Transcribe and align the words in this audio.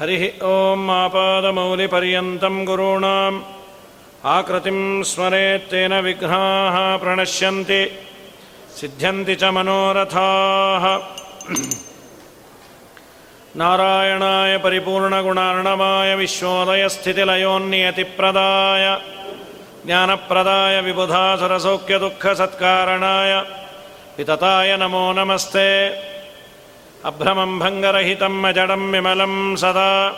हरिः 0.00 0.44
ॐ 0.44 0.90
आपादमौलिपर्यन्तं 0.90 2.64
गुरूणाम्। 2.64 3.42
आकृतिं 4.24 5.02
स्मरेत्तेन 5.02 6.00
विघ्नाः 6.00 6.96
प्रणश्यन्ति। 6.96 7.90
सिद्ध्यन्ति 8.80 9.34
च 9.34 9.44
मनोरथाः 9.44 10.98
नारायणाय 13.56 14.58
परिपूर्णगुणार्णवाय 14.58 16.14
विश्वोदयस्थितिलयोन्नियतिप्रदाय 16.14 18.98
ज्ञानप्रदाय 19.86 20.80
विबुधासुरसौख्यदुःखसत्कारणाय 20.80 23.42
वितताय 24.18 24.76
नमो 24.76 25.12
नमस्ते। 25.12 25.88
अभ्रमं 27.04 27.58
भङ्गरहितं 27.58 28.42
अजडं 28.42 28.90
विमलं 28.90 29.56
सदा। 29.56 30.14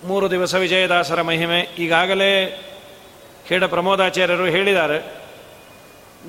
ಮೂರು 0.04 0.32
ದಿವಸ 0.32 0.56
ವಿಜಯದಾಸರ 0.56 1.22
ಮಹಿಮೆ 1.22 1.60
ಈಗಾಗಲೇ 1.60 2.64
ಖೇಡ 3.48 3.64
ಪ್ರಮೋದಾಚಾರ್ಯರು 3.64 4.46
ಹೇಳಿದ್ದಾರೆ. 4.46 5.16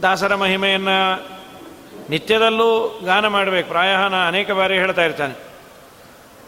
ದಾಸರ 0.02 0.34
ಮಹಿಮೆಯನ್ನು 0.34 1.28
ನಿತ್ಯದಲ್ಲೂ 2.10 3.00
ಗಾನ 3.04 3.26
ಮಾಡಬೇಕು. 3.26 3.68
ಪ್ರಾಯ 3.68 3.96
ನಾನು 3.96 4.28
ಅನೇಕ 4.28 4.50
ಬಾರಿ 4.50 4.74
ಹೇಳ್ತಾ 4.74 5.04
ಇರ್ತಾನೆ. 5.04 5.34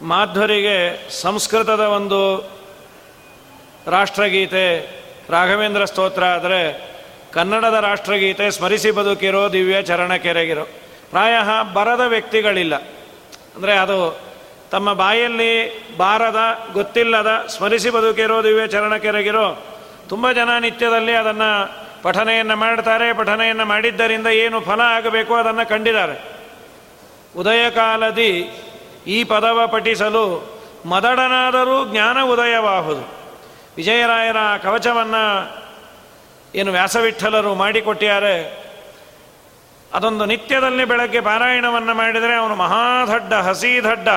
ಮಾಧ್ವರಿಗೆ 0.02 1.10
ಸಂಸ್ಕೃತದ 1.10 1.80
ಒಂದು 1.80 2.52
ರಾಷ್ಟ್ರಗೀತೆ 3.86 4.80
ರಾಘವೇಂದ್ರ 5.30 5.84
ಸ್ತೋತ್ರ 5.84 6.24
ಆದರೆ 6.24 6.92
ಕನ್ನಡದ 7.32 7.74
ರಾಷ್ಟ್ರಗೀತೆ 7.74 8.50
ಸ್ಮರಿಸಿ 8.50 8.90
ಬದುಕಿರೋ 8.90 9.52
ದಿವ್ಯ 9.52 9.82
ಚರಣ 9.82 10.16
ಕೆರೆಗಿರೋ 10.16 10.68
ಪ್ರಾಯ 11.10 11.34
ಬರದ 11.72 12.00
ವ್ಯಕ್ತಿಗಳಿಲ್ಲ. 12.00 12.74
ಅಂದರೆ 13.56 13.72
ಅದು 13.72 14.20
ತಮ್ಮ 14.70 14.92
ಬಾಯಲ್ಲಿ 14.92 15.52
ಬಾರದ 15.96 16.70
ಗೊತ್ತಿಲ್ಲದ 16.72 17.46
ಸ್ಮರಿಸಿ 17.46 17.90
ಬದುಕಿರೋ 17.90 18.42
ದಿವ್ಯ 18.42 18.66
ಚರಣ 18.66 18.96
ಕೆರೆಗಿರೋ 18.96 19.62
ತುಂಬ 20.08 20.32
ಜನ 20.32 20.58
ನಿತ್ಯದಲ್ಲಿ 20.58 21.12
ಅದನ್ನು 21.12 21.82
ಪಠನೆಯನ್ನು 22.02 22.56
ಮಾಡ್ತಾರೆ, 22.56 23.12
ಪಠನೆಯನ್ನು 23.12 23.64
ಮಾಡಿದ್ದರಿಂದ 23.64 24.26
ಏನು 24.26 24.60
ಫಲ 24.60 24.80
ಆಗಬೇಕು 24.80 25.34
ಅದನ್ನು 25.34 25.68
ಕಂಡಿದ್ದಾರೆ. 25.68 26.22
ಉದಯ 27.36 27.70
ಕಾಲದಿ 27.70 28.50
ಈ 29.06 29.24
ಪದವ 29.24 29.66
ಪಠಿಸಲು 29.66 30.24
ಮದಡನಾದರೂ 30.86 31.92
ಜ್ಞಾನ 31.92 32.22
ಉದಯವಾಹುದು. 32.22 33.21
ವಿಜಯರಾಯರ 33.76 34.36
ಕವಚವನ್ನು 34.62 35.62
ಏನು 36.54 36.72
ವ್ಯಾಸವಿಠಲರು 36.72 37.54
ಮಾಡಿಕೊಟ್ಟಿದ್ದಾರೆ. 37.54 38.62
ಅದೊಂದು 39.94 40.24
ನಿತ್ಯದಲ್ಲಿ 40.24 40.84
ಬೆಳಗ್ಗೆ 40.84 41.20
ಪಾರಾಯಣವನ್ನು 41.20 41.94
ಮಾಡಿದರೆ 41.94 42.34
ಅವನು 42.34 42.54
ಮಹಾದಡ್ಡ, 42.54 43.32
ಹಸಿದಡ್ಡ. 43.32 44.08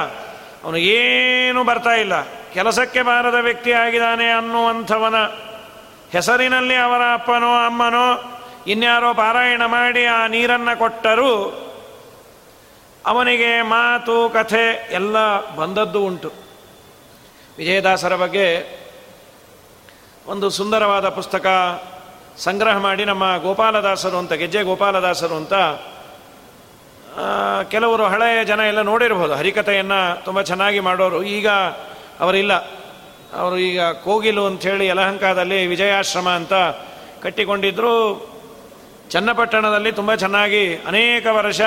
ಅವನು 0.64 0.78
ಏನು 0.78 1.64
ಬರ್ತಾ 1.64 1.90
ಇಲ್ಲ. 1.90 2.22
ಕೆಲಸಕ್ಕೆ 2.54 3.02
ಬಾರದ 3.02 3.36
ವ್ಯಕ್ತಿ 3.36 3.72
ಆಗಿದ್ದಾನೆ 3.72 4.32
ಅನ್ನುವಂಥವನ 4.32 5.16
ಹೆಸರಿನಲ್ಲಿ 6.12 6.76
ಅವರ 6.76 7.02
ಅಪ್ಪನೋ, 7.14 7.66
ಅಮ್ಮನೋ, 7.66 8.40
ಇನ್ಯಾರೋ 8.68 9.14
ಪಾರಾಯಣ 9.14 9.66
ಮಾಡಿ 9.66 10.06
ಆ 10.06 10.28
ನೀರನ್ನು 10.28 10.80
ಕೊಟ್ಟರೂ 10.80 11.62
ಅವನಿಗೆ 13.06 13.62
ಮಾತು, 13.62 14.30
ಕಥೆ 14.30 14.90
ಎಲ್ಲ 14.92 15.46
ಬಂದದ್ದು 15.56 16.02
ಉಂಟು. 16.02 16.32
ವಿಜಯದಾಸರ 17.58 18.16
ಬಗ್ಗೆ 18.16 18.76
ಒಂದು 20.28 20.50
ಸುಂದರವಾದ 20.50 21.10
ಪುಸ್ತಕ 21.10 21.48
ಸಂಗ್ರಹ 22.38 22.78
ಮಾಡಿ 22.78 23.06
ನಮ್ಮ 23.06 23.38
ಗೋಪಾಲದಾಸರು 23.38 24.18
ಅಂತ, 24.18 24.34
ಗೆಜ್ಜೆ 24.34 24.64
ಗೋಪಾಲದಾಸರು 24.64 25.36
ಅಂತ 25.36 25.54
ಕೆಲವರು 27.70 28.06
ಹಳೆಯ 28.06 28.46
ಜನ 28.46 28.60
ಎಲ್ಲ 28.60 28.82
ನೋಡಿರ್ಬೋದು. 28.82 29.34
ಹರಿಕಥೆಯನ್ನು 29.34 30.26
ತುಂಬ 30.26 30.42
ಚೆನ್ನಾಗಿ 30.42 30.80
ಮಾಡೋರು. 30.80 31.24
ಈಗ 31.24 31.50
ಅವರಿಲ್ಲ. 32.20 32.54
ಅವರು 33.34 33.58
ಈಗ 33.58 33.82
ಕೋಗಿಲು 33.82 34.46
ಅಂಥೇಳಿ 34.46 34.88
ಯಲಹಂಕದಲ್ಲಿ 34.88 35.68
ವಿಜಯಾಶ್ರಮ 35.68 36.30
ಅಂತ 36.30 36.54
ಕಟ್ಟಿಕೊಂಡಿದ್ದರು 37.22 38.30
ಚನ್ನಪಟ್ಟಣದಲ್ಲಿ 39.10 39.92
ತುಂಬ 39.92 40.16
ಚೆನ್ನಾಗಿ 40.16 40.76
ಅನೇಕ 40.76 41.28
ವರ್ಷ 41.32 41.62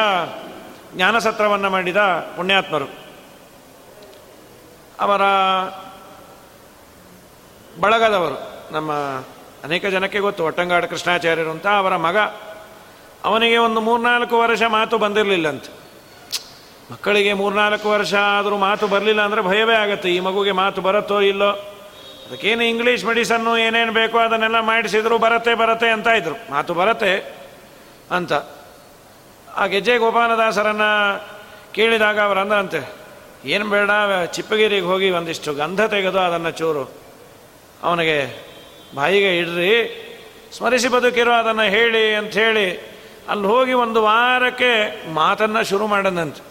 ಜ್ಞಾನಸತ್ರವನ್ನು 0.94 1.70
ಮಾಡಿದ 1.70 1.96
ಪುಣ್ಯಾತ್ಮರು. 2.36 2.84
ಅವರ 5.00 5.22
ಬಳಗದವರು. 7.80 8.36
ನಮ್ಮ 8.72 8.92
ಅನೇಕ 9.64 9.86
ಜನಕ್ಕೆ 9.86 10.18
ಗೊತ್ತು, 10.18 10.44
ಒಟ್ಟಂಗಾಡ 10.44 10.84
ಕೃಷ್ಣಾಚಾರ್ಯರು 10.84 11.50
ಅಂತ, 11.50 11.66
ಅವರ 11.66 11.96
ಮಗ. 11.96 12.18
ಅವನಿಗೆ 13.24 13.56
ಒಂದು 13.56 13.80
ಮೂರ್ನಾಲ್ಕು 13.80 14.38
ವರ್ಷ 14.38 14.62
ಮಾತು 14.62 14.98
ಬಂದಿರಲಿಲ್ಲಂತ. 14.98 15.64
ಮಕ್ಕಳಿಗೆ 16.92 17.32
ಮೂರ್ನಾಲ್ಕು 17.32 17.90
ವರ್ಷ 17.90 18.14
ಆದರೂ 18.14 18.56
ಮಾತು 18.56 18.86
ಬರಲಿಲ್ಲ 18.86 19.20
ಅಂದರೆ 19.20 19.42
ಭಯವೇ 19.42 19.74
ಆಗುತ್ತೆ. 19.74 20.14
ಈ 20.14 20.20
ಮಗುಗೆ 20.20 20.52
ಮಾತು 20.52 20.80
ಬರುತ್ತೋ 20.80 21.20
ಇಲ್ಲೋ? 21.20 21.50
ಅದಕ್ಕೇನು 22.28 22.64
ಇಂಗ್ಲೀಷ್ 22.64 23.04
ಮೆಡಿಸನ್ನು 23.04 23.58
ಏನೇನು 23.58 23.92
ಬೇಕೋ 23.92 24.18
ಅದನ್ನೆಲ್ಲ 24.18 24.60
ಮಾಡಿಸಿದ್ರು 24.60 25.18
ಬರತ್ತೆ 25.18 25.54
ಬರತ್ತೆ 25.54 25.88
ಅಂತ 25.88 26.06
ಇದ್ರು. 26.06 26.34
ಮಾತು 26.50 26.74
ಬರತ್ತೆ 26.74 27.12
ಅಂತ. 28.10 28.32
ಆ 29.56 29.66
ಗೆಜ್ಜೆ 29.66 29.98
ಗೋಪಾಲದಾಸರನ್ನು 29.98 30.90
ಕೇಳಿದಾಗ 31.72 32.20
ಅವರು 32.20 32.40
ಅಂದ್ರಂತೆ, 32.40 32.80
ಏನು 33.44 33.68
ಬೇಡ, 33.68 33.90
ಚಿಪ್ಪಗಿರಿಗೆ 34.24 34.86
ಹೋಗಿ 34.86 35.10
ಒಂದಿಷ್ಟು 35.10 35.54
ಗಂಧ 35.54 35.80
ತೆಗೆದು 35.80 36.18
ಅದನ್ನು 36.18 36.50
ಚೂರು 36.50 36.97
ಅವನಿಗೆ, 37.82 38.48
ಬಾಯಿಗೆ 38.94 39.38
ಇಡ್ರಿ, 39.38 39.72
ಸ್ಮರಿಸಿ 40.56 40.88
ಬದುಕಿರೋ, 40.88 41.32
ಅದನ್ನು 41.32 41.62
ಹೇಳಿ 41.62 42.14
ಅಂಥೇಳಿ 42.14 42.98
ಅಲ್ಲಿ 43.28 43.46
ಹೋಗಿ 43.46 43.72
ಒಂದು 43.72 44.02
ವಾರಕ್ಕೆ 44.02 45.04
ಮಾತನ್ನು 45.12 45.64
ಶುರು 45.64 45.86
ಮಾಡದಂತೆ. 45.86 46.42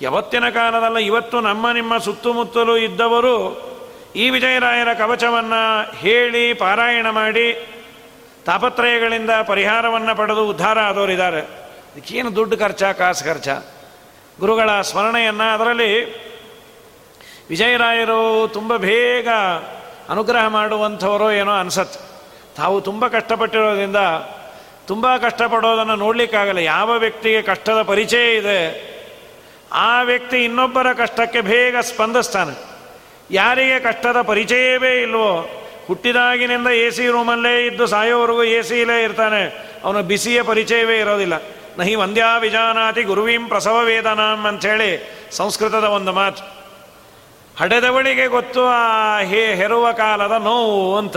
ಯಾವತ್ತಿನ 0.00 0.48
ಕಾಲದಲ್ಲ, 0.48 0.96
ಇವತ್ತು 0.96 1.40
ನಮ್ಮ 1.40 1.72
ನಿಮ್ಮ 1.72 1.98
ಸುತ್ತಮುತ್ತಲು 1.98 2.76
ಇದ್ದವರು 2.76 3.68
ಈ 4.16 4.30
ವಿಜಯರಾಯರ 4.30 4.92
ಕವಚವನ್ನು 4.92 5.92
ಹೇಳಿ 5.96 6.54
ಪಾರಾಯಣ 6.54 7.10
ಮಾಡಿ, 7.10 7.68
ತಾಪತ್ರಯಗಳಿಂದ 8.46 9.30
ಪರಿಹಾರವನ್ನು 9.46 10.16
ಪಡೆದು 10.16 10.48
ಉದ್ಧಾರ 10.48 10.78
ಆದವರಿದ್ದಾರೆ. 10.78 11.40
ಇದಕ್ಕೇನು 11.40 12.36
ದುಡ್ಡು 12.36 12.58
ಖರ್ಚ, 12.58 12.82
ಕಾಸು 12.82 13.24
ಖರ್ಚ? 13.24 13.48
ಗುರುಗಳ 14.40 14.80
ಸ್ಮರಣೆಯನ್ನು 14.80 15.54
ಅದರಲ್ಲಿ 15.54 16.04
ವಿಜಯರಾಯರು 17.48 18.48
ತುಂಬ 18.48 18.76
ಬೇಗ 18.76 19.28
ಅನುಗ್ರಹ 20.08 20.46
ಮಾಡುವಂಥವರೋ 20.46 21.30
ಏನೋ 21.30 21.52
ಅನಿಸತ್ತೆ 21.52 22.00
ತಾವು 22.56 22.80
ತುಂಬ 22.80 23.06
ಕಷ್ಟಪಟ್ಟಿರೋದ್ರಿಂದ 23.06 23.96
ತುಂಬ 24.86 25.16
ಕಷ್ಟಪಡೋದನ್ನು 25.16 25.96
ನೋಡಲಿಕ್ಕಾಗಲ್ಲ. 25.96 26.58
ಯಾವ 26.58 26.90
ವ್ಯಕ್ತಿಗೆ 26.98 27.42
ಕಷ್ಟದ 27.42 27.82
ಪರಿಚಯ 27.82 28.36
ಇದೆ, 28.36 28.60
ಆ 29.72 30.02
ವ್ಯಕ್ತಿ 30.02 30.44
ಇನ್ನೊಬ್ಬರ 30.44 30.92
ಕಷ್ಟಕ್ಕೆ 30.92 31.40
ಬೇಗ 31.40 31.76
ಸ್ಪಂದಿಸ್ತಾನೆ. 31.76 32.54
ಯಾರಿಗೆ 33.30 33.80
ಕಷ್ಟದ 33.80 34.22
ಪರಿಚಯವೇ 34.22 35.02
ಇಲ್ವೋ, 35.02 35.50
ಹುಟ್ಟಿದಾಗಿನಿಂದ 35.86 36.66
ಎ 36.66 36.90
ಸಿ 36.90 37.06
ರೂಮಲ್ಲೇ 37.06 37.66
ಇದ್ದು 37.66 37.86
ಸಾಯೋವರೆಗೂ 37.86 38.42
ಎ 38.42 38.62
ಸಿಲೇ 38.62 39.02
ಇರ್ತಾನೆ. 39.02 39.42
ಅವನ 39.84 40.00
ಬಿಸಿಯ 40.00 40.42
ಪರಿಚಯವೇ 40.42 40.98
ಇರೋದಿಲ್ಲ. 40.98 41.42
ನಹಿ 41.78 41.94
ವಂದ್ಯಾ 41.94 42.36
ವಿಜಾನಾತಿ 42.36 43.02
ಗುರುವೀಂ 43.02 43.48
ಪ್ರಸವ 43.48 43.84
ವೇದನಾಂ 43.84 44.44
ಅಂಥೇಳಿ 44.44 44.90
ಸಂಸ್ಕೃತದ 45.32 45.84
ಒಂದು 45.84 46.12
ಮಾತು. 46.12 46.57
ಹಡೆದವಳಿಗೆ 47.58 48.26
ಗೊತ್ತು, 48.26 48.66
ಆ 48.66 49.18
ಹೇ 49.20 49.54
ಹೆರುವ 49.54 49.92
ಕಾಲದ 49.92 50.30
ನೋವು 50.30 50.98
ಅಂತ. 50.98 51.16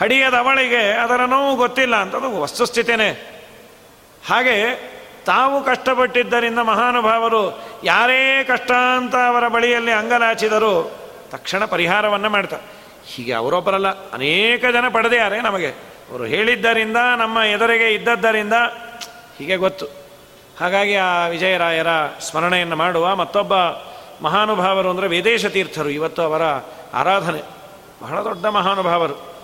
ಹಡಿಯದವಳಿಗೆ 0.00 0.92
ಅದರ 0.92 1.20
ನೋವು 1.26 1.56
ಗೊತ್ತಿಲ್ಲ 1.56 1.96
ಅಂತದು 1.96 2.40
ವಸ್ತುಸ್ಥಿತಿನೇ. 2.40 3.42
ಹಾಗೆ 4.28 4.74
ತಾವು 5.26 5.64
ಕಷ್ಟಪಟ್ಟಿದ್ದರಿಂದ 5.64 6.58
ಮಹಾನುಭಾವರು 6.58 7.62
ಯಾರೇ 7.84 8.44
ಕಷ್ಟ 8.44 8.70
ಅಂತ 8.72 9.14
ಅವರ 9.16 9.48
ಬಳಿಯಲ್ಲಿ 9.48 9.92
ಅಂಗಲಾಚಿದರೂ 9.92 10.96
ತಕ್ಷಣ 11.30 11.64
ಪರಿಹಾರವನ್ನು 11.64 12.30
ಮಾಡ್ತಾರೆ. 12.30 12.62
ಹೀಗೆ 13.06 13.32
ಅವರೊಬ್ಬರಲ್ಲ, 13.32 13.88
ಅನೇಕ 13.88 14.64
ಜನ 14.66 14.88
ಪಡೆದಿದ್ದಾರೆ 14.88 15.40
ನಮಗೆ. 15.40 15.68
ಅವರು 16.10 16.24
ಹೇಳಿದ್ದರಿಂದ, 16.24 16.96
ನಮ್ಮ 17.18 17.38
ಎದುರಿಗೆ 17.38 17.94
ಇದ್ದದ್ದರಿಂದ 17.94 18.52
ಹೀಗೆ 19.38 19.56
ಗೊತ್ತು. 19.56 19.86
ಹಾಗಾಗಿ 20.60 20.96
ಆ 20.96 21.26
ವಿಜಯರಾಯರ 21.26 21.86
ಸ್ಮರಣೆಯನ್ನು 22.20 22.76
ಮಾಡುವ 22.76 23.16
ಮತ್ತೊಬ್ಬ 23.16 23.54
ಮಹಾನುಭಾವರು 24.22 24.90
ಅಂದರೆ 24.90 25.08
ವೇದೇಶ 25.08 25.46
ತೀರ್ಥರು. 25.46 25.88
ಇವತ್ತು 25.88 26.22
ಅವರ 26.22 26.42
ಆರಾಧನೆ. 26.94 27.42
ಬಹಳ 28.02 28.24
ದೊಡ್ಡ 28.24 28.46
ಮಹಾನುಭಾವರು. 28.46 29.36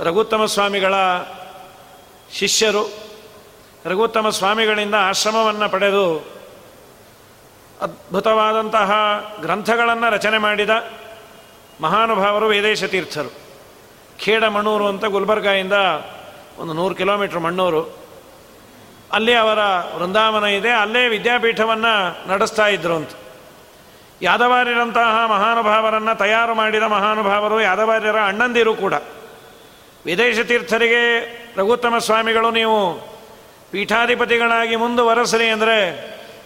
ರಘುತ್ತಮ 0.00 0.44
ಸ್ವಾಮಿಗಳ 0.44 0.94
ಶಿಷ್ಯರು, 2.32 2.90
ರಘುತ್ತಮ 3.86 4.28
ಸ್ವಾಮಿಗಳಿಂದ 4.28 4.94
ಆಶ್ರಮವನ್ನು 4.98 5.68
ಪಡೆದು 5.68 6.18
ಅದ್ಭುತವಾದಂತಹ 7.80 8.92
ಗ್ರಂಥಗಳನ್ನು 9.40 10.12
ರಚನೆ 10.12 10.38
ಮಾಡಿದ 10.38 10.70
ಮಹಾನುಭಾವರು 11.80 12.46
ವೇದೇಶ 12.46 12.84
ತೀರ್ಥರು. 12.84 13.32
ಖೇಡ 14.24 14.44
ಮಣ್ಣೂರು 14.44 14.86
ಅಂತ 14.86 15.04
ಗುಲ್ಬರ್ಗಾಯಿಂದ 15.04 15.72
ಒಂದು 16.58 16.72
ನೂರು 16.72 16.94
ಕಿಲೋಮೀಟ್ರ್ 16.94 17.40
ಮಣ್ಣೂರು. 17.40 18.03
ಅಲ್ಲಿ 19.14 19.34
ಅವರ 19.34 19.58
ವೃಂದಾವನ 19.96 20.44
ಇದೆ, 20.44 20.70
ಅಲ್ಲೇ 20.70 21.08
ವಿದ್ಯಾಪೀಠವನ್ನು 21.08 21.92
ನಡೆಸ್ತಾ 22.28 22.66
ಇದ್ರು 22.66 22.94
ಅಂತ. 22.94 23.10
ಯಾದವಾರ್ಯರಂತಹ 24.22 25.26
ಮಹಾನುಭಾವರನ್ನು 25.26 26.18
ತಯಾರು 26.18 26.54
ಮಾಡಿದ 26.54 26.82
ಮಹಾನುಭಾವರು, 26.82 27.60
ಯಾದವಾರ್ಯರ 27.60 28.16
ಅಣ್ಣಂದಿರು 28.16 28.74
ಕೂಡ. 28.74 28.94
ವಿದೇಶ 30.06 30.38
ತೀರ್ಥರಿಗೆ 30.40 31.02
ರಘುತ್ತಮ 31.56 31.98
ಸ್ವಾಮಿಗಳು, 31.98 32.50
ನೀವು 32.50 32.76
ಪೀಠಾಧಿಪತಿಗಳಾಗಿ 33.70 34.76
ಮುಂದುವರೆಸಲಿ 34.76 35.48
ಅಂದರೆ, 35.48 35.78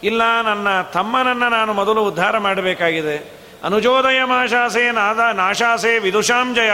ಇಲ್ಲ, 0.02 0.22
ನನ್ನ 0.42 0.80
ತಮ್ಮನನ್ನು 0.80 1.48
ನಾನು 1.48 1.72
ಮೊದಲು 1.72 2.04
ಉದ್ಧಾರ 2.04 2.38
ಮಾಡಬೇಕಾಗಿದೆ. 2.38 3.16
ಅನುಜೋದಯ 3.64 4.24
ಮಾಶಾಸೆ 4.24 4.90
ನಾದ 4.90 5.20
ನಾಶಾಸೆ 5.34 5.98
ವಿದುಷಾಂಜಯ 5.98 6.70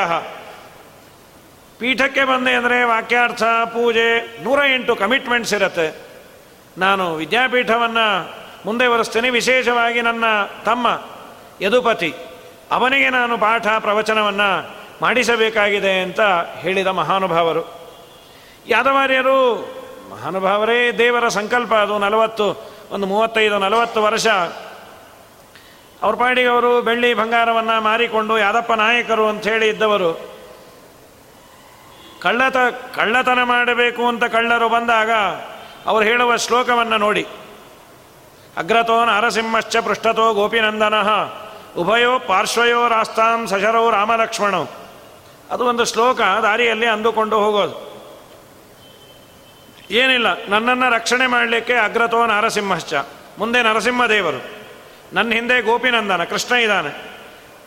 ಪೀಠಕ್ಕೆ 1.79 2.25
ಬಂದೆ 2.25 2.53
ಅಂದರೆ 2.53 2.85
ವಾಕ್ಯಾರ್ಥ, 2.85 3.43
ಪೂಜೆ, 3.43 4.43
ನೂರ 4.45 4.59
ಎಂಟು 4.75 4.97
ಕಮಿಟ್ಮೆಂಟ್ಸ್ 4.97 5.55
ಇರುತ್ತೆ. 5.55 6.05
ನಾನು 6.79 7.15
ವಿದ್ಯಾಪೀಠವನ್ನು 7.15 8.35
ಮುಂದೆ 8.67 8.89
ಬರೆಸ್ತೇನೆ 8.89 9.31
ವಿಶೇಷವಾಗಿ 9.31 10.01
ನನ್ನ 10.01 10.25
ತಮ್ಮ 10.65 10.87
ಯದುಪತಿ, 11.61 12.15
ಅವನಿಗೆ 12.71 13.11
ನಾನು 13.11 13.39
ಪಾಠ 13.39 13.67
ಪ್ರವಚನವನ್ನು 13.67 14.77
ಮಾಡಿಸಬೇಕಾಗಿದೆ 15.03 16.01
ಅಂತ 16.01 16.21
ಹೇಳಿದ 16.57 16.87
ಮಹಾನುಭಾವರು. 16.87 17.63
ಯಾದವಾರ್ಯರು, 18.67 19.39
ಮಹಾನುಭಾವರೇ, 20.11 20.93
ದೇವರ 20.93 21.29
ಸಂಕಲ್ಪ 21.29 21.75
ಅದು 21.75 21.99
ನಲವತ್ತು, 21.99 22.71
ಒಂದು 22.91 23.07
ಮೂವತ್ತೈದು, 23.07 23.59
ನಲವತ್ತು 23.59 24.03
ವರ್ಷ. 24.03 24.27
ಅವ್ರ 26.03 26.17
ಪಾಡಿಗೆ 26.17 26.49
ಅವರು 26.49 26.83
ಬೆಳ್ಳಿ 26.83 27.15
ಬಂಗಾರವನ್ನು 27.15 27.81
ಮಾರಿಕೊಂಡು 27.81 28.39
ಯಾದಪ್ಪ 28.39 28.73
ನಾಯಕರು 28.73 29.29
ಅಂತ 29.29 29.47
ಹೇಳಿ 29.47 29.69
ಇದ್ದವರು. 29.69 30.34
ಕಳ್ಳತ 32.25 32.57
ಕಳ್ಳತನ 32.97 33.43
ಮಾಡಬೇಕು 33.43 34.09
ಅಂತ 34.09 34.25
ಕಳ್ಳರು 34.25 34.69
ಬಂದಾಗ 34.69 35.11
ಅವರು 35.87 36.05
ಹೇಳುವ 36.05 36.37
ಶ್ಲೋಕವನ್ನು 36.37 36.97
ನೋಡಿ. 36.97 37.27
ಅಗ್ರತೋ 38.57 39.05
ನರಸಿಂಹಶ್ಚ 39.05 39.77
ಪೃಷ್ಠತೋ 39.77 40.35
ಗೋಪಿನಂದನ 40.35 40.95
ಉಭಯೋ 41.77 42.19
ಪಾರ್ಶ್ವಯೋ 42.19 42.89
ರಾಸ್ತಾಂ 42.89 43.47
ಸಶರೋ 43.47 43.91
ರಾಮಲಕ್ಷ್ಮಣ. 43.91 44.55
ಅದು 45.51 45.65
ಒಂದು 45.65 45.85
ಶ್ಲೋಕ 45.85 46.21
ದಾರಿಯಲ್ಲಿ 46.21 46.87
ಅಂದುಕೊಂಡು 46.87 47.37
ಹೋಗೋದು. 47.39 47.95
ಏನಿಲ್ಲ, 49.91 50.27
ನನ್ನನ್ನು 50.49 50.95
ರಕ್ಷಣೆ 50.95 51.27
ಮಾಡಲಿಕ್ಕೆ 51.27 51.75
ಅಗ್ರತೋ 51.75 52.27
ನರಸಿಂಹಶ್ಚ 52.27 52.95
ಮುಂದೆ 53.39 53.63
ನರಸಿಂಹದೇವರು, 53.63 54.41
ನನ್ನ 55.13 55.33
ಹಿಂದೆ 55.33 55.63
ಗೋಪಿನಂದನ, 55.63 56.25
ಕೃಷ್ಣ 56.25 56.55
ಇದ್ದಾನೆ. 56.55 56.93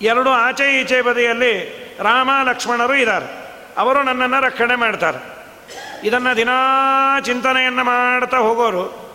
ಎರಡು 0.02 0.30
ಆಚೆ 0.30 0.82
ಈಚೆ 0.82 1.02
ಬದಿಯಲ್ಲಿ 1.02 1.54
ರಾಮ 2.00 2.30
ಲಕ್ಷ್ಮಣರು 2.44 2.96
ಇದ್ದಾರೆ. 2.96 3.47
ಅವರು 3.78 4.04
ನನ್ನನ್ನು 4.04 4.40
ರಕ್ಷಣೆ 4.46 4.76
ಮಾಡ್ತಾರೆ. 4.76 5.20
ಇದನ್ನು 6.04 6.36
ದಿನಾ 6.36 6.58
ಚಿಂತನೆಯನ್ನು 7.20 7.84
ಮಾಡ್ತಾ 7.84 8.38
ಹೋಗೋರು. 8.38 9.08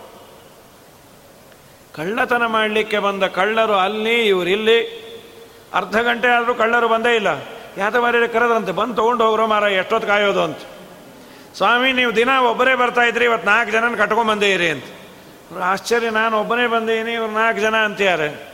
ಕಳ್ಳತನ 1.94 2.46
ಮಾಡಲಿಕ್ಕೆ 2.46 2.98
ಬಂದ 2.98 3.24
ಕಳ್ಳರು 3.24 3.74
ಅಲ್ಲಿ, 3.74 4.26
ಇವರಿಲ್ಲಿ. 4.26 5.02
ಅರ್ಧ 5.74 5.96
ಗಂಟೆ 5.96 6.28
ಆದರೂ 6.28 6.54
ಕಳ್ಳರು 6.54 6.88
ಬಂದೇ 6.88 7.16
ಇಲ್ಲ. 7.16 7.28
ಯಾತವಾರ್ಯರು 7.76 8.32
ಕರೆದ್ರಂತೆ, 8.32 8.72
ಬಂದು 8.72 8.94
ತೊಗೊಂಡು 8.94 9.24
ಹೋಗ್ರೋ 9.24 9.46
ಮಾರ, 9.46 9.62
ಎಷ್ಟೊತ್ತು 9.62 10.08
ಕಾಯೋದು 10.08 10.42
ಅಂತ. 10.42 10.58
ಸ್ವಾಮಿ, 11.56 11.92
ನೀವು 11.92 12.16
ದಿನ 12.16 12.28
ಒಬ್ಬರೇ 12.38 12.74
ಬರ್ತಾ 12.74 13.02
ಇದ್ರಿ 13.02 13.24
ಇವತ್ತು 13.24 13.46
ನಾಲ್ಕು 13.48 13.72
ಜನನ 13.72 13.94
ಕಟ್ಕೊಂಡ್ಬಂದಿರಿ 13.94 14.68
ಅಂತ. 14.70 14.84
ಆಶ್ಚರ್ಯ, 15.62 16.10
ನಾನು 16.10 16.40
ಒಬ್ಬನೇ 16.40 16.66
ಬಂದೀನಿ, 16.66 17.12
ಇವ್ರು 17.12 17.32
ನಾಲ್ಕು 17.32 17.60
ಜನ 17.60 17.76
ಅಂತಿದ್ದಾರೆ. 17.76 18.52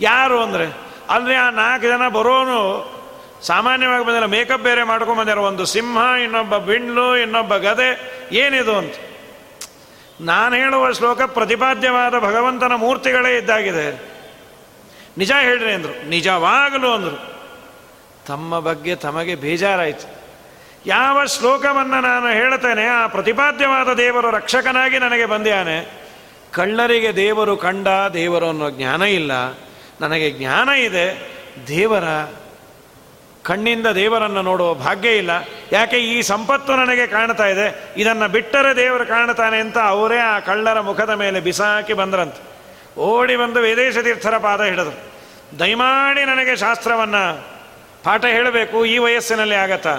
ಯಾರು 0.00 0.42
ಅಂದರೆ 0.42 0.66
ಅಲ್ಲಿ 1.10 1.34
ಆ 1.34 1.50
ನಾಲ್ಕು 1.50 1.86
ಜನ 1.86 2.08
ಬರೋನು 2.08 2.95
ಸಾಮಾನ್ಯವಾಗಿ 3.46 4.04
ಬಂದಿಲ್ಲ 4.04 4.26
ಮೇಕಪ್ 4.26 4.62
ಬೇರೆ 4.62 4.82
ಮಾಡ್ಕೊಂಬಂದಾರ 4.82 5.38
ಒಂದು 5.38 5.64
ಸಿಂಹ, 5.64 6.20
ಇನ್ನೊಬ್ಬ 6.22 6.56
ಬಿಂಡ್ಲು, 6.56 7.16
ಇನ್ನೊಬ್ಬ 7.16 7.56
ಗದೆ, 7.56 8.12
ಏನಿದು 8.32 8.76
ಅಂತ. 8.76 8.94
ನಾನು 10.20 10.56
ಹೇಳುವ 10.56 10.92
ಶ್ಲೋಕ 10.92 11.22
ಪ್ರತಿಪಾದ್ಯವಾದ 11.22 12.18
ಭಗವಂತನ 12.18 12.72
ಮೂರ್ತಿಗಳೇ 12.74 13.36
ಇದ್ದಾಗಿದೆ. 13.36 14.10
ನಿಜ 15.18 15.32
ಹೇಳ್ರಿ 15.40 15.72
ಅಂದರು. 15.72 16.08
ನಿಜವಾಗಲು 16.08 16.92
ಅಂದರು. 16.92 17.32
ತಮ್ಮ 18.26 18.58
ಬಗ್ಗೆ 18.58 18.96
ತಮಗೆ 18.96 19.34
ಬೇಜಾರಾಯಿತು. 19.34 20.16
ಯಾವ 20.86 21.24
ಶ್ಲೋಕವನ್ನು 21.24 22.00
ನಾನು 22.00 22.28
ಹೇಳ್ತೇನೆ, 22.28 22.86
ಆ 22.86 23.06
ಪ್ರತಿಪಾದ್ಯವಾದ 23.06 23.92
ದೇವರು 23.92 24.30
ರಕ್ಷಕನಾಗಿ 24.30 24.98
ನನಗೆ 24.98 25.26
ಬಂದ್ಯಾನೆ. 25.26 25.90
ಕಳ್ಳರಿಗೆ 26.52 27.16
ದೇವರು 27.16 27.56
ಕಂಡ 27.56 27.88
ದೇವರು 28.14 28.48
ಅನ್ನೋ 28.48 28.70
ಜ್ಞಾನ 28.70 29.02
ಇಲ್ಲ. 29.02 29.32
ನನಗೆ 30.00 30.30
ಜ್ಞಾನ 30.30 30.68
ಇದೆ. 30.68 31.36
ದೇವರ 31.68 32.04
ಕಣ್ಣಿಂದ 33.46 33.86
ದೇವರನ್ನು 33.86 34.42
ನೋಡುವ 34.42 34.74
ಭಾಗ್ಯ 34.74 35.08
ಇಲ್ಲ. 35.08 35.30
ಯಾಕೆ 35.72 35.96
ಈ 35.96 36.22
ಸಂಪತ್ತು 36.22 36.76
ನನಗೆ 36.76 37.06
ಕಾಣ್ತಾ 37.06 37.46
ಇದೆ? 37.46 37.94
ಇದನ್ನು 37.96 38.28
ಬಿಟ್ಟರೆ 38.28 38.76
ದೇವರು 38.76 39.06
ಕಾಣ್ತಾನೆ 39.06 39.58
ಅಂತ 39.60 39.78
ಅವರೇ 39.78 40.18
ಆ 40.18 40.38
ಕಳ್ಳರ 40.38 40.80
ಮುಖದ 40.80 41.10
ಮೇಲೆ 41.10 41.40
ಬಿಸಾಕಿ 41.40 41.92
ಬಂದ್ರಂತೆ. 41.92 42.56
ಓಡಿ 43.00 43.36
ಬಂದು 43.36 43.60
ವೇದೇಶ 43.60 43.98
ತೀರ್ಥರ 43.98 44.38
ಪಾದ 44.38 44.62
ಹಿಡಿದ್ರು. 44.62 45.16
ದಯಮಾಡಿ 45.58 46.24
ನನಗೆ 46.24 46.56
ಶಾಸ್ತ್ರವನ್ನು, 46.56 47.46
ಪಾಠ 48.04 48.24
ಹೇಳಬೇಕು, 48.24 48.84
ಈ 48.84 48.98
ವಯಸ್ಸಿನಲ್ಲಿ 48.98 49.54
ಆಗತ್ತಾ? 49.54 49.98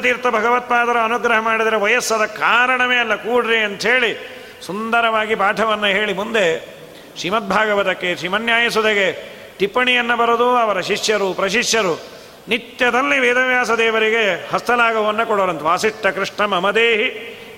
ತೀರ್ಥ 0.00 0.26
ಭಗವತ್ಪಾದರು 0.26 1.04
ಅನುಗ್ರಹ 1.04 1.38
ಮಾಡಿದರೆ 1.38 1.76
ವಯಸ್ಸದ 1.76 2.24
ಕಾರಣವೇ 2.24 2.96
ಅಲ್ಲ, 2.96 3.14
ಕೂಡ್ರಿ 3.14 3.58
ಅಂಥೇಳಿ 3.58 4.42
ಸುಂದರವಾಗಿ 4.66 5.34
ಪಾಠವನ್ನು 5.34 5.86
ಹೇಳಿ 5.86 6.12
ಮುಂದೆ 6.12 6.74
ಶ್ರೀಮದ್ಭಾಗವತಕ್ಕೆ 7.18 8.16
ಶ್ರೀಮನ್ಯಾಯಸುದೆಗೆ 8.16 9.34
ಟಿಪ್ಪಣಿಯನ್ನು 9.58 10.16
ಬರೆದು 10.16 10.56
ಅವರ 10.56 10.80
ಶಿಷ್ಯರು, 10.80 11.34
ಪ್ರಶಿಷ್ಯರು 11.34 12.13
ನಿತ್ಯದಲ್ಲಿ 12.48 13.18
ವೇದವ್ಯಾಸ 13.18 13.70
ದೇವರಿಗೆ 13.70 14.48
ಹಸ್ತಲಾಘವನ್ನು 14.52 15.26
ಕೊಡೋರಂತ. 15.26 15.62
ವಾಸಿಷ್ಠ 15.62 16.06
ಕೃಷ್ಣ 16.06 16.44
ಮಮದೇಹಿ 16.44 17.08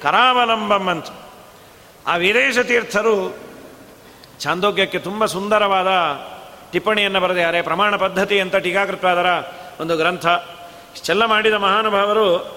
ಕರಾವಲಂಬಂ 0.02 1.02
ಆ 2.07 2.16
ವಿದೇಶ 2.16 2.59
ತೀರ್ಥರು 2.59 3.37
ಚಾಂದೋಗ್ಯಕ್ಕೆ 4.40 4.99
ತುಂಬ 4.99 5.25
ಸುಂದರವಾದ 5.25 5.88
ಟಿಪ್ಪಣಿಯನ್ನು 6.73 7.21
ಬರೆದಿದ್ದಾರೆ. 7.21 7.62
ಪ್ರಮಾಣ 7.62 7.97
ಪದ್ಧತಿ 7.97 8.40
ಅಂತ 8.40 8.57
ಟೀಕಾಕೃತವಾದರ 8.57 9.26
ಒಂದು 9.81 9.97
ಗ್ರಂಥ. 9.97 10.26
ಇಷ್ಟೆಲ್ಲ 10.95 11.25
ಮಾಡಿದ 11.25 11.55
ಮಹಾನುಭಾವರು, 11.55 12.57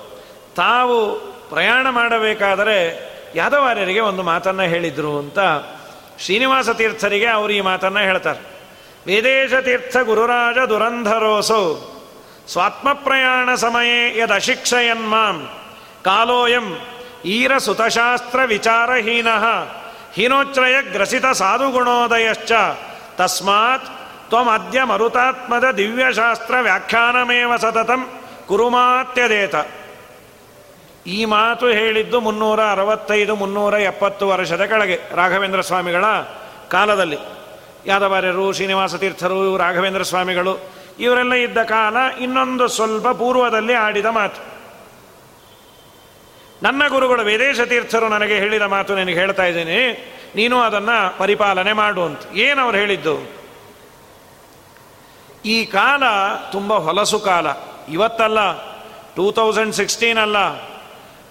ತಾವು 0.56 1.20
ಪ್ರಯಾಣ 1.50 1.90
ಮಾಡಬೇಕಾದರೆ 1.90 3.10
ಯಾದವಾರ್ಯರಿಗೆ 3.36 4.00
ಒಂದು 4.00 4.24
ಮಾತನ್ನು 4.24 4.64
ಹೇಳಿದರು 4.64 5.20
ಅಂತ 5.20 5.40
ಶ್ರೀನಿವಾಸ 6.20 6.70
ತೀರ್ಥರಿಗೆ 6.70 7.26
ಅವರು 7.26 7.54
ಈ 7.54 7.62
ಮಾತನ್ನು 7.62 8.00
ಹೇಳ್ತಾರೆ. 8.00 8.40
ವೇದೇಶ 9.08 9.54
ತೀರ್ಥ 9.54 9.98
ಗುರುರಾಜ 9.98 10.58
ದುರಂಧರೋಸೌ. 10.70 11.76
ಸ್ವಾತ್ಮ 12.52 12.94
ಪ್ರಯಾಣ 12.94 13.56
ಸಮಯೇ 13.56 14.18
ಯದಶಿಕ್ಷಯನ್ಮಾಂ 14.18 15.50
ಕಾಲೋಯಂ 16.04 16.80
ಈರ 17.26 17.58
ಸುತಶಾಸ್ತ್ರ 17.58 18.40
ವಿಚಾರಹೀನ 18.46 19.28
ಹೀನೋಚ್ರಯ 20.14 20.82
ಗ್ರಸಿತ 20.82 21.26
ಸಾಧುಗುಣೋದಯಶ್ಚ. 21.26 22.52
ತಸ್ಮಾತ್ 23.18 23.86
ತ್ವಮದ್ಯ 24.30 24.84
ಮರುತಾತ್ಮದ 24.84 25.72
ದಿವ್ಯಶಾಸ್ತ್ರ 25.72 26.56
ವ್ಯಾಖ್ಯಾನಮೇವ 26.62 27.58
ಸತತಂ 27.58 28.10
ಕುರುಮಾತ್ಯದೇತ. 28.48 29.56
ಈ 31.08 31.26
ಮಾತು 31.26 31.68
ಹೇಳಿದ್ದು 31.68 32.22
ಮುನ್ನೂರ 32.22 32.60
ಅರವತ್ತೈದು, 32.62 33.36
ಮುನ್ನೂರ 33.36 33.74
ಎಪ್ಪತ್ತು 33.74 34.28
ವರ್ಷದ 34.28 34.64
ಕೆಳಗೆ. 34.64 35.00
ರಾಘವೇಂದ್ರ 35.16 35.62
ಸ್ವಾಮಿಗಳ 35.62 36.06
ಕಾಲದಲ್ಲಿ. 36.70 37.18
ಯಾದವಾರ್ಯರು, 37.86 38.54
ಶ್ರೀನಿವಾಸ 38.54 38.96
ತೀರ್ಥರು, 38.96 39.58
ರಾಘವೇಂದ್ರ 39.58 40.04
ಸ್ವಾಮಿಗಳು 40.04 40.79
ಇವರೆಲ್ಲ 41.00 41.34
ಇದ್ದ 41.34 41.64
ಕಾಲ 41.64 41.98
ಇನ್ನೊಂದು 42.20 42.68
ಸ್ವಲ್ಪ 42.68 43.08
ಪೂರ್ವದಲ್ಲಿ 43.08 43.74
ಆಡಿದ 43.74 44.06
ಮಾತು. 44.06 44.42
ನನ್ನ 46.64 46.88
ಗುರುಗಳು 46.88 47.24
ವೇದೇಶ 47.24 47.60
ತೀರ್ಥರು 47.60 48.10
ನನಗೆ 48.10 48.36
ಹೇಳಿದ 48.36 48.62
ಮಾತು 48.62 48.96
ನಿನಗೆ 48.96 49.14
ಹೇಳ್ತಾ 49.14 49.46
ಇದ್ದೀನಿ. 49.46 50.06
ನೀನು 50.36 50.62
ಅದನ್ನು 50.62 51.18
ಪರಿಪಾಲನೆ 51.18 51.74
ಮಾಡು 51.74 52.04
ಅಂತ. 52.04 52.20
ಏನು 52.34 52.62
ಅವ್ರು 52.62 52.78
ಹೇಳಿದ್ದು? 52.78 53.32
ಈ 55.46 55.66
ಕಾಲ 55.66 56.04
ತುಂಬ 56.52 56.74
ಹೊಲಸು 56.74 57.20
ಕಾಲ. 57.20 57.48
ಇವತ್ತಲ್ಲ 57.90 58.58
ಟೂ 59.16 59.32
ತೌಸಂಡ್ 59.32 59.76
ಸಿಕ್ಸ್ಟೀನ್ 59.76 60.20
ಅಲ್ಲ. 60.20 60.38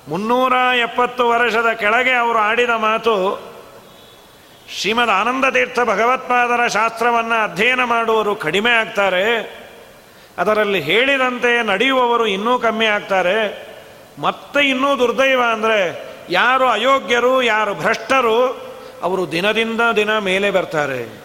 ಮುನ್ನೂರ 0.08 0.52
ಎಪ್ಪತ್ತು 0.52 1.28
ವರ್ಷದ 1.28 1.72
ಕೆಳಗೆ 1.72 2.12
ಅವರು 2.12 2.38
ಆಡಿದ 2.38 2.70
ಮಾತು 2.70 3.40
ಶ್ರೀಮದ್ 4.72 5.10
ಆನಂದ 5.10 5.44
ತೀರ್ಥ 5.44 5.78
ಭಗವತ್ಪಾದರ 5.80 6.66
ಶಾಸ್ತ್ರವನ್ನು 6.66 7.42
ಅಧ್ಯಯನ 7.42 7.84
ಮಾಡುವವರು 7.84 8.36
ಕಡಿಮೆ 8.36 8.70
ಆಗ್ತಾರೆ. 8.70 9.40
ಅದರಲ್ಲಿ 10.38 10.80
ಹೇಳಿದಂತೆ 10.80 11.66
ನಡೆಯುವವರು 11.66 12.26
ಇನ್ನೂ 12.26 12.58
ಕಮ್ಮಿ 12.58 12.86
ಆಗ್ತಾರೆ. 12.86 13.68
ಮತ್ತೆ 14.18 14.68
ಇನ್ನೂ 14.68 14.98
ದುರ್ದೈವ 14.98 15.42
ಅಂದರೆ 15.52 16.08
ಯಾರು 16.30 16.66
ಅಯೋಗ್ಯರು, 16.66 17.42
ಯಾರು 17.42 17.74
ಭ್ರಷ್ಟರು, 17.74 18.68
ಅವರು 19.02 19.32
ದಿನದಿಂದ 19.32 19.80
ದಿನ 19.96 20.18
ಮೇಲೆ 20.18 20.50
ಬರ್ತಾರೆ. 20.50 21.22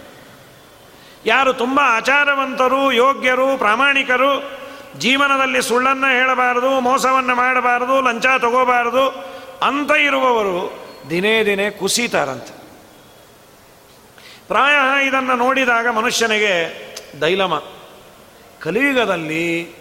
ಯಾರು 1.25 1.53
ತುಂಬ 1.53 1.79
ಆಚಾರವಂತರು, 1.83 2.91
ಯೋಗ್ಯರು, 2.91 3.57
ಪ್ರಾಮಾಣಿಕರು, 3.57 4.51
ಜೀವನದಲ್ಲಿ 4.99 5.61
ಸುಳ್ಳನ್ನು 5.61 6.07
ಹೇಳಬಾರದು, 6.07 6.79
ಮೋಸವನ್ನು 6.79 7.35
ಮಾಡಬಾರದು, 7.35 8.01
ಲಂಚ 8.01 8.25
ತಗೋಬಾರದು 8.25 9.09
ಅಂತ 9.67 9.91
ಇರುವವರು 9.91 10.73
ದಿನೇ 11.09 11.45
ದಿನೇ 11.45 11.69
ಕುಸಿತಾರಂತೆ. 11.69 12.62
ಪ್ರಾಯ 14.47 15.07
ಇದನ್ನು 15.07 15.35
ನೋಡಿದಾಗ 15.35 15.87
ಮನುಷ್ಯನಿಗೆ 15.87 16.83
ದೈಲಮ. 17.21 17.63
ಕಲಿಯುಗದಲ್ಲಿ 18.61 19.75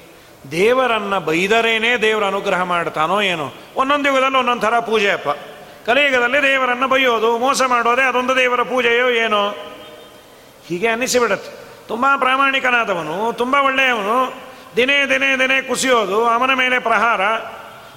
ದೇವರನ್ನು 0.51 1.21
ಬೈದರೇನೇ 1.21 1.97
ದೇವರ 1.97 2.25
ಅನುಗ್ರಹ 2.25 2.63
ಮಾಡ್ತಾನೋ 2.63 3.21
ಏನೋ. 3.21 3.53
ಒಂದೊಂದು 3.77 4.09
ಯುಗದಲ್ಲಿ 4.09 4.39
ಒಂದೊಂದು 4.39 4.61
ಥರ 4.61 4.79
ಪೂಜೆ 4.79 5.11
ಅಪ್ಪ. 5.11 5.29
ಕಲಿಯುಗದಲ್ಲಿ 5.91 6.43
ದೇವರನ್ನು 6.43 6.89
ಬೈಯೋದು, 6.89 7.39
ಮೋಸ 7.39 7.63
ಮಾಡೋದೇ 7.63 8.03
ಅದೊಂದು 8.03 8.37
ದೇವರ 8.37 8.63
ಪೂಜೆಯೋ 8.63 9.11
ಏನೋ. 9.11 9.49
ಹೀಗೆ 10.67 10.89
ಅನ್ನಿಸಿಬಿಡತ್ತೆ. 10.89 11.63
ತುಂಬ 11.89 12.07
ಪ್ರಾಮಾಣಿಕನಾದವನು, 12.17 13.33
ತುಂಬ 13.33 13.55
ಒಳ್ಳೆಯವನು. 13.55 14.35
ದಿನೇ 14.77 15.07
ದಿನೇ 15.07 15.37
ದಿನೇ 15.37 15.63
ಕುಸಿಯೋದು, 15.63 16.27
ಅವನ 16.27 16.55
ಮೇಲೆ 16.55 16.79
ಪ್ರಹಾರ, 16.79 17.23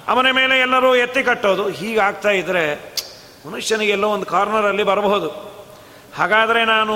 ಅವನ 0.08 0.30
ಮೇಲೆ 0.30 0.60
ಎಲ್ಲರೂ 0.60 0.94
ಎತ್ತಿ 0.94 1.22
ಕಟ್ಟೋದು. 1.22 1.68
ಹೀಗಾಗ್ತಾ 1.68 2.30
ಇದ್ರೆ 2.30 2.74
ಮನುಷ್ಯನಿಗೆ 3.46 3.92
ಎಲ್ಲೋ 3.92 4.08
ಒಂದು 4.08 4.26
ಕಾರ್ನರಲ್ಲಿ 4.26 4.82
ಬರಬಹುದು. 4.82 5.55
ಹಾಗಾದರೆ 6.18 6.64
ನಾನು 6.64 6.94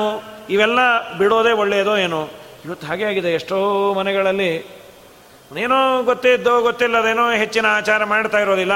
ಇವೆಲ್ಲ 0.51 0.79
ಬಿಡೋದೇ 1.19 1.53
ಒಳ್ಳೆಯದೋ 1.53 1.97
ಏನೋ? 1.97 2.31
ಇವತ್ತು 2.65 2.87
ಹಾಗೆ 2.87 3.05
ಆಗಿದೆ. 3.05 3.33
ಎಷ್ಟೋ 3.33 3.59
ಮನೆಗಳಲ್ಲಿ 3.95 4.81
ಏನೋ 5.59 6.03
ಗೊತ್ತಿದ್ದೋ 6.03 6.61
ಗೊತ್ತಿಲ್ಲದೇನೋ 6.61 7.31
ಹೆಚ್ಚಿನ 7.31 7.67
ಆಚಾರ 7.71 8.05
ಮಾಡ್ತಾ 8.05 8.39
ಇರೋದಿಲ್ಲ. 8.39 8.73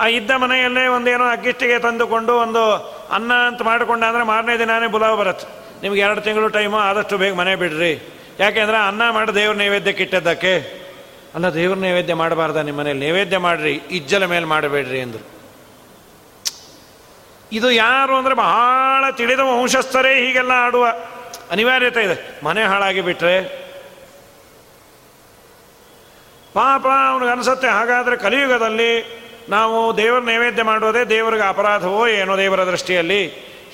ಆ 0.00 0.06
ಇದ್ದ 0.06 0.30
ಮನೆಯಲ್ಲೇ 0.30 0.86
ಒಂದೇನೋ 0.86 1.24
ಅಗ್ಗಿಷ್ಟಿಗೆ 1.24 1.78
ತಂದುಕೊಂಡು 1.78 2.32
ಒಂದು 2.34 2.62
ಅನ್ನ 3.10 3.32
ಅಂತ 3.32 3.62
ಮಾಡಿಕೊಂಡ 3.62 4.04
ಅಂದರೆ 4.04 4.24
ಮಾರನೇ 4.24 4.58
ದಿನಾನೇ 4.58 4.86
ಬುಲಾವ್ 4.86 5.18
ಬರುತ್ತೆ. 5.18 5.46
ನಿಮ್ಗೆ 5.82 6.00
ಎರಡು 6.00 6.20
ತಿಂಗಳು 6.20 6.48
ಟೈಮು, 6.48 6.76
ಆದಷ್ಟು 6.76 7.18
ಬೇಗ 7.18 7.34
ಮನೆ 7.34 7.56
ಬಿಡ್ರಿ. 7.56 8.08
ಯಾಕೆಂದ್ರೆ 8.40 8.86
ಅನ್ನ 8.86 9.02
ಮಾಡಿ 9.10 9.34
ದೇವ್ರ 9.34 9.56
ನೈವೇದ್ಯಕ್ಕೆ 9.56 10.02
ಇಟ್ಟದ್ದಕ್ಕೆ. 10.02 10.54
ಅಲ್ಲ 11.34 11.54
ದೇವ್ರ 11.54 11.78
ನೈವೇದ್ಯ 11.78 12.14
ಮಾಡಬಾರ್ದ 12.14 12.56
ನಿಮ್ಮ 12.56 12.80
ಮನೇಲಿ 12.80 13.00
ನೈವೇದ್ಯ 13.00 13.38
ಮಾಡಿರಿ, 13.38 13.72
ಇಜ್ಜಲ 13.72 14.24
ಮೇಲೆ 14.24 14.44
ಮಾಡಬೇಡ್ರಿ 14.44 15.00
ಅಂದರು. 15.00 15.29
ಇದು 17.52 17.68
ಯಾರು 17.70 18.12
ಅಂದರೆ 18.16 18.34
ಬಹಳ 18.34 19.04
ತಿಳಿದ 19.10 19.40
ವಂಶಸ್ಥರೇ 19.40 20.12
ಹೀಗೆಲ್ಲ 20.24 20.52
ಆಡುವ 20.56 20.86
ಅನಿವಾರ್ಯತೆ 21.50 22.02
ಇದೆ. 22.02 22.16
ಮನೆ 22.44 22.62
ಹಾಳಾಗಿ 22.62 23.00
ಬಿಟ್ರೆ 23.00 23.36
ಪಾಪ 26.54 26.86
ಅವನಿಗೆ 26.86 27.32
ಅನಿಸುತ್ತೆ, 27.32 27.68
ಹಾಗಾದರೆ 27.68 28.16
ಕಲಿಯುಗದಲ್ಲಿ 28.16 28.92
ನಾವು 29.48 29.96
ದೇವರ 29.96 30.22
ನೈವೇದ್ಯ 30.22 30.62
ಮಾಡೋದೇ 30.62 31.04
ದೇವರಿಗೆ 31.04 31.42
ಅಪರಾಧವೋ 31.42 32.02
ಏನೋ 32.06 32.38
ದೇವರ 32.38 32.64
ದೃಷ್ಟಿಯಲ್ಲಿ? 32.64 33.22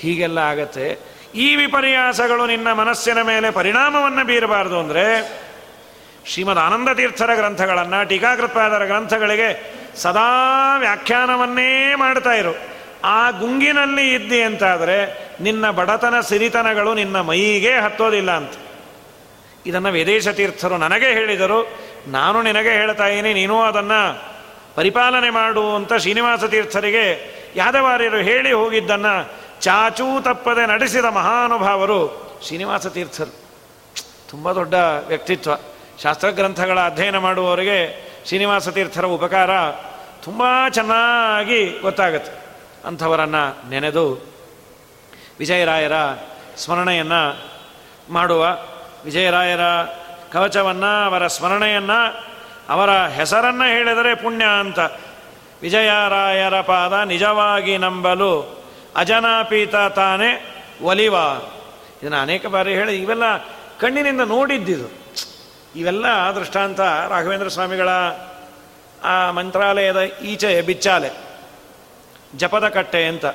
ಹೀಗೆಲ್ಲ 0.00 0.38
ಆಗತ್ತೆ. 0.38 0.86
ಈ 1.34 1.48
ವಿಪರ್ಯಾಸಗಳು 1.56 2.46
ನಿನ್ನ 2.46 2.72
ಮನಸ್ಸಿನ 2.72 3.22
ಮೇಲೆ 3.22 3.50
ಪರಿಣಾಮವನ್ನು 3.50 4.24
ಬೀರಬಾರ್ದು 4.26 4.76
ಅಂದರೆ 4.78 5.04
ಶ್ರೀಮದ್ 6.26 6.58
ಆನಂದ 6.58 6.88
ತೀರ್ಥರ 6.92 7.34
ಗ್ರಂಥಗಳನ್ನು, 7.34 8.08
ಟೀಕಾಕೃತ್ಪಾದರ 8.08 8.84
ಗ್ರಂಥಗಳಿಗೆ 8.84 9.50
ಸದಾ 9.96 10.30
ವ್ಯಾಖ್ಯಾನವನ್ನೇ 10.78 11.94
ಮಾಡ್ತಾ 11.94 12.32
ಇರು. 12.32 12.54
ಆ 13.04 13.30
ಗುಂಗಿನಲ್ಲಿ 13.30 14.14
ಇದ್ದಿ 14.14 14.42
ಅಂತಾದರೆ 14.42 15.28
ನಿನ್ನ 15.40 15.70
ಬಡತನ 15.70 16.20
ಸಿರಿತನಗಳು 16.20 16.94
ನಿನ್ನ 16.94 17.20
ಮೈಗೆ 17.20 17.74
ಹತ್ತೋದಿಲ್ಲ 17.74 18.30
ಅಂತ. 18.30 18.52
ಇದನ್ನು 19.66 19.90
ವೇದೇಶ 19.90 20.28
ತೀರ್ಥರು 20.28 20.76
ನನಗೆ 20.76 21.06
ಹೇಳಿದರು. 21.06 21.68
ನಾನು 22.06 22.42
ನಿನಗೆ 22.42 22.68
ಹೇಳ್ತಾ 22.68 23.06
ಇದ್ದೀನಿ, 23.06 23.34
ನೀನು 23.34 23.62
ಅದನ್ನು 23.62 24.22
ಪರಿಪಾಲನೆ 24.74 25.30
ಮಾಡು 25.30 25.74
ಅಂತ 25.74 25.94
ಶ್ರೀನಿವಾಸ 25.94 26.44
ತೀರ್ಥರಿಗೆ 26.44 27.36
ಯಾದವಾರ್ಯರು 27.56 28.16
ಹೇಳಿ 28.16 28.52
ಹೋಗಿದ್ದನ್ನು 28.52 29.32
ಚಾಚೂ 29.60 30.20
ತಪ್ಪದೆ 30.20 30.66
ನಡೆಸಿದ 30.66 31.04
ಮಹಾನುಭಾವರು 31.04 32.26
ಶ್ರೀನಿವಾಸ 32.46 32.86
ತೀರ್ಥರು. 32.86 33.34
ತುಂಬ 34.30 34.52
ದೊಡ್ಡ 34.52 34.74
ವ್ಯಕ್ತಿತ್ವ. 35.08 35.50
ಶಾಸ್ತ್ರಗ್ರಂಥಗಳ 36.02 36.80
ಅಧ್ಯಯನ 36.80 37.18
ಮಾಡುವವರಿಗೆ 37.18 38.08
ಶ್ರೀನಿವಾಸ 38.26 38.68
ತೀರ್ಥರ 38.68 39.04
ಉಪಕಾರ 39.04 39.50
ತುಂಬ 40.24 40.42
ಚೆನ್ನಾಗಿ 40.68 41.78
ಗೊತ್ತಾಗುತ್ತೆ. 41.82 42.35
ಅಂಥವರನ್ನು 42.86 43.70
ನೆನೆದು 43.70 44.14
ವಿಜಯರಾಯರ 45.38 45.92
ಸ್ಮರಣೆಯನ್ನು 46.56 47.44
ಮಾಡುವ 48.10 48.58
ವಿಜಯರಾಯರ 49.04 49.60
ಕವಚವನ್ನು 50.32 51.06
ಅವರ 51.06 51.26
ಸ್ಮರಣೆಯನ್ನು 51.26 52.24
ಅವರ 52.68 52.90
ಹೆಸರನ್ನು 52.90 53.64
ಹೇಳಿದರೆ 53.64 54.14
ಪುಣ್ಯ 54.14 54.44
ಅಂತ. 54.60 54.78
ವಿಜಯರಾಯರ 55.62 56.60
ಪಾದ 56.60 56.92
ನಿಜವಾಗಿ 56.92 57.78
ನಂಬಲು 57.78 58.64
ಅಜನಾಪೀತ 58.96 59.76
ತಾನೇ 59.76 60.54
ಒಲಿವ. 60.82 61.14
ಇದನ್ನು 62.02 62.16
ಅನೇಕ 62.16 62.46
ಬಾರಿ 62.46 62.74
ಹೇಳಿ, 62.74 63.02
ಇವೆಲ್ಲ 63.02 63.36
ಕಣ್ಣಿನಿಂದ 63.80 64.20
ನೋಡಿದ್ದಿದು. 64.20 65.06
ಇವೆಲ್ಲ 65.76 66.06
ದೃಷ್ಟಾಂತ 66.06 66.80
ರಾಘವೇಂದ್ರ 66.80 67.48
ಸ್ವಾಮಿಗಳ 67.48 67.88
ಆ 69.04 69.30
ಮಂತ್ರಾಲಯದ 69.30 70.02
ಈಚೆ 70.02 70.62
ಬಿಚ್ಚಾಲೆ. 70.62 71.25
ಜಪದ 72.34 72.68
ಕಟ್ಟೆ 72.68 73.04
ಅಂತ. 73.04 73.26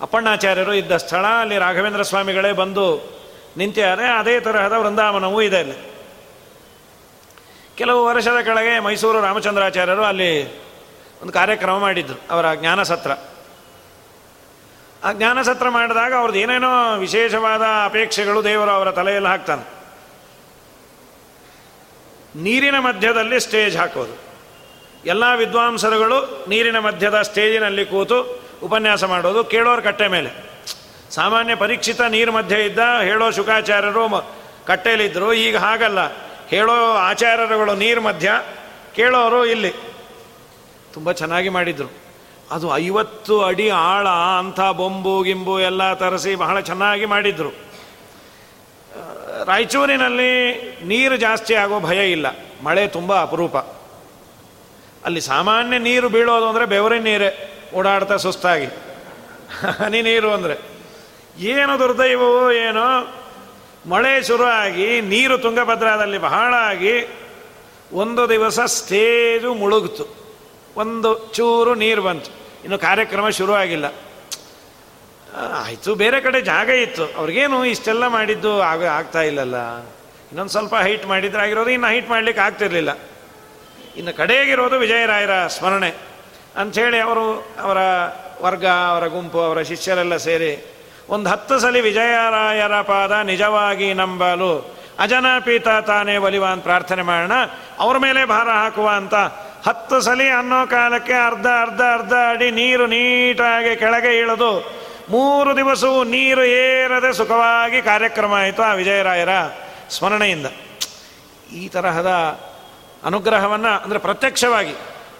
ಅಪ್ಪಣ್ಣಾಚಾರ್ಯರು 0.00 0.74
ಇದ್ದ 0.74 0.96
ಸ್ಥಳ, 0.96 1.26
ಅಲ್ಲಿ 1.26 1.58
ರಾಘವೇಂದ್ರ 1.58 2.02
ಸ್ವಾಮಿಗಳೇ 2.02 2.52
ಬಂದು 2.52 3.18
ನಿಂತಿದ್ದಾರೆ 3.56 4.06
ಅದೇ 4.06 4.40
ತರಹದ 4.40 4.72
ವೃಂದಾವನವೂ 4.72 5.42
ಇದೆ 5.42 5.58
ಅಲ್ಲಿ. 5.58 5.92
ಕೆಲವು 7.76 8.04
ವರ್ಷದ 8.04 8.40
ಕೆಳಗೆ 8.40 8.80
ಮೈಸೂರು 8.80 9.20
ರಾಮಚಂದ್ರಾಚಾರ್ಯರು 9.20 10.04
ಅಲ್ಲಿ 10.04 10.58
ಒಂದು 11.22 11.32
ಕಾರ್ಯಕ್ರಮ 11.32 11.78
ಮಾಡಿದ್ರು, 11.78 12.20
ಅವರ 12.30 12.54
ಜ್ಞಾನಸತ್ರ. 12.54 13.10
ಆ 15.04 15.12
ಜ್ಞಾನಸತ್ರ 15.12 15.68
ಮಾಡಿದಾಗ 15.68 16.14
ಅವ್ರದ್ದು 16.14 16.40
ಏನೇನೋ 16.40 16.96
ವಿಶೇಷವಾದ 16.96 17.62
ಅಪೇಕ್ಷೆಗಳು 17.84 18.44
ದೇವರು 18.44 18.70
ಅವರ 18.70 18.90
ತಲೆಯಲ್ಲಿ 18.90 19.28
ಹಾಕ್ತಾನೆ. 19.28 19.78
ನೀರಿನ 22.42 22.78
ಮಧ್ಯದಲ್ಲಿ 22.78 23.40
ಸ್ಟೇಜ್ 23.40 23.76
ಹಾಕೋದು. 23.76 24.27
ಎಲ್ಲ 25.08 25.24
ವಿದ್ವಾಂಸರುಗಳು 25.36 26.44
ನೀರಿನ 26.48 26.78
ಮಧ್ಯದ 26.78 27.22
ಸ್ಟೇಜಿನಲ್ಲಿ 27.22 27.84
ಕೂತು 27.84 28.42
ಉಪನ್ಯಾಸ 28.62 29.04
ಮಾಡೋದು 29.04 29.44
ಕೇಳೋರು 29.44 29.82
ಕಟ್ಟೆ 29.82 30.08
ಮೇಲೆ. 30.08 30.30
ಸಾಮಾನ್ಯ 31.10 31.54
ಪರೀಕ್ಷಿತ 31.54 32.00
ನೀರು 32.00 32.32
ಮಧ್ಯೆ 32.32 32.64
ಇದ್ದ 32.64 32.78
ಹೇಳೋ 33.02 33.30
ಶುಕಾಚಾರ್ಯರು 33.30 34.04
ಕಟ್ಟೆಯಲ್ಲಿದ್ದರು 34.66 35.32
ಈಗ 35.32 35.56
ಹಾಗಲ್ಲ. 35.56 35.98
ಹೇಳೋ 36.48 36.94
ಆಚಾರ್ಯರುಗಳು 36.94 37.74
ನೀರು 37.74 38.00
ಮಧ್ಯ, 38.00 38.32
ಕೇಳೋರು 38.94 39.46
ಇಲ್ಲಿ. 39.46 39.72
ತುಂಬ 40.94 41.12
ಚೆನ್ನಾಗಿ 41.12 41.48
ಮಾಡಿದರು. 41.48 41.92
ಅದು 42.50 42.76
ಐವತ್ತು 42.76 43.42
ಅಡಿ 43.42 43.68
ಆಳ, 43.68 44.08
ಅಂಥ 44.08 44.60
ಬೊಂಬು, 44.60 45.22
ಗಿಂಬು 45.22 45.60
ಎಲ್ಲ 45.60 45.92
ತರಿಸಿ 45.92 46.34
ಬಹಳ 46.34 46.60
ಚೆನ್ನಾಗಿ 46.60 47.06
ಮಾಡಿದರು. 47.06 47.50
ರಾಯಚೂರಿನಲ್ಲಿ 49.44 50.30
ನೀರು 50.84 51.16
ಜಾಸ್ತಿ 51.16 51.54
ಆಗೋ 51.54 51.80
ಭಯ 51.80 52.10
ಇಲ್ಲ. 52.10 52.26
ಮಳೆ 52.62 52.86
ತುಂಬ 52.88 53.22
ಅಪರೂಪ. 53.22 53.56
ಅಲ್ಲಿ 55.08 55.20
ಸಾಮಾನ್ಯ 55.20 55.78
ನೀರು 55.78 56.08
ಬೀಳೋದು 56.08 56.46
ಅಂದರೆ 56.48 56.64
ಬೆವರಿನ 56.66 57.02
ನೀರೇ 57.02 57.30
ಓಡಾಡ್ತಾ 57.74 58.16
ಸುಸ್ತಾಗಿ. 58.16 58.68
ಹನಿ 59.78 60.02
ನೀರು 60.02 60.30
ಅಂದರೆ. 60.32 60.56
ಏನು 61.52 61.78
ದುರ್ದೈವವೋ 61.78 62.50
ಏನೋ, 62.50 62.88
ಮಳೆ 63.86 64.22
ಶುರುವಾಗಿ 64.22 65.00
ನೀರು 65.00 65.38
ತುಂಗಭದ್ರಾದಲ್ಲಿ 65.38 66.18
ಬಹಳ 66.18 66.54
ಆಗಿ 66.54 66.94
ಒಂದು 67.92 68.28
ದಿವಸ 68.28 68.60
ಸ್ಟೇಜು 68.60 69.54
ಮುಳುಗಿತು. 69.54 70.04
ಒಂದು 70.76 71.10
ಚೂರು 71.34 71.74
ನೀರು 71.74 72.02
ಬಂತು. 72.02 72.30
ಇನ್ನು 72.62 72.78
ಕಾರ್ಯಕ್ರಮ 72.78 73.28
ಶುರುವಾಗಿಲ್ಲ. 73.28 73.86
ಆಯಿತು, 75.64 75.94
ಬೇರೆ 75.94 76.20
ಕಡೆ 76.20 76.40
ಜಾಗ 76.40 76.68
ಇತ್ತು. 76.68 77.04
ಅವ್ರಿಗೇನು 77.16 77.64
ಇಷ್ಟೆಲ್ಲ 77.64 78.06
ಮಾಡಿದ್ದು 78.06 78.60
ಆಗ 78.60 78.86
ಆಗ್ತಾ 78.86 79.22
ಇಲ್ಲಲ್ಲ. 79.22 79.58
ಇನ್ನೊಂದು 80.30 80.52
ಸ್ವಲ್ಪ 80.52 80.74
ಹೈಟ್ 80.74 81.06
ಮಾಡಿದ್ರೆ 81.06 81.42
ಆಗಿರೋದು 81.42 81.70
ಇನ್ನು 81.70 81.88
ಹೈಟ್ 81.88 82.08
ಮಾಡ್ಲಿಕ್ಕೆ 82.10 82.42
ಆಗ್ತಿರ್ಲಿಲ್ಲ. 82.42 82.92
ಇನ್ನು 83.98 84.12
ಕಡೆಗಿರೋದು 84.16 84.78
ವಿಜಯರಾಯರ 84.78 85.46
ಸ್ಮರಣೆ. 85.46 85.90
ಅಂಥೇಳಿ 86.56 86.98
ಅವರು 87.00 87.24
ಅವರ 87.62 87.78
ವರ್ಗ, 88.42 88.66
ಅವರ 88.66 89.06
ಗುಂಪು, 89.06 89.40
ಅವರ 89.40 89.62
ಶಿಷ್ಯರೆಲ್ಲ 89.62 90.16
ಸೇರಿ 90.16 90.52
ಒಂದು 91.08 91.30
ಹತ್ತು 91.30 91.58
ಸಲ 91.58 91.76
ವಿಜಯರಾಯರ 91.80 92.80
ಪಾದ 92.80 93.12
ನಿಜವಾಗಿ 93.12 93.94
ನಂಬಲು 93.94 94.78
ಅಜನಾಪೀತ 94.98 95.68
ತಾನೇ 95.68 96.16
ಒಲಿವ 96.16 96.46
ಅಂತ 96.46 96.62
ಪ್ರಾರ್ಥನೆ 96.62 97.02
ಮಾಡೋಣ. 97.02 97.32
ಅವ್ರ 97.78 97.98
ಮೇಲೆ 97.98 98.24
ಭಾರ 98.24 98.48
ಹಾಕುವ 98.48 98.88
ಅಂತ 98.88 99.14
ಹತ್ತು 99.68 100.00
ಸಲಿ 100.00 100.28
ಅನ್ನೋ 100.28 100.66
ಕಾಲಕ್ಕೆ 100.66 101.12
ಅರ್ಧ 101.12 101.46
ಅರ್ಧ 101.46 101.80
ಅರ್ಧ 101.80 102.12
ಅಡಿ 102.28 102.50
ನೀರು 102.50 102.86
ನೀಟಾಗಿ 102.86 103.76
ಕೆಳಗೆ 103.76 104.18
ಇಳಿದು 104.18 104.52
ಮೂರು 105.10 105.56
ದಿವಸವೂ 105.56 106.04
ನೀರು 106.04 106.44
ಏರದೆ 106.44 107.12
ಸುಖವಾಗಿ 107.12 107.82
ಕಾರ್ಯಕ್ರಮ 107.82 108.34
ಆಯಿತು 108.34 108.62
ಆ 108.62 108.72
ವಿಜಯರಾಯರ 108.72 109.28
ಸ್ಮರಣೆಯಿಂದ. 109.90 110.46
ಈ 111.52 111.68
ತರಹದ 111.68 112.12
ಅನುಗ್ರಹವನ್ನು, 113.04 113.82
ಅಂದರೆ 113.82 113.98
ಪ್ರತ್ಯಕ್ಷವಾಗಿ, 113.98 114.74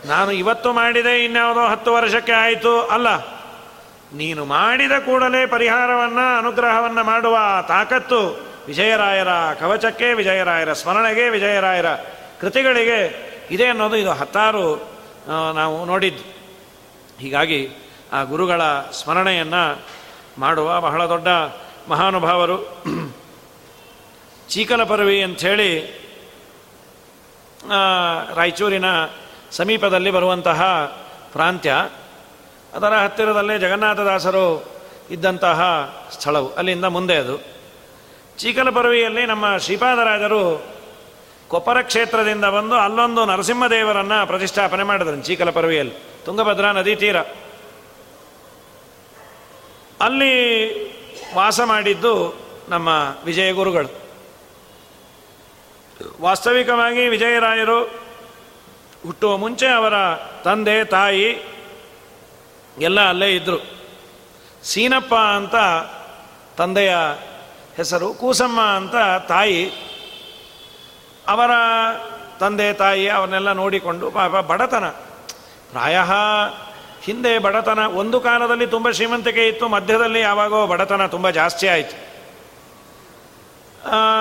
ನಾನು 0.06 0.32
ಇವತ್ತು 0.32 0.72
ಮಾಡಿದೆ, 0.72 1.24
ಇನ್ಯಾವುದೋ 1.24 1.60
ಹತ್ತು 1.60 1.92
ವರ್ಷಕ್ಕೆ 1.92 2.32
ಆಯಿತು, 2.32 2.82
ಅಲ್ಲ. 2.82 3.38
ನೀನು 4.14 4.44
ಮಾಡಿದ 4.44 4.92
ಕೂಡಲೇ 4.92 5.46
ಪರಿಹಾರವನ್ನು, 5.46 6.38
ಅನುಗ್ರಹವನ್ನು 6.38 7.04
ಮಾಡುವ 7.04 7.38
ತಾಕತ್ತು 7.68 8.48
ವಿಜಯರಾಯರ 8.66 9.28
ಕವಚಕ್ಕೆ, 9.60 10.14
ವಿಜಯರಾಯರ 10.14 10.72
ಸ್ಮರಣೆಗೆ, 10.72 11.28
ವಿಜಯರಾಯರ 11.28 11.92
ಕೃತಿಗಳಿಗೆ 12.40 13.28
ಇದೆ 13.50 13.66
ಅನ್ನೋದು 13.66 13.96
ಇದು 13.96 14.10
ಹತ್ತಾರು 14.10 14.88
ನಾವು 15.54 15.84
ನೋಡಿದ್ದು. 15.84 16.38
ಹೀಗಾಗಿ 17.18 17.68
ಆ 18.12 18.22
ಗುರುಗಳ 18.22 18.62
ಸ್ಮರಣೆಯನ್ನು 18.80 19.78
ಮಾಡುವ 20.38 20.80
ಬಹಳ 20.80 21.06
ದೊಡ್ಡ 21.06 21.28
ಮಹಾನುಭಾವರು. 21.88 22.82
ಚೀಕಲ 24.48 24.84
ಪರ್ವಿ 24.84 25.22
ಅಂಥೇಳಿ 25.22 25.98
ರಾಯಚೂರಿನ 28.34 28.84
ಸಮೀಪದಲ್ಲಿ 29.50 30.10
ಬರುವಂತಹ 30.10 30.62
ಪ್ರಾಂತ್ಯ. 31.32 31.74
ಅದರ 32.74 32.86
ಹತ್ತಿರದಲ್ಲೇ 32.86 33.58
ಜಗನ್ನಾಥದಾಸರು 33.58 34.64
ಇದ್ದಂತಹ 35.10 35.60
ಸ್ಥಳವು, 36.12 36.54
ಅಲ್ಲಿಂದ 36.54 36.84
ಮುಂದೆ 36.84 37.16
ಅದು. 37.16 37.38
ಚೀಕಲಪರವಿಯಲ್ಲಿ 38.38 39.26
ನಮ್ಮ 39.26 39.56
ಶ್ರೀಪಾದರಾಜರು 39.56 40.64
ಕೊಪ್ಪರ 41.48 41.82
ಕ್ಷೇತ್ರದಿಂದ 41.82 42.44
ಬಂದು 42.44 42.74
ಅಲ್ಲೊಂದು 42.74 43.24
ನರಸಿಂಹದೇವರನ್ನು 43.24 44.26
ಪ್ರತಿಷ್ಠಾಪನೆ 44.26 44.82
ಮಾಡಿದ್ರು 44.82 45.20
ಚೀಕಲಪರವಿಯಲ್ಲಿ, 45.20 45.94
ತುಂಗಭದ್ರಾ 46.24 46.72
ನದಿ 46.72 46.96
ತೀರ. 46.96 47.20
ಅಲ್ಲಿ 50.00 50.84
ವಾಸ 51.34 51.60
ಮಾಡಿದ್ದು 51.60 52.40
ನಮ್ಮ 52.68 52.88
ವಿಜಯ 53.24 53.52
ಗುರುಗಳು 53.52 54.07
ವಾಸ್ತವಿಕವಾಗಿ 56.20 57.08
ವಿಜಯರಾಯರು 57.08 57.82
ಹುಟ್ಟುವ 59.02 59.36
ಮುಂಚೆ 59.36 59.66
ಅವರ 59.66 59.92
ತಂದೆ, 60.44 60.84
ತಾಯಿ 60.84 61.44
ಎಲ್ಲ 62.78 63.08
ಅಲ್ಲೇ 63.08 63.34
ಇದ್ದರು 63.34 63.66
ಸೀನಪ್ಪ 64.62 65.14
ಅಂತ 65.14 65.54
ತಂದೆಯ 66.56 66.94
ಹೆಸರು, 67.76 68.14
ಕೂಸಮ್ಮ 68.14 68.60
ಅಂತ 68.60 68.94
ತಾಯಿ 69.28 69.72
ಅವರ 71.28 71.50
ತಂದೆ, 72.40 72.72
ತಾಯಿ 72.72 73.08
ಅವನ್ನೆಲ್ಲ 73.08 73.52
ನೋಡಿಕೊಂಡು 73.52 74.10
ಪಾಪ 74.10 74.30
ಬಡತನ. 74.30 74.88
ಪ್ರಾಯ 75.70 75.98
ಹಿಂದೆ 77.02 77.38
ಬಡತನ 77.38 77.78
ಒಂದು 77.78 78.20
ಕಾಲದಲ್ಲಿ 78.20 78.66
ತುಂಬ 78.66 78.90
ಶ್ರೀಮಂತಿಕೆ 78.90 79.48
ಇತ್ತು, 79.48 79.68
ಮಧ್ಯದಲ್ಲಿ 79.68 80.20
ಯಾವಾಗೋ 80.20 80.66
ಬಡತನ 80.66 81.06
ತುಂಬ 81.06 81.30
ಜಾಸ್ತಿ 81.30 81.68
ಆಯಿತು. 81.68 82.07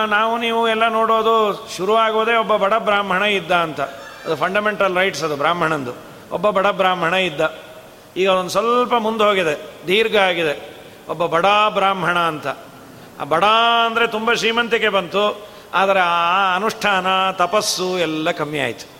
ನಾವು 0.06 0.38
ನೀವು 0.38 0.70
ಎಲ್ಲ 0.70 0.88
ನೋಡೋದು 0.88 1.70
ಶುರುವಾಗೋದೇ 1.78 2.36
ಒಬ್ಬ 2.36 2.56
ಬಡ 2.56 2.74
ಬ್ರಾಹ್ಮಣ 2.74 3.24
ಇದ್ದ 3.24 3.52
ಅಂತ. 3.52 3.82
ಅದು 4.26 4.36
ಫಂಡಮೆಂಟಲ್ 4.36 4.98
ರೈಟ್ಸ್ 4.98 5.24
ಅದು 5.24 5.36
ಬ್ರಾಹ್ಮಣಂದು. 5.36 5.92
ಒಬ್ಬ 6.32 6.50
ಬಡ 6.50 6.68
ಬ್ರಾಹ್ಮಣ 6.68 7.14
ಇದ್ದ. 7.14 7.60
ಈಗ 8.18 8.30
ಒಂದು 8.30 8.50
ಸ್ವಲ್ಪ 8.50 8.94
ಮುಂದೆ 8.94 9.24
ಹೋಗಿದೆ. 9.24 9.66
ದೀರ್ಘ 9.88 10.16
ಆಗಿದೆ. 10.16 10.78
ಒಬ್ಬ 11.10 11.26
ಬಡ 11.26 11.46
ಬ್ರಾಹ್ಮಣ 11.70 12.20
ಅಂತ. 12.20 12.48
ಆ 13.22 13.24
ಬಡ 13.24 13.44
ಅಂದರೆ 13.86 14.08
ತುಂಬ 14.08 14.34
ಶ್ರೀಮಂತಿಕೆ 14.34 14.90
ಬಂತು. 14.90 15.48
ಆದರೆ 15.74 16.00
ಆ 16.00 16.56
ಅನುಷ್ಠಾನ, 16.56 17.32
ತಪಸ್ಸು 17.32 18.00
ಎಲ್ಲ 18.00 18.32
ಕಮ್ಮಿ 18.32 18.60
ಆಯಿತು. 18.60 18.98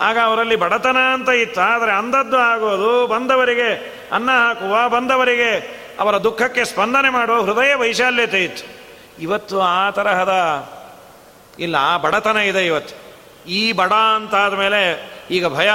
ಆಗ 0.00 0.18
ಅವರಲ್ಲಿ 0.24 0.56
ಬಡತನ 0.56 0.96
ಅಂತ 1.12 1.28
ಇತ್ತು. 1.28 1.60
ಆದರೆ 1.60 1.92
ಅಂದದ್ದು 1.92 2.38
ಆಗೋದು 2.38 3.06
ಬಂದವರಿಗೆ 3.06 3.94
ಅನ್ನ 4.12 4.30
ಹಾಕುವ, 4.30 4.88
ಬಂದವರಿಗೆ 4.88 5.86
ಅವರ 6.00 6.18
ದುಃಖಕ್ಕೆ 6.18 6.64
ಸ್ಪಂದನೆ 6.64 7.10
ಮಾಡುವ 7.10 7.42
ಹೃದಯ 7.42 7.74
ವೈಶಾಲ್ಯತೆ 7.74 8.44
ಇತ್ತು. 8.44 8.75
ಇವತ್ತು 9.18 9.60
ಆ 9.60 9.90
ತರಹದ 9.90 10.34
ಇಲ್ಲ, 11.58 11.76
ಆ 11.76 11.96
ಬಡತನ 11.96 12.36
ಇದೆ 12.36 12.66
ಇವತ್ತು. 12.66 12.94
ಈ 13.48 13.72
ಬಡ 13.72 13.92
ಅಂತಾದ 13.92 14.54
ಮೇಲೆ 14.54 15.10
ಈಗ 15.30 15.46
ಭಯ. 15.46 15.70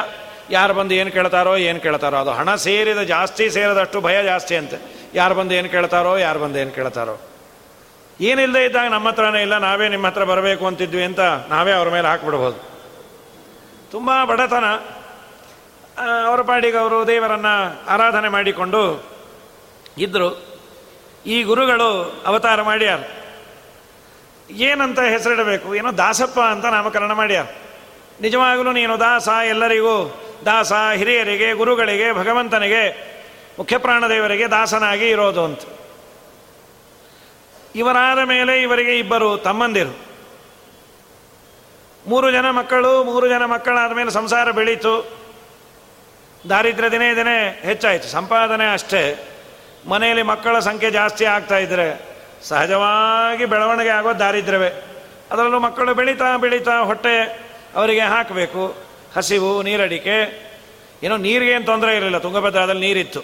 ಯಾರು 0.49 0.73
ಬಂದು 0.73 0.93
ಏನು 0.93 1.11
ಕೇಳ್ತಾರೋ 1.11 1.57
ಏನು 1.57 1.79
ಕೇಳ್ತಾರೋ. 1.79 2.17
ಅದು 2.17 2.31
ಹಣ 2.31 2.55
ಸೇರಿದ, 2.55 2.97
ಜಾಸ್ತಿ 2.97 3.49
ಸೇರಿದಷ್ಟು 3.49 4.01
ಭಯ 4.01 4.23
ಜಾಸ್ತಿ 4.23 4.55
ಅಂತೆ. 4.55 4.77
ಯಾರು 5.13 5.35
ಬಂದು 5.35 5.53
ಏನು 5.53 5.69
ಕೇಳ್ತಾರೋ, 5.69 6.17
ಯಾರು 6.17 6.39
ಬಂದು 6.39 6.59
ಏನು 6.59 6.71
ಕೇಳ್ತಾರೋ. 6.71 7.21
ಏನಿಲ್ಲದೆ 8.21 8.65
ಇದ್ದಾಗ 8.65 8.87
ನಮ್ಮ 8.91 9.09
ಹತ್ರನೇ 9.09 9.41
ಇಲ್ಲ, 9.41 9.57
ನಾವೇ 9.57 9.89
ನಿಮ್ಮ 9.89 10.07
ಹತ್ರ 10.07 10.23
ಬರಬೇಕು 10.23 10.67
ಅಂತಿದ್ವಿ 10.67 11.03
ಅಂತ 11.03 11.19
ನಾವೇ 11.49 11.71
ಅವ್ರ 11.71 11.89
ಮೇಲೆ 11.89 12.07
ಹಾಕ್ಬಿಡ್ಬೋದು. 12.07 12.71
ತುಂಬ 13.91 14.23
ಬಡತನ. 14.23 14.65
ಅವರ 16.25 16.41
ಪಾಡಿಗೆ 16.41 16.77
ಅವರು 16.77 17.07
ದೇವರನ್ನು 17.07 17.87
ಆರಾಧನೆ 17.87 18.29
ಮಾಡಿಕೊಂಡು 18.29 19.03
ಇದ್ದರು 19.97 20.51
ಈ 21.25 21.43
ಗುರುಗಳು 21.43 22.21
ಅವತಾರ 22.25 22.61
ಮಾಡ್ಯಾರ. 22.61 22.99
ಏನಂತ 24.51 24.99
ಹೆಸರಿಡಬೇಕು? 24.99 25.75
ಏನೋ 25.75 25.97
ದಾಸಪ್ಪ 25.97 26.39
ಅಂತ 26.39 26.65
ನಾಮಕರಣ 26.65 27.11
ಮಾಡ್ಯ. 27.11 27.43
ನಿಜವಾಗಲೂ 28.21 28.71
ನೀನು 28.71 28.99
ದಾಸ 28.99 29.27
ಎಲ್ಲರಿಗೂ. 29.27 30.21
ದಾಸ 30.45 30.73
ಹಿರಿಯರಿಗೆ, 30.95 31.53
ಗುರುಗಳಿಗೆ, 31.53 32.13
ಭಗವಂತನಿಗೆ, 32.13 33.11
ಮುಖ್ಯಪ್ರಾಣದೇವರಿಗೆ 33.59 34.47
ದಾಸನಾಗಿ 34.47 35.09
ಇರೋದು 35.09 35.43
ಅಂತ. 35.43 35.59
ಇವರಾದ 37.75 38.19
ಮೇಲೆ 38.19 38.61
ಇವರಿಗೆ 38.61 38.99
ಇಬ್ಬರು 38.99 39.37
ತಮ್ಮಂದಿರು. 39.37 39.99
ಮೂರು 42.07 42.31
ಜನ 42.31 42.49
ಮಕ್ಕಳು, 42.49 43.03
ಮೂರು 43.03 43.27
ಜನ 43.27 43.45
ಮಕ್ಕಳಾದ 43.45 43.91
ಮೇಲೆ 43.91 44.11
ಸಂಸಾರ 44.11 44.51
ಬೆಳೀತು. 44.51 45.17
ದಾರಿದ್ರ್ಯ 46.49 46.89
ದಿನೇ 46.89 47.15
ದಿನೇ 47.15 47.59
ಹೆಚ್ಚಾಯಿತು. 47.63 48.07
ಸಂಪಾದನೆ 48.07 48.73
ಅಷ್ಟೇ. 48.73 49.27
ಮನೆಯಲ್ಲಿ 49.89 50.23
ಮಕ್ಕಳ 50.23 50.59
ಸಂಖ್ಯೆ 50.59 50.91
ಜಾಸ್ತಿ 50.91 51.25
ಆಗ್ತಾ 51.25 51.57
ಇದ್ರೆ 51.57 52.10
ಸಹಜವಾಗಿ 52.43 53.45
ಬೆಳವಣಿಗೆ 53.45 53.89
ಆಗೋ 53.89 54.13
ದಾರಿದ್ರ್ಯವೇ. 54.13 54.69
ಅದರಲ್ಲೂ 55.31 55.59
ಮಕ್ಕಳು 55.59 55.93
ಬೆಳೀತಾ 55.93 56.37
ಬೆಳೀತಾ 56.37 56.79
ಹೊಟ್ಟೆ 56.79 57.23
ಅವರಿಗೆ 57.75 57.99
ಹಾಕಬೇಕು. 57.99 58.75
ಹಸಿವು, 59.15 59.61
ನೀರಡಿಕೆ. 59.61 60.51
ಏನೋ 61.03 61.17
ನೀರಿಗೆ 61.17 61.51
ಏನು 61.51 61.65
ತೊಂದರೆ 61.65 61.95
ಇರಲಿಲ್ಲ, 61.95 62.17
ತುಂಗಭದ್ರಾದಲ್ಲಿ 62.17 62.81
ನೀರಿತ್ತು. 62.81 63.19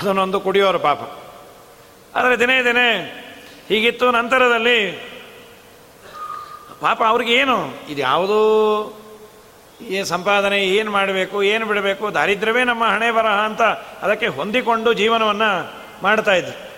ಅದನ್ನೊಂದು 0.00 0.40
ಕುಡಿಯೋರು 0.40 0.78
ಪಾಪ. 0.78 0.98
ಆದರೆ 2.16 2.38
ದಿನೇ 2.38 2.64
ದಿನೇ 2.64 3.20
ಹೀಗಿತ್ತು. 3.68 4.10
ನಂತರದಲ್ಲಿ 4.10 4.90
ಪಾಪ 6.80 7.02
ಅವ್ರಿಗೆ 7.02 7.32
ಏನು? 7.32 7.74
ಇದು 7.88 8.00
ಯಾವುದೂ 8.00 9.00
ಈ 9.90 10.02
ಸಂಪಾದನೆ 10.02 10.60
ಏನು 10.60 10.90
ಮಾಡಬೇಕು, 10.90 11.42
ಏನು 11.42 11.66
ಬಿಡಬೇಕು? 11.66 12.14
ದಾರಿದ್ರ್ಯವೇ 12.14 12.64
ನಮ್ಮ 12.64 12.84
ಹಣೆ 12.84 13.10
ಬರಹ 13.10 13.30
ಅಂತ 13.30 13.62
ಅದಕ್ಕೆ 14.02 14.26
ಹೊಂದಿಕೊಂಡು 14.26 14.92
ಜೀವನವನ್ನು 14.92 15.74
ಮಾಡ್ತಾ 16.02 16.32
ಇದ್ರು. 16.32 16.73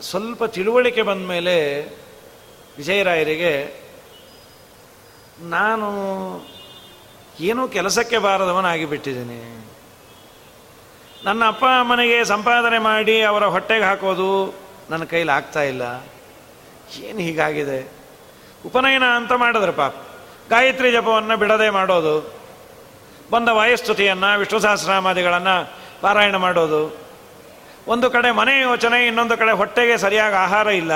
ಸ್ವಲ್ಪ 0.00 0.44
ತಿಳುವಳಿಕೆ 0.44 1.02
ಬಂದ 1.02 1.26
ಮೇಲೆ 1.26 1.82
ವಿಜಯರಾಯರಿಗೆ 2.76 3.82
ನಾನು 5.40 5.88
ಏನೂ 7.40 7.68
ಕೆಲಸಕ್ಕೆ 7.68 8.18
ಬಾರದವನಾಗಿ 8.18 8.84
ಬಿಟ್ಟಿದ್ದೀನಿ 8.84 9.66
ನನ್ನ 11.24 11.46
ಅಪ್ಪ 11.46 11.64
ಅಮ್ಮನಿಗೆ 11.64 12.24
ಸಂಪಾದನೆ 12.24 12.78
ಮಾಡಿ 12.78 13.22
ಅವರ 13.22 13.44
ಹೊಟ್ಟೆಗೆ 13.44 13.84
ಹಾಕೋದು 13.84 14.54
ನನ್ನ 14.90 15.04
ಕೈಲಿ 15.04 15.30
ಆಗ್ತಾ 15.30 15.62
ಇಲ್ಲ. 15.62 16.06
ಏನು 16.98 17.18
ಹೀಗಾಗಿದೆ? 17.18 17.92
ಉಪನಯನ 18.66 19.04
ಅಂತ 19.04 19.32
ಮಾಡಿದ್ರೆ 19.32 19.72
ಪಾಪ. 19.72 19.94
ಗಾಯತ್ರಿ 20.50 20.92
ಜಪವನ್ನು 20.92 21.36
ಬಿಡದೆ 21.36 21.70
ಮಾಡೋದು. 21.70 22.34
ಬಂದ 23.30 23.48
ವಾಯುಸ್ತುತಿಯನ್ನು 23.48 24.38
ವಿಷ್ಣು 24.38 24.58
ಸಹಸ್ರಾಮಾದಿಗಳನ್ನು 24.58 25.72
ಪಾರಾಯಣ 26.00 26.36
ಮಾಡೋದು. 26.36 27.07
ಒಂದು 27.92 28.06
ಕಡೆ 28.14 28.28
ಮನೆ 28.38 28.54
ಯೋಚನೆ, 28.60 28.98
ಇನ್ನೊಂದು 29.08 29.34
ಕಡೆ 29.40 29.52
ಹೊಟ್ಟೆಗೆ 29.60 29.96
ಸರಿಯಾಗಿ 30.04 30.36
ಆಹಾರ 30.44 30.68
ಇಲ್ಲ. 30.82 30.94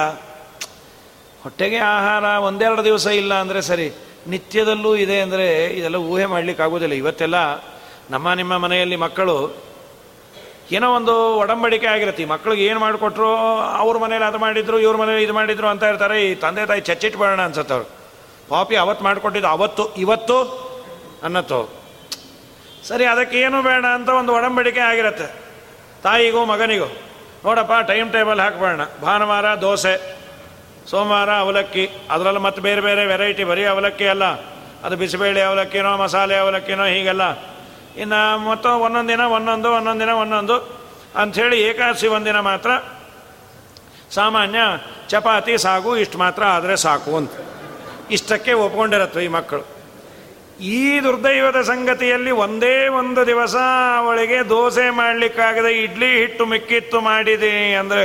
ಹೊಟ್ಟೆಗೆ 1.45 1.79
ಆಹಾರ 1.97 2.25
ಒಂದೆರಡು 2.49 2.83
ದಿವಸ 2.89 3.07
ಇಲ್ಲ 3.21 3.33
ಅಂದರೆ 3.43 3.61
ಸರಿ, 3.69 3.87
ನಿತ್ಯದಲ್ಲೂ 4.33 4.91
ಇದೆ 5.05 5.17
ಅಂದರೆ 5.27 5.47
ಇದೆಲ್ಲ 5.79 5.99
ಊಹೆ 6.11 6.27
ಮಾಡಲಿಕ್ಕೆ 6.33 6.63
ಆಗೋದಿಲ್ಲ 6.67 6.97
ಇವತ್ತೆಲ್ಲ 7.03 7.39
ನಮ್ಮ 8.15 8.35
ನಿಮ್ಮ 8.41 8.53
ಮನೆಯಲ್ಲಿ 8.65 8.97
ಮಕ್ಕಳು 9.05 9.37
ಏನೋ 10.77 10.89
ಒಂದು 10.99 11.15
ಒಡಂಬಡಿಕೆ 11.43 11.89
ಆಗಿರುತ್ತೆ. 11.95 12.25
ಮಕ್ಕಳಿಗೆ 12.33 12.65
ಏನು 12.71 12.81
ಮಾಡಿಕೊಟ್ರು? 12.85 13.31
ಅವ್ರ 13.83 13.97
ಮನೇಲಿ 14.05 14.27
ಅದು 14.29 14.39
ಮಾಡಿದ್ರು, 14.45 14.77
ಇವ್ರ 14.85 14.97
ಮನೇಲಿ 15.01 15.23
ಇದು 15.27 15.35
ಮಾಡಿದ್ರು 15.39 15.69
ಅಂತ 15.73 15.85
ಇರ್ತಾರೆ. 15.93 16.17
ಈ 16.27 16.29
ತಂದೆ 16.45 16.63
ತಾಯಿ 16.71 16.83
ಚಚ್ಚಿಟ್ಬೇಡ 16.89 17.41
ಅನ್ಸತ್ತೆ 17.47 17.75
ಅವ್ರು. 17.77 17.89
ಪಾಪಿ 18.51 18.77
ಅವತ್ತು 18.85 19.05
ಮಾಡಿಕೊಟ್ಟಿದ್ದು 19.09 19.51
ಅವತ್ತು, 19.57 19.85
ಇವತ್ತು 20.05 20.39
ಅನ್ನತ್ತು 21.27 21.61
ಸರಿ, 22.89 23.05
ಅದಕ್ಕೆ 23.15 23.37
ಏನು 23.47 23.59
ಬೇಡ 23.69 23.85
ಅಂತ 23.99 24.11
ಒಂದು 24.21 24.33
ಒಡಂಬಡಿಕೆ 24.39 24.83
ಆಗಿರುತ್ತೆ. 24.91 25.29
ತಾಯಿಗೂ 26.03 26.45
ಮಗನಿಗೂ. 26.45 26.87
ನೋಡಪ್ಪ 27.45 27.73
ಟೈಮ್ 27.89 28.13
ಟೇಬಲ್ 28.13 28.41
ಹಾಕ್ಬೇಡ 28.41 29.03
ಭಾನುವಾರ 29.03 29.55
ದೋಸೆ, 29.55 30.23
ಸೋಮವಾರ 30.91 31.33
ಅವಲಕ್ಕಿ. 31.33 31.91
ಅದರಲ್ಲಿ 32.11 32.41
ಮತ್ತೆ 32.41 32.63
ಬೇರೆ 32.63 32.81
ಬೇರೆ 32.81 33.07
ವೆರೈಟಿ 33.07 33.45
ಬರೀ 33.45 33.65
ಅವಲಕ್ಕಿ 33.65 34.07
ಅಲ್ಲ. 34.07 34.25
ಅದು 34.85 34.97
ಬಿಸಿಬೇಳೆ 34.97 35.43
ಅವಲಕ್ಕಿನೋ, 35.43 35.97
ಮಸಾಲೆ 35.97 36.37
ಅವಲಕ್ಕಿನೋ, 36.37 36.85
ಹೀಗೆಲ್ಲ. 36.85 37.23
ಇನ್ನು 37.97 38.39
ಮೊತ್ತ 38.39 38.67
ಒಂದೊಂದು 38.67 39.09
ದಿನ 39.09 39.21
ಒಂದೊಂದು 39.21 39.73
ಒಂದೊಂದು 39.73 40.01
ದಿನ 40.01 40.09
ಒಂದೊಂದು 40.09 40.83
ಅಂಥೇಳಿ 41.17 41.63
ಏಕಾದಶಿ 41.63 42.07
ಒಂದಿನ 42.07 42.39
ಮಾತ್ರ 42.41 42.71
ಸಾಮಾನ್ಯ 44.11 44.59
ಚಪಾತಿ 45.09 45.59
ಸಾಗು 45.59 45.97
ಇಷ್ಟು 45.97 46.19
ಮಾತ್ರ 46.19 46.45
ಆದರೆ 46.45 46.77
ಸಾಕು 46.77 47.17
ಅಂತ. 47.17 47.33
ಇಷ್ಟಕ್ಕೆ 48.11 48.53
ಒಪ್ಕೊಂಡಿರತ್ವೆ 48.53 49.25
ಈ 49.25 49.29
ಮಕ್ಕಳು. 49.29 49.82
ಈ 50.71 50.83
ದುರ್ದೈವದ 51.05 51.59
ಸಂಗತಿಯಲ್ಲಿ 51.71 52.33
ಒಂದೇ 52.45 52.75
ಒಂದು 53.01 53.23
ದಿವಸ 53.27 53.57
ಅವಳಿಗೆ 54.01 54.39
ದೋಸೆ 54.49 54.85
ಮಾಡಲಿಕ್ಕಾಗದೆ 54.99 55.73
ಇಡ್ಲಿ 55.85 56.11
ಹಿಟ್ಟು 56.21 56.45
ಮಿಕ್ಕಿತ್ತು 56.53 56.99
ಮಾಡಿದೆ 57.09 57.51
ಅಂದರೆ 57.81 58.05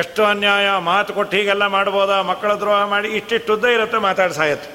ಎಷ್ಟು 0.00 0.20
ಅನ್ಯಾಯ, 0.24 0.66
ಮಾತು 0.90 1.10
ಕೊಟ್ಟು 1.16 1.34
ಹೀಗೆಲ್ಲ 1.36 1.64
ಮಾಡ್ಬೋದಾ? 1.66 2.18
ಮಕ್ಕಳ 2.30 2.52
ದ್ರೋಹ 2.60 2.78
ಮಾಡಿ 2.92 3.08
ಇಷ್ಟಿಷ್ಟುದ್ದ 3.18 3.64
ಇರುತ್ತೆ 3.76 3.98
ಮಾತಾಡ್ಸಾಯತ್ತು 4.08 4.70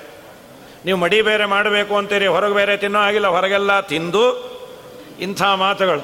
ನೀವು 0.85 0.97
ಮಡಿ 1.03 1.19
ಬೇರೆ 1.29 1.45
ಮಾಡಬೇಕು 1.45 1.93
ಅಂತೀರಿ, 1.99 2.27
ಹೊರಗೆ 2.35 2.55
ಬೇರೆ 2.59 2.73
ತಿನ್ನೋ 2.83 2.99
ಆಗಿಲ್ಲ 2.99 3.27
ಹೊರಗೆಲ್ಲ 3.27 3.79
ತಿಂದು 3.93 4.25
ಇಂಥ 5.25 5.41
ಮಾತುಗಳು. 5.63 6.03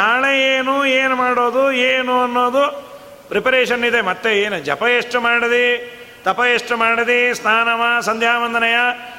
ನಾಳೆ 0.00 0.30
ಏನು 0.54 0.74
ಏನು 1.00 1.14
ಮಾಡೋದು, 1.16 1.64
ಏನು 1.72 2.14
ಅನ್ನೋದು 2.22 2.64
ಪ್ರಿಪರೇಷನ್ 3.28 3.84
ಇದೆ, 3.84 4.00
ಮತ್ತೆ 4.10 4.30
ಏನು, 4.44 4.56
ಜಪ 4.68 4.82
ಎಷ್ಟು 5.00 5.20
ಮಾಡದಿ? 5.20 5.66
ತಪ 6.26 6.40
ಎಷ್ಟು 6.40 6.76
ಮಾಡದೆ 6.76 7.34
ಸ್ನಾನವ, 7.34 8.00
ಸಂಧ್ಯಾವಂದನೆಯ, 8.00 8.78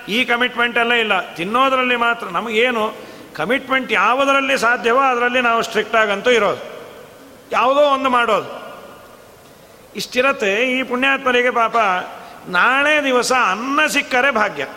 ಈ 0.09 0.25
ಕಮಿಟ್ಮೆಂಟ್ 0.25 0.77
ಎಲ್ಲ 0.77 0.93
ಇಲ್ಲ. 0.93 1.33
ತಿನ್ನೋದರಲ್ಲಿ 1.33 1.95
ಮಾತ್ರ 1.95 2.27
ನಮಗೇನು, 2.27 2.93
ಕಮಿಟ್ಮೆಂಟ್ 3.35 3.91
ಯಾವುದರಲ್ಲಿ 3.91 4.57
ಸಾಧ್ಯವೋ 4.57 4.99
ಅದರಲ್ಲಿ 4.99 5.41
ನಾವು 5.41 5.61
ಸ್ಟ್ರಿಕ್ಟ್ 5.61 5.95
ಆಗಂತೂ 5.95 6.29
ಇರೋದು. 6.29 6.59
ಯಾವುದೋ 7.51 7.81
ಒಂದು 7.81 8.09
ಮಾಡೋದು. 8.09 8.75
ಇಷ್ಟಿರತ್ತೆ, 9.95 10.55
ಈ 10.55 10.83
ಪುಣ್ಯಾತ್ಮರಿಗೆ 10.83 11.51
ಪಾಪ 11.51 11.75
ನಾಳೆ 12.47 13.03
ದಿವಸ 13.03 13.31
ಅನ್ನ 13.31 13.85
ಸಿಕ್ಕರೆ 13.85 14.31
ಭಾಗ್ಯ. 14.31 14.67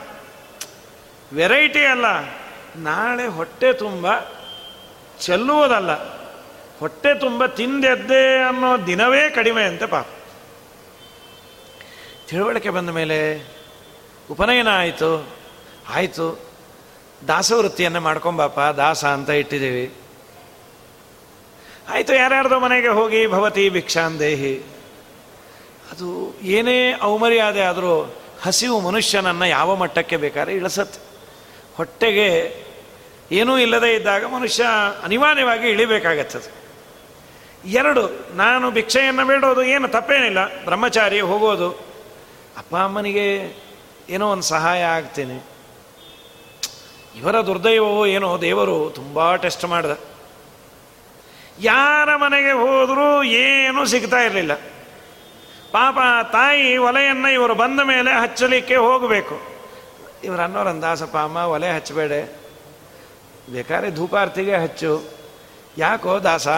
ವೆರೈಟಿ 1.35 1.85
ಅಲ್ಲ. 1.85 2.07
ನಾಳೆ 2.77 3.27
ಹೊಟ್ಟೆ 3.27 3.73
ತುಂಬ 3.73 4.07
ಚೆಲ್ಲುವುದಲ್ಲ. 5.21 5.91
ಹೊಟ್ಟೆ 6.79 7.15
ತುಂಬ 7.15 7.47
ತಿಂದೆದ್ದೆ 7.47 8.43
ಅನ್ನೋ 8.43 8.77
ದಿನವೇ 8.77 9.29
ಕಡಿಮೆ 9.29 9.63
ಅಂತೆ 9.63 9.87
ಪಾಪ. 9.87 10.07
ತಿಳುವಳಿಕೆ 12.31 12.71
ಬಂದ 12.71 12.91
ಮೇಲೆ 12.91 13.49
ಉಪನಯನ 14.31 14.69
ಆಯಿತು. 14.69 15.29
ಆಯಿತು. 15.89 16.51
ದಾಸವೃತ್ತಿಯನ್ನು 17.29 18.01
ಮಾಡ್ಕೊಂಬಾಪ 18.01 18.61
ದಾಸ 18.61 19.05
ಅಂತ 19.05 19.31
ಇಟ್ಟಿದ್ದೀವಿ. 19.31 19.95
ಆಯಿತು, 21.91 22.15
ಯಾರ್ಯಾರ್ದೋ 22.15 22.61
ಮನೆಗೆ 22.61 22.89
ಹೋಗಿ 22.89 23.27
ಭವತಿ 23.27 23.69
ಭಿಕ್ಷಾಂದೇಹಿ 23.69 24.59
ಅದು 25.93 26.39
ಏನೇ 26.43 27.01
ಔಮರ್ಯಾದೆ 27.03 27.63
ಆದರೂ 27.63 28.15
ಹಸಿವು 28.43 28.81
ಮನುಷ್ಯನನ್ನು 28.81 29.47
ಯಾವ 29.47 29.75
ಮಟ್ಟಕ್ಕೆ 29.75 30.17
ಬೇಕಾದ್ರೆ 30.17 30.55
ಇಳಿಸತ್ತೆ. 30.55 31.01
ಹೊಟ್ಟೆಗೆ 31.77 32.57
ಏನೂ 33.33 33.59
ಇಲ್ಲದೇ 33.59 33.95
ಇದ್ದಾಗ 33.95 34.25
ಮನುಷ್ಯ 34.25 34.65
ಅನಿವಾರ್ಯವಾಗಿ 35.05 35.69
ಇಳಿಬೇಕಾಗತ್ತದು. 35.69 36.61
ಎರಡು, 37.69 38.35
ನಾನು 38.35 38.71
ಭಿಕ್ಷೆಯನ್ನು 38.71 39.27
ಬೇಡೋದು 39.27 39.63
ಏನು 39.63 39.89
ತಪ್ಪೇನಿಲ್ಲ. 39.89 40.65
ಬ್ರಹ್ಮಚಾರಿ 40.65 41.21
ಹೋಗೋದು. 41.21 41.90
ಅಪ್ಪ 42.61 42.77
ಅಮ್ಮನಿಗೆ 42.77 43.57
ಏನೋ 44.09 44.31
ಒಂದು 44.31 44.43
ಸಹಾಯ 44.43 44.83
ಆಗ್ತೇನೆ. 44.83 45.47
ಇವರ 47.17 47.41
ದುರ್ದೈವವೋ 47.41 48.07
ಏನೋ 48.07 48.41
ದೇವರು 48.41 48.91
ತುಂಬ 48.95 49.35
ಟೆಸ್ಟ್ 49.35 49.65
ಮಾಡಿದ. 49.65 49.99
ಯಾರ 51.61 52.17
ಮನೆಗೆ 52.17 52.53
ಹೋದರೂ 52.53 53.23
ಏನೂ 53.23 53.85
ಸಿಗ್ತಾ 53.85 54.19
ಇರಲಿಲ್ಲ. 54.19 54.55
ಪಾಪ 55.73 55.99
ತಾಯಿ 56.33 56.77
ಒಲೆಯನ್ನು 56.77 57.33
ಇವರು 57.33 57.55
ಬಂದ 57.55 57.81
ಮೇಲೆ 57.81 58.21
ಹಚ್ಚಲಿಕ್ಕೆ 58.21 58.77
ಹೋಗಬೇಕು. 58.77 59.41
ಇವರು 60.25 60.43
ಅನ್ನೋರು 60.43 60.69
ಅಂದಾಸಪ್ಪ 60.69 61.17
ಅಮ್ಮ, 61.17 61.37
ಒಲೆ 61.37 61.71
ಹಚ್ಚಬೇಡ. 61.71 62.13
ಬೇಕಾದ್ರೆ 63.53 63.91
ಧೂಪಾರ್ತಿಗೆ 63.91 64.57
ಹಚ್ಚು. 64.57 65.05
ಯಾಕೋ 65.79 66.19
ದಾಸ, 66.19 66.49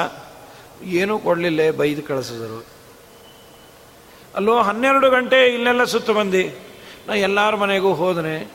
ಏನೂ 0.82 1.18
ಕೊಡಲಿಲ್ಲ 1.18 1.76
ಬೈದು 1.76 2.02
ಕಳಿಸಿದ್ರು. 2.02 2.71
ಅಲ್ಲೋ 4.34 4.62
ಹನ್ನೆರಡು 4.62 5.10
ಗಂಟೆ 5.10 5.46
ಇಲ್ಲೆಲ್ಲ 5.46 5.84
ಸುತ್ತು 5.84 6.14
ಬಂದು. 6.14 6.60
ನಾ 7.08 7.14
ಎಲ್ಲರ 7.14 7.54
ಮನೆಗೂ 7.54 7.94
ಹೋದನೆ. 7.94 8.52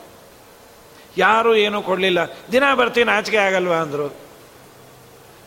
ಯಾರೂ 1.18 1.56
ಏನೂ 1.56 1.82
ಕೊಡಲಿಲ್ಲ. 1.82 2.20
ದಿನ 2.52 2.74
ಬರ್ತೀನಿ, 2.74 3.12
ನಾಚಿಕೆ 3.12 3.38
ಆಗಲ್ವಾ 3.38 3.76
ಅಂದರು. 3.76 4.16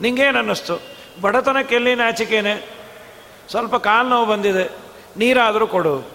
ನಿಂಗೇನು 0.01 0.39
ಅನ್ನಿಸ್ತು 0.39 0.81
ಬಡತನಕ್ಕೆ 1.21 1.75
ಎಲ್ಲಿ 1.75 1.95
ನಾಚಿಕೆನೆ? 1.95 2.69
ಸ್ವಲ್ಪ 3.51 3.77
ಕಾಲು 3.77 4.09
ನೋವು 4.09 4.27
ಬಂದಿದೆ. 4.27 4.71
ನೀರಾದರೂ 5.17 5.67
ಕೊಡು. 5.67 6.09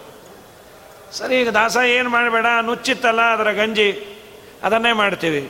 ಸರಿ, 1.12 1.42
ಈಗ 1.42 1.50
ದಾಸ 1.50 1.78
ಏನು 1.78 2.10
ಮಾಡಬೇಡ? 2.10 2.46
ನುಚ್ಚಿತ್ತಲ್ಲ 2.62 3.22
ಅದರ 3.22 3.52
ಗಂಜಿ. 3.52 4.22
ಅದನ್ನೇ 4.64 4.92
ಮಾಡ್ತೀವಿ. 4.92 5.50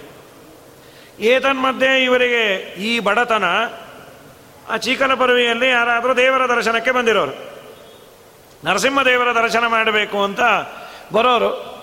ಏತನ್ಮಧ್ಯೆ 1.20 2.04
ಇವರಿಗೆ 2.04 2.56
ಈ 2.58 3.00
ಬಡತನ, 3.00 3.44
ಆ 4.70 4.78
ಚೀಕಲ 4.78 5.14
ಪರ್ವಿಯಲ್ಲಿ 5.14 5.70
ಯಾರಾದರೂ 5.70 6.16
ದೇವರ 6.16 6.56
ದರ್ಶನಕ್ಕೆ 6.56 6.92
ಬಂದಿರೋರು. 6.92 7.55
ನರಸಿಂಹದೇವರ 8.66 9.44
ದರ್ಶನ 9.44 9.68
ಮಾಡಬೇಕು 9.68 10.24
ಅಂತ 10.24 10.40
ಬರೋರು. 11.14 11.76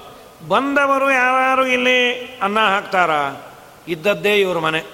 ಬಂದವರು 0.49 1.11
ಯಾರು 1.11 1.67
ಇಲ್ಲಿ 1.67 2.27
ಅನ್ನ 2.43 2.59
ಹಾಕ್ತಾರ? 2.61 3.11
ಇದ್ದದ್ದೇ 3.89 4.41
ಇವ್ರ 4.41 4.59
ಮನೆ. 4.59 4.85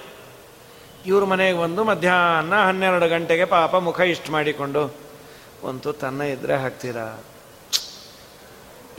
ಇವ್ರ 1.05 1.23
ಮನೆಗೆ 1.23 1.57
ಬಂದು 1.57 1.83
ಮಧ್ಯಾಹ್ನ 1.83 2.55
ಹನ್ನೆರಡು 2.55 3.07
ಗಂಟೆಗೆ 3.07 3.45
ಪಾಪ 3.45 3.75
ಮುಖ 3.75 3.99
ಇಷ್ಟು 3.99 4.31
ಮಾಡಿಕೊಂಡು 4.31 4.95
ಒಂದು 5.63 5.93
ತನ್ನ 5.93 6.21
ಇದ್ರೆ 6.21 6.55
ಹಾಕ್ತೀರಾ? 6.55 7.23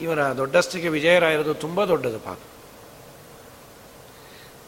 ಇವರ 0.00 0.18
ದೊಡ್ಡಸ್ತಿಗೆ 0.18 0.88
ವಿಜಯರಾಯರದು 0.88 1.54
ತುಂಬ 1.54 1.84
ದೊಡ್ಡದು 1.84 2.18
ಪಾಪ. 2.18 2.38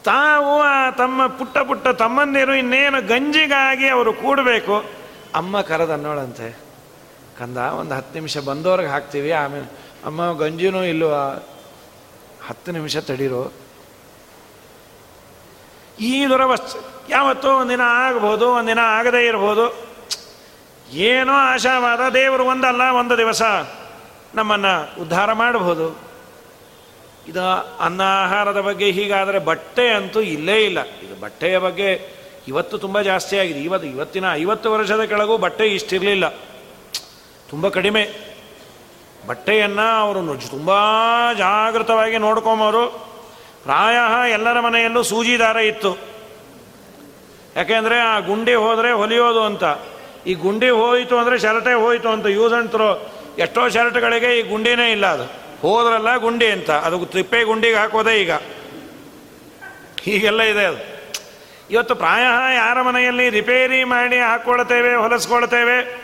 ತಾವು 0.03 0.61
ಆ 0.61 0.89
ತಮ್ಮ 0.89 1.27
ಪುಟ್ಟ 1.27 1.57
ಪುಟ್ಟ 1.57 1.87
ತಮ್ಮಂದಿರು 1.87 2.55
ಇನ್ನೇನು 2.55 3.07
ಗಂಜಿಗಾಗಿ 3.07 3.87
ಅವರು 3.87 4.13
ಕೂಡಬೇಕು? 4.13 4.85
ಅಮ್ಮ 5.35 5.61
ಕರೆದನ್ನೋಳಂತೆ. 5.61 6.62
ಕಂದ, 7.39 7.57
ಒಂದು 7.57 7.95
ಹತ್ತು 7.95 8.13
ನಿಮಿಷ 8.13 8.37
ಬಂದವ್ರಿಗೆ 8.37 8.89
ಹಾಕ್ತೀವಿ, 8.89 9.31
ಆಮೇಲೆ 9.31 9.67
ಅಮ್ಮ 10.05 10.33
ಗಂಜಿನೂ 10.33 10.83
ಇಲ್ಲವ 10.83 11.43
ಹತ್ತು 12.47 12.71
ನಿಮಿಷ 12.71 12.97
ತಡೀರು? 12.97 13.53
ಈ 15.99 16.25
ದುರವಸ್ಥೆ 16.29 16.79
ಯಾವತ್ತೋ 17.09 17.57
ಒಂದಿನ 17.57 17.81
ಆಗ್ಬೋದು, 17.85 18.49
ಒಂದಿನ 18.49 18.79
ಆಗದೇ 18.83 19.25
ಇರ್ಬೋದು. 19.25 19.93
ಏನೋ 20.93 21.33
ಆಶಾವಾದ, 21.33 22.13
ದೇವರು 22.13 22.45
ಒಂದಲ್ಲ, 22.45 22.81
ಒಂದು 22.81 23.17
ದಿವಸ 23.17 23.41
ನಮ್ಮನ್ನು 24.35 25.01
ಉದ್ಧಾರ 25.01 25.33
ಮಾಡಬಹುದು 25.33 26.13
ಇದು 27.27 27.43
ಅನ್ನ 27.79 28.01
ಆಹಾರದ 28.01 28.61
ಬಗ್ಗೆ 28.61 28.91
ಹೀಗಾದರೆ 28.91 29.39
ಬಟ್ಟೆ 29.39 29.89
ಅಂತೂ 29.89 30.21
ಇಲ್ಲೇ 30.21 30.65
ಇಲ್ಲ. 30.65 30.85
ಇದು 30.85 31.21
ಬಟ್ಟೆಯ 31.21 31.57
ಬಗ್ಗೆ 31.57 32.09
ಇವತ್ತು 32.47 32.77
ತುಂಬ 32.77 33.01
ಜಾಸ್ತಿ 33.01 33.39
ಆಗಿದೆ. 33.39 33.59
ಇವತ್ತು, 33.59 33.87
ಇವತ್ತಿನ 33.87 34.25
ಐವತ್ತು 34.33 34.71
ವರ್ಷದ 34.71 35.03
ಕೆಳಗೂ 35.03 35.37
ಬಟ್ಟೆ 35.37 35.67
ಇಷ್ಟಿರಲಿಲ್ಲ. 35.67 36.33
ತುಂಬ 37.53 37.69
ಕಡಿಮೆ. 37.69 38.09
ಬಟ್ಟೆಯನ್ನು 39.27 39.99
ಅವರು 39.99 40.49
ತುಂಬ 40.49 40.71
ಜಾಗೃತವಾಗಿ 41.37 42.17
ನೋಡ್ಕೊಂಬರು 42.17 42.87
ಪ್ರಾಯ 43.63 44.29
ಎಲ್ಲರ 44.31 44.59
ಮನೆಯಲ್ಲೂ 44.59 45.03
ಸೂಜಿ 45.03 45.39
ದಾರ 45.39 45.55
ಇತ್ತು. 45.55 45.97
ಯಾಕೆಂದರೆ 47.55 47.99
ಆ 47.99 48.19
ಗುಂಡಿ 48.19 48.53
ಹೋದರೆ 48.53 48.91
ಹೊಲಿಯೋದು 48.91 49.43
ಅಂತ. 49.43 49.63
ಈ 50.27 50.33
ಗುಂಡಿ 50.33 50.69
ಹೋಯಿತು 50.69 51.17
ಅಂದರೆ 51.17 51.39
ಶರ್ಟೇ 51.39 51.73
ಹೋಯಿತು 51.73 52.09
ಅಂತ 52.09 52.25
ಯೂಸ್ 52.25 52.53
ಅಂಡ್ 52.53 52.71
ಥ್ರೋ 52.71 53.11
ಎಷ್ಟೋ 53.37 53.69
ಶರ್ಟ್ಗಳಿಗೆ 53.69 54.39
ಈ 54.39 54.41
ಗುಂಡಿನೇ 54.41 54.91
ಇಲ್ಲ 54.91 55.05
ಅದು. 55.05 55.23
ಹೋದ್ರಲ್ಲ 55.61 56.17
ಗುಂಡಿ 56.17 56.51
ಅಂತ. 56.51 56.71
ಅದು 56.71 57.05
ತಿಪ್ಪೆ 57.05 57.43
ಗುಂಡಿಗೆ 57.43 57.75
ಹಾಕೋದೇ 57.75 58.21
ಈಗ. 58.21 58.31
ಹೀಗೆಲ್ಲ 60.01 60.41
ಇದೆ 60.41 60.65
ಅದು. 60.65 61.03
ಇವತ್ತು 61.71 61.95
ಪ್ರಾಯ 61.95 62.23
ಯಾರ 62.55 62.81
ಮನೆಯಲ್ಲಿ 62.81 63.29
ರಿಪೇರಿ 63.29 63.83
ಮಾಡಿ 63.83 64.19
ಹಾಕ್ಕೊಳ್ತೇವೆ 64.19 64.95
ಹೊಲಸ್ಕೊಳ್ತೇವೆ. 64.95 66.02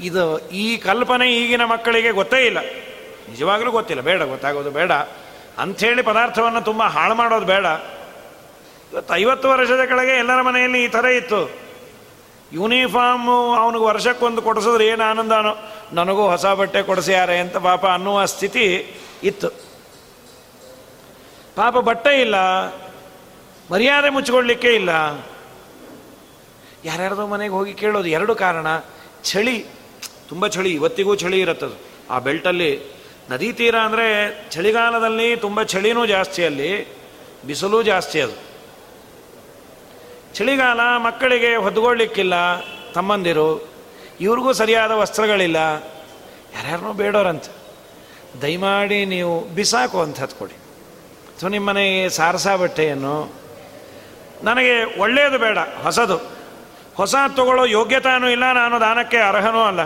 ಇದು 0.00 0.48
ಈ 0.48 0.76
ಕಲ್ಪನೆ 0.76 1.32
ಈಗಿನ 1.32 1.64
ಮಕ್ಕಳಿಗೆ 1.64 2.10
ಗೊತ್ತೇ 2.10 2.46
ಇಲ್ಲ. 2.46 2.60
ನಿಜವಾಗಲೂ 3.30 3.70
ಗೊತ್ತಿಲ್ಲ. 3.70 4.02
ಬೇಡ, 4.02 4.22
ಗೊತ್ತಾಗೋದು 4.22 4.70
ಬೇಡ. 4.70 4.92
ಅಂಥೇಳಿ 5.58 6.02
ಪದಾರ್ಥವನ್ನು 6.02 6.62
ತುಂಬ 6.62 6.82
ಹಾಳು 6.82 7.14
ಮಾಡೋದು 7.14 7.46
ಬೇಡ. 7.46 7.66
ಇವತ್ತು 8.92 9.14
ಐವತ್ತು 9.14 9.48
ವರ್ಷದ 9.48 9.84
ಕೆಳಗೆ 9.84 10.18
ಎಲ್ಲರ 10.18 10.42
ಮನೆಯಲ್ಲಿ 10.42 10.84
ಈ 10.84 10.88
ಥರ 10.88 11.04
ಇತ್ತು. 11.04 11.50
ಯೂನಿಫಾರ್ಮು 12.52 13.54
ಅವನಿಗೆ 13.54 13.84
ವರ್ಷಕ್ಕೊಂದು 13.84 14.42
ಕೊಡಿಸಿದ್ರೆ 14.42 14.86
ಏನು 14.86 15.04
ಆನಂದನೋ. 15.04 15.72
ನನಗೂ 15.92 16.22
ಹೊಸ 16.22 16.46
ಬಟ್ಟೆ 16.46 16.82
ಕೊಡಿಸ್ಯಾರೆ 16.82 17.38
ಅಂತ 17.38 17.56
ಪಾಪ 17.56 17.86
ಅನ್ನುವ 17.86 18.24
ಸ್ಥಿತಿ 18.24 18.94
ಇತ್ತು. 19.22 19.48
ಪಾಪ 21.56 21.72
ಬಟ್ಟೆ 21.72 22.20
ಇಲ್ಲ. 22.20 22.34
ಮರ್ಯಾದೆ 23.72 24.10
ಮುಚ್ಚಿಕೊಳ್ಳಿಕ್ಕೆ 24.10 24.74
ಇಲ್ಲ. 24.74 24.88
ಯಾರ್ಯಾರ್ದೋ 26.84 27.26
ಮನೆಗೆ 27.26 27.52
ಹೋಗಿ 27.52 27.74
ಕೇಳೋದು 27.74 28.08
ಎರಡು 28.08 28.34
ಕಾರಣ. 28.34 28.66
ಚಳಿ. 29.22 29.79
ತುಂಬ 30.30 30.46
ಚಳಿ, 30.46 30.70
ಇವತ್ತಿಗೂ 30.72 31.14
ಚಳಿ 31.14 31.40
ಇರುತ್ತದು. 31.40 31.76
ಆ 32.10 32.18
ಬೆಲ್ಟಲ್ಲಿ 32.18 32.70
ನದಿ 33.30 33.52
ತೀರ 33.52 33.76
ಅಂದರೆ 33.78 34.06
ಚಳಿಗಾಲದಲ್ಲಿ 34.50 35.36
ತುಂಬ 35.36 35.62
ಚಳಿನೂ 35.62 36.06
ಜಾಸ್ತಿ 36.06 36.44
ಅಲ್ಲಿ, 36.44 36.70
ಬಿಸಿಲು 37.46 37.82
ಜಾಸ್ತಿ 37.82 38.20
ಅದು. 38.20 38.36
ಚಳಿಗಾಲ 40.34 40.80
ಮಕ್ಕಳಿಗೆ 40.96 41.56
ಹೊದ್ಕೊಳ್ಳಿಕ್ಕಿಲ್ಲ 41.56 42.34
ತಮ್ಮಂದಿರು. 42.92 43.48
ಇವ್ರಿಗೂ 44.20 44.52
ಸರಿಯಾದ 44.52 44.90
ವಸ್ತ್ರಗಳಿಲ್ಲ. 44.90 45.58
ಯಾರ್ಯಾರನೂ 46.54 46.92
ಬೇಡೋರಂತ. 46.92 47.44
ದಯಮಾಡಿ 48.42 49.04
ನೀವು 49.04 49.34
ಬಿಸಾಕುವಂಥದ್ದು 49.54 50.36
ಕೊಡಿ. 50.36 50.56
ಸೊ 51.40 51.48
ನಿಮ್ಮನೆಗೆ 51.48 52.08
ಸಾರಸ 52.08 52.48
ಬಟ್ಟೆಯನ್ನು 52.48 53.32
ನನಗೆ 54.42 55.00
ಒಳ್ಳೆಯದು 55.00 55.38
ಬೇಡ, 55.38 55.58
ಹೊಸದು. 55.58 56.16
ಹೊಸ 56.96 57.14
ತಗೊಳ್ಳೋ 57.36 57.64
ಯೋಗ್ಯತಾನೂ 57.64 58.28
ಇಲ್ಲ, 58.28 58.52
ನಾನು 58.52 58.80
ದಾನಕ್ಕೆ 58.80 59.16
ಅರ್ಹನೂ 59.16 59.62
ಅಲ್ಲ. 59.62 59.80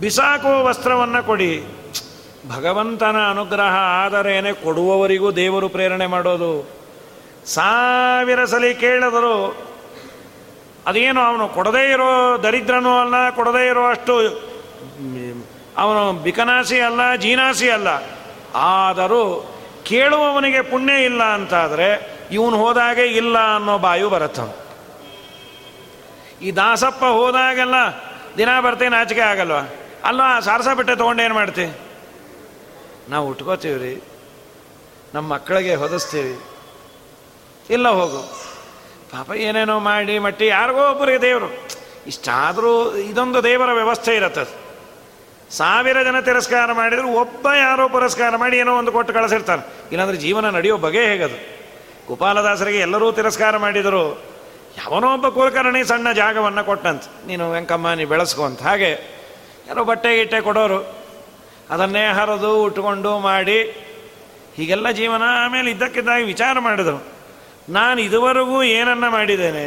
ಬಿಸಾಕುವ 0.00 0.54
ವಸ್ತ್ರವನ್ನು 0.66 1.20
ಕೊಡಿ. 1.26 1.52
ಭಗವಂತನ 2.48 3.16
ಅನುಗ್ರಹ 3.30 3.74
ಆದರೇನೆ 4.02 4.52
ಕೊಡುವವರಿಗೂ 4.64 5.28
ದೇವರು 5.40 5.68
ಪ್ರೇರಣೆ 5.68 6.06
ಮಾಡೋದು. 6.06 6.52
ಸಾವಿರ 7.54 8.40
ಸಲಿ 8.52 8.70
ಕೇಳಿದರು 8.84 9.34
ಅದೇನು 10.86 11.20
ಅವನು 11.20 11.44
ಕೊಡದೇ 11.56 11.84
ಇರೋ 11.92 12.10
ದರಿದ್ರನೂ 12.44 12.92
ಅಲ್ಲ, 12.98 13.16
ಕೊಡದೇ 13.30 13.64
ಇರೋ 13.66 13.84
ಅಷ್ಟು 13.90 14.14
ಅವನು 15.82 16.02
ಬಿಕನಾಸಿ 16.26 16.78
ಅಲ್ಲ, 16.80 17.00
ಜೀನಾಸಿ 17.16 17.68
ಅಲ್ಲ. 17.70 17.88
ಆದರೂ 18.70 19.22
ಕೇಳುವವನಿಗೆ 19.90 20.62
ಪುಣ್ಯ 20.70 20.94
ಇಲ್ಲ 21.04 21.22
ಅಂತಾದರೆ 21.36 21.88
ಇವನು 22.32 22.56
ಹೋದಾಗೆ 22.62 23.06
ಇಲ್ಲ 23.20 23.36
ಅನ್ನೋ 23.56 23.74
ಬಾಯು 23.78 24.08
ಬರುತ್ತೆ 24.14 24.46
ಈ 26.46 26.50
ದಾಸಪ್ಪ 26.50 27.04
ಹೋದಾಗೆಲ್ಲ 27.18 27.76
ದಿನ 28.38 28.50
ಬರ್ತೇನೆ 28.60 28.96
ಆಚಿಕೆ 28.96 29.20
ಆಗಲ್ವಾ? 29.20 29.62
ಅಲ್ಲ, 30.04 30.40
ಸಾರಸ 30.40 30.68
ಬಿಟ್ಟೆ 30.76 30.94
ತೊಗೊಂಡು 30.96 31.22
ಏನು 31.22 31.34
ಮಾಡ್ತಿ? 31.34 31.66
ನಾವು 33.08 33.28
ಉಟ್ಕೋತೀವಿ 33.28 33.78
ರೀ 33.78 34.02
ನಮ್ಮ 35.14 35.32
ಮಕ್ಕಳಿಗೆ 35.34 35.74
ಹೊದಿಸ್ತೀವಿ. 35.74 36.34
ಇಲ್ಲ, 37.70 37.88
ಹೋಗು. 37.88 38.22
ಪಾಪ 39.12 39.30
ಏನೇನೋ 39.36 39.78
ಮಾಡಿ, 39.78 40.18
ಮಟ್ಟಿ 40.18 40.46
ಯಾರಿಗೋ 40.46 40.90
ಒಬ್ಬರಿಗೆ 40.90 41.20
ದೇವರು. 41.22 41.48
ಇಷ್ಟಾದರೂ 42.06 42.92
ಇದೊಂದು 42.96 43.44
ದೇವರ 43.44 43.72
ವ್ಯವಸ್ಥೆ 43.72 44.16
ಇರತ್ತೆ 44.16 44.44
ಸಾವಿರ 45.50 46.02
ಜನ 46.02 46.20
ತಿರಸ್ಕಾರ 46.20 46.72
ಮಾಡಿದ್ರು, 46.72 47.08
ಒಬ್ಬ 47.08 47.46
ಯಾರೋ 47.58 47.88
ಪುರಸ್ಕಾರ 47.88 48.36
ಮಾಡಿ 48.36 48.56
ಏನೋ 48.58 48.72
ಒಂದು 48.78 48.92
ಕೊಟ್ಟು 48.92 49.12
ಕಳಿಸಿರ್ತಾರೆ 49.12 49.62
ಇಲ್ಲಾಂದ್ರೆ 49.92 50.18
ಜೀವನ 50.18 50.50
ನಡೆಯೋ 50.56 50.76
ಬಗೆ 50.76 51.02
ಹೇಗದು? 51.06 51.38
ಗೋಪಾಲದಾಸರಿಗೆ 52.08 52.78
ಎಲ್ಲರೂ 52.78 53.12
ತಿರಸ್ಕಾರ 53.12 53.56
ಮಾಡಿದರು. 53.56 54.04
ಯಾವನೋ 54.78 55.08
ಒಬ್ಬ 55.14 55.28
ಕುಲಕರ್ಣಿ 55.28 55.84
ಸಣ್ಣ 55.84 56.12
ಜಾಗವನ್ನು 56.12 56.62
ಕೊಟ್ಟಂತ. 56.64 57.02
ನೀನು 57.26 57.50
ವೆಂಕಮ್ಮ, 57.52 57.92
ನೀ 57.92 58.04
ಬೆಳೆಸ್ಕೊಂತ 58.04 58.62
ಹಾಗೆ 58.62 59.19
ಯಾರೋ 59.70 59.84
ಬಟ್ಟೆ 59.84 60.16
ಗಿಟ್ಟೆ 60.16 60.40
ಕೊಡೋರು, 60.40 60.98
ಅದನ್ನೇ 61.70 62.08
ಹರಿದು 62.08 62.62
ಉಟ್ಕೊಂಡು 62.62 63.18
ಮಾಡಿ, 63.18 63.62
ಹೀಗೆಲ್ಲ 64.56 64.90
ಜೀವನ 64.90 65.22
ಆಮೇಲೆ 65.26 65.70
ಇದ್ದಕ್ಕಿದ್ದಾಗಿ 65.70 66.24
ವಿಚಾರ 66.24 66.58
ಮಾಡಿದರು 66.58 67.06
ನಾನು 67.68 68.00
ಇದುವರೆಗೂ 68.00 68.62
ಏನನ್ನ 68.62 69.08
ಮಾಡಿದ್ದೇನೆ? 69.08 69.66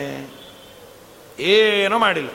ಏನೂ 1.40 1.98
ಮಾಡಿಲ್ಲ. 1.98 2.30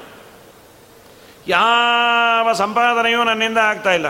ಯಾವ 1.49 2.53
ಸಂಪಾದನೆಯೂ 2.53 3.25
ನನ್ನಿಂದ 3.25 3.59
ಆಗ್ತಾ 3.59 3.93
ಇಲ್ಲ. 3.93 4.07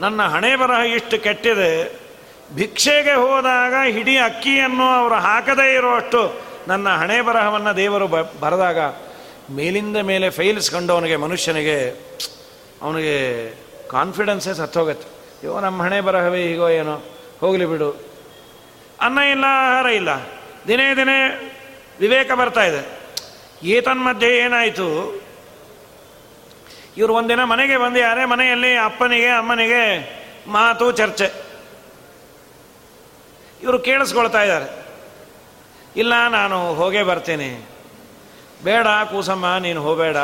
ನನ್ನ 0.00 0.22
ಹಣೆ 0.22 0.56
ಬರಹ 0.56 0.80
ಇಷ್ಟು 0.80 1.18
ಕೆಟ್ಟಿದೆ. 1.18 2.00
ಭಿಕ್ಷೆಗೆ 2.54 3.12
ಹೋದಾಗ 3.12 3.74
ಹಿಡಿ 3.90 4.18
ಅಕ್ಕಿಯನ್ನು 4.18 4.84
ಅವರು 4.84 5.14
ಹಾಕದೇ 5.14 5.74
ಇರುವಷ್ಟು 5.74 6.40
ನನ್ನ 6.68 6.88
ಹಣೆ 6.88 7.20
ಬರಹವನ್ನು 7.20 7.76
ದೇವರು 7.76 8.08
ಬರೆದಾಗ 8.40 8.78
ಮೇಲಿಂದ 9.50 9.96
ಮೇಲೆ 9.96 10.30
ಫೈಲ್ಸ್ 10.30 10.70
ಕಂಡವನಿಗೆ 10.70 11.16
ಮನುಷ್ಯನಿಗೆ 11.16 12.08
ಅವನಿಗೆ 12.82 13.50
ಕಾನ್ಫಿಡೆನ್ಸೇ 13.88 14.54
ಸತ್ತೋಗತ್ತೆ. 14.54 15.08
ಅಯ್ಯೋ 15.08 15.60
ನಮ್ಮ 15.60 15.82
ಹಣೆ 15.82 16.00
ಬರಹವೇ, 16.00 16.42
ಈಗೋ 16.42 16.68
ಏನೋ, 16.68 17.02
ಹೋಗಲಿ 17.40 17.66
ಬಿಡು. 17.66 17.90
ಅನ್ನ 19.00 19.18
ಇಲ್ಲ, 19.18 19.44
ಆಹಾರ 19.48 19.86
ಇಲ್ಲ. 19.86 20.08
ದಿನೇ 20.68 20.96
ದಿನೇ 20.96 21.52
ವಿವೇಕ 22.00 22.32
ಬರ್ತಾ 22.32 22.64
ಇದೆ. 22.64 22.98
ಏತನ್ಮಧ್ಯೆ 23.62 24.38
ಏನಾಯಿತು? 24.38 25.20
ಇವರು 26.96 27.14
ಒಂದಿನ 27.14 27.44
ಮನೆಗೆ 27.44 27.76
ಬಂದಿದ್ದಾರೆ 27.76 28.24
ಮನೆಯಲ್ಲಿ 28.24 28.76
ಅಪ್ಪನಿಗೆ, 28.76 29.26
ಅಮ್ಮನಿಗೆ 29.26 30.18
ಮಾತು, 30.46 30.92
ಚರ್ಚೆ. 30.92 31.32
ಇವರು 33.62 33.78
ಕೇಳಿಸ್ಕೊಳ್ತಾ 33.78 34.42
ಇದ್ದಾರೆ. 34.42 34.86
ಇಲ್ಲ, 35.96 36.28
ನಾನು 36.28 36.74
ಹೋಗೇ 36.74 37.02
ಬರ್ತೀನಿ. 37.02 37.68
ಬೇಡ, 38.64 38.86
ಕೂಸಮ್ಮ, 39.10 39.56
ನೀನು 39.58 39.82
ಹೋಗಬೇಡ. 39.82 40.16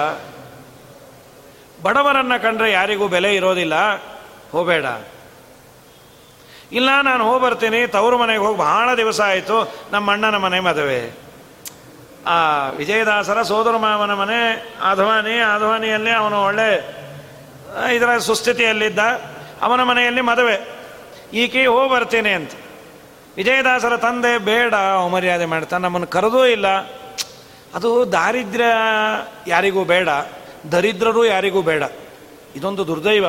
ಬಡವರನ್ನ 1.85 2.37
ಕಂಡ್ರೆ 2.37 2.68
ಯಾರಿಗೂ 2.73 3.09
ಬೆಲೆ 3.09 3.31
ಇರೋದಿಲ್ಲ, 3.35 3.75
ಹೋಗಬೇಡ. 4.53 4.87
ಇಲ್ಲ, 6.73 6.90
ನಾನು 7.03 7.23
ಹೋಗಿ 7.25 7.42
ಬರ್ತೀನಿ 7.42 7.87
ತವರು 7.87 8.18
ಮನೆಗೆ 8.18 8.38
ಹೋಗಿ, 8.38 8.59
ಬಹಳ 8.59 8.88
ದಿವಸ 8.97 9.20
ಆಯಿತು, 9.20 9.57
ನಮ್ಮ 9.92 10.12
ಅಣ್ಣನ 10.12 10.37
ಮನೆ 10.37 10.61
ಮದುವೆ. 10.61 11.03
ಆ 12.27 12.37
ವಿಜಯದಾಸರ 12.70 13.42
ಸೋದರ 13.42 13.77
ಮಾವನ 13.77 14.12
ಮನೆ, 14.14 14.40
ಆಧ್ವಾನಿ, 14.83 15.35
ಆಧ್ವಾನಿಯಲ್ಲಿ 15.38 16.11
ಅವನು 16.11 16.44
ಒಳ್ಳೆ, 16.44 16.70
ಇದರ 17.94 18.18
ಸುಸ್ಥಿತಿಯಲ್ಲಿದ್ದ 18.18 18.99
ಅವನ 19.62 19.83
ಮನೆಯಲ್ಲಿ 19.83 20.20
ಮದುವೆ. 20.20 20.57
ಈಕೆ 21.33 21.66
ಹೋಗಿ 21.66 21.90
ಬರ್ತೀನಿ 21.90 22.31
ಅಂತ. 22.31 22.53
ವಿಜಯದಾಸರ 23.37 23.94
ತಂದೆ 23.97 24.33
ಬೇಡ 24.38 24.75
ಮರ್ಯಾದೆ 25.12 25.44
ಮಾಡ್ತಾನೆ, 25.44 25.83
ನಮ್ಮನ್ನು 25.83 26.07
ಕರೆದೂ 26.07 26.47
ಇಲ್ಲ. 26.47 26.68
ಅದು 27.75 27.90
ದಾರಿದ್ರ್ಯ 28.12 28.73
ಯಾರಿಗೂ 29.47 29.85
ಬೇಡ. 29.85 30.09
ದರಿದ್ರರು 30.72 31.24
ಯಾರಿಗೂ 31.24 31.62
ಬೇಡ. 31.62 31.83
ಇದೊಂದು 32.57 32.87
ದುರ್ದೈವ. 32.87 33.24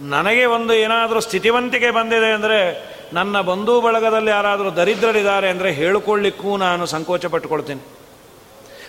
ನನಗೆ 0.00 0.44
ಒಂದು 0.44 0.74
ಏನಾದರೂ 0.74 1.20
ಸ್ಥಿತಿವಂತಿಕೆ 1.20 1.90
ಬಂದಿದೆ 1.90 2.32
ಅಂದರೆ 2.32 2.90
ನನ್ನ 3.12 3.40
ಬಂಧು 3.40 3.80
ಬಳಗದಲ್ಲಿ 3.80 4.30
ಯಾರಾದರೂ 4.30 4.70
ದರಿದ್ರರಿದ್ದಾರೆ 4.70 5.48
ಅಂದರೆ 5.48 5.72
ಹೇಳ್ಕೊಳ್ಳಿಕ್ಕೂ 5.72 6.56
ನಾನು 6.56 6.86
ಸಂಕೋಚ 6.86 7.26
ಪಟ್ಟುಕೊಳ್ತೀನಿ. 7.26 7.80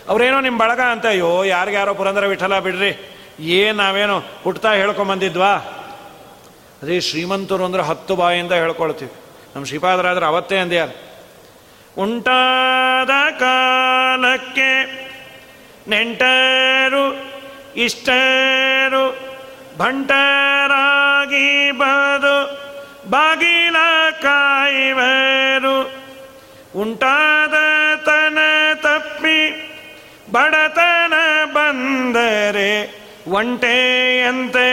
ಅವರೇನೋ 0.08 0.40
ನಿಮ್ಮ 0.40 0.58
ಬಳಗ 0.60 0.80
ಅಂತ, 0.80 1.06
ಅಯ್ಯೋ, 1.06 1.44
ಯಾರಿಗ್ಯಾರೋ 1.44 1.94
ಪುರಂದರ 1.94 2.26
ವಿಠಲ 2.26 2.58
ಬಿಡ್ರಿ. 2.58 3.12
ಏನು 3.40 3.78
ನಾವೇನು 3.78 4.18
ಹುಟ್ತಾ 4.18 4.72
ಹೇಳ್ಕೊಂಬಂದಿದ್ವಾ? 4.72 5.54
ಅದೇ 6.82 7.00
ಶ್ರೀಮಂತರು 7.00 7.64
ಅಂದರೆ 7.64 7.82
ಹತ್ತು 7.82 8.16
ಬಾಯಿಂದ 8.16 8.52
ಹೇಳ್ಕೊಳ್ತೀವಿ. 8.52 9.10
ನಮ್ಮ 9.54 9.66
ಶ್ರೀಪಾದರಾದ್ರೆ 9.66 10.26
ಅವತ್ತೇ 10.26 10.58
ಅಂದ್ಯಾರು. 10.58 11.12
ಉಂಟಾದ 12.02 13.38
ಕಾಲಕ್ಕೆ 13.38 15.02
ನೆಂಟರು 15.88 17.31
ಇಷ್ಟರು 17.76 19.32
ಭಂಟರಾಗಿ 19.78 21.70
ಬದು 21.70 22.62
ಬಾಗಿಲ 23.10 23.76
ಕಾಯುವರು. 24.22 26.02
ಉಂಟಾದ 26.80 27.54
ತನ 28.06 28.38
ತಪ್ಪಿ 28.74 29.70
ಬಡತನ 30.32 31.14
ಬಂದರೆ 31.44 33.02
ಒಂಟೆಯಂತೆ 33.28 34.68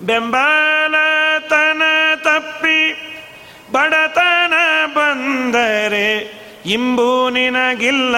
ಬೆಂಬಲತನ 0.02 1.82
ತಪ್ಪಿ 2.16 2.80
ಬಡತನ 3.72 4.54
ಬಂದರೆ 4.96 6.08
ಇಂಬು 6.66 7.30
ನಿನಗಿಲ್ಲ 7.30 8.16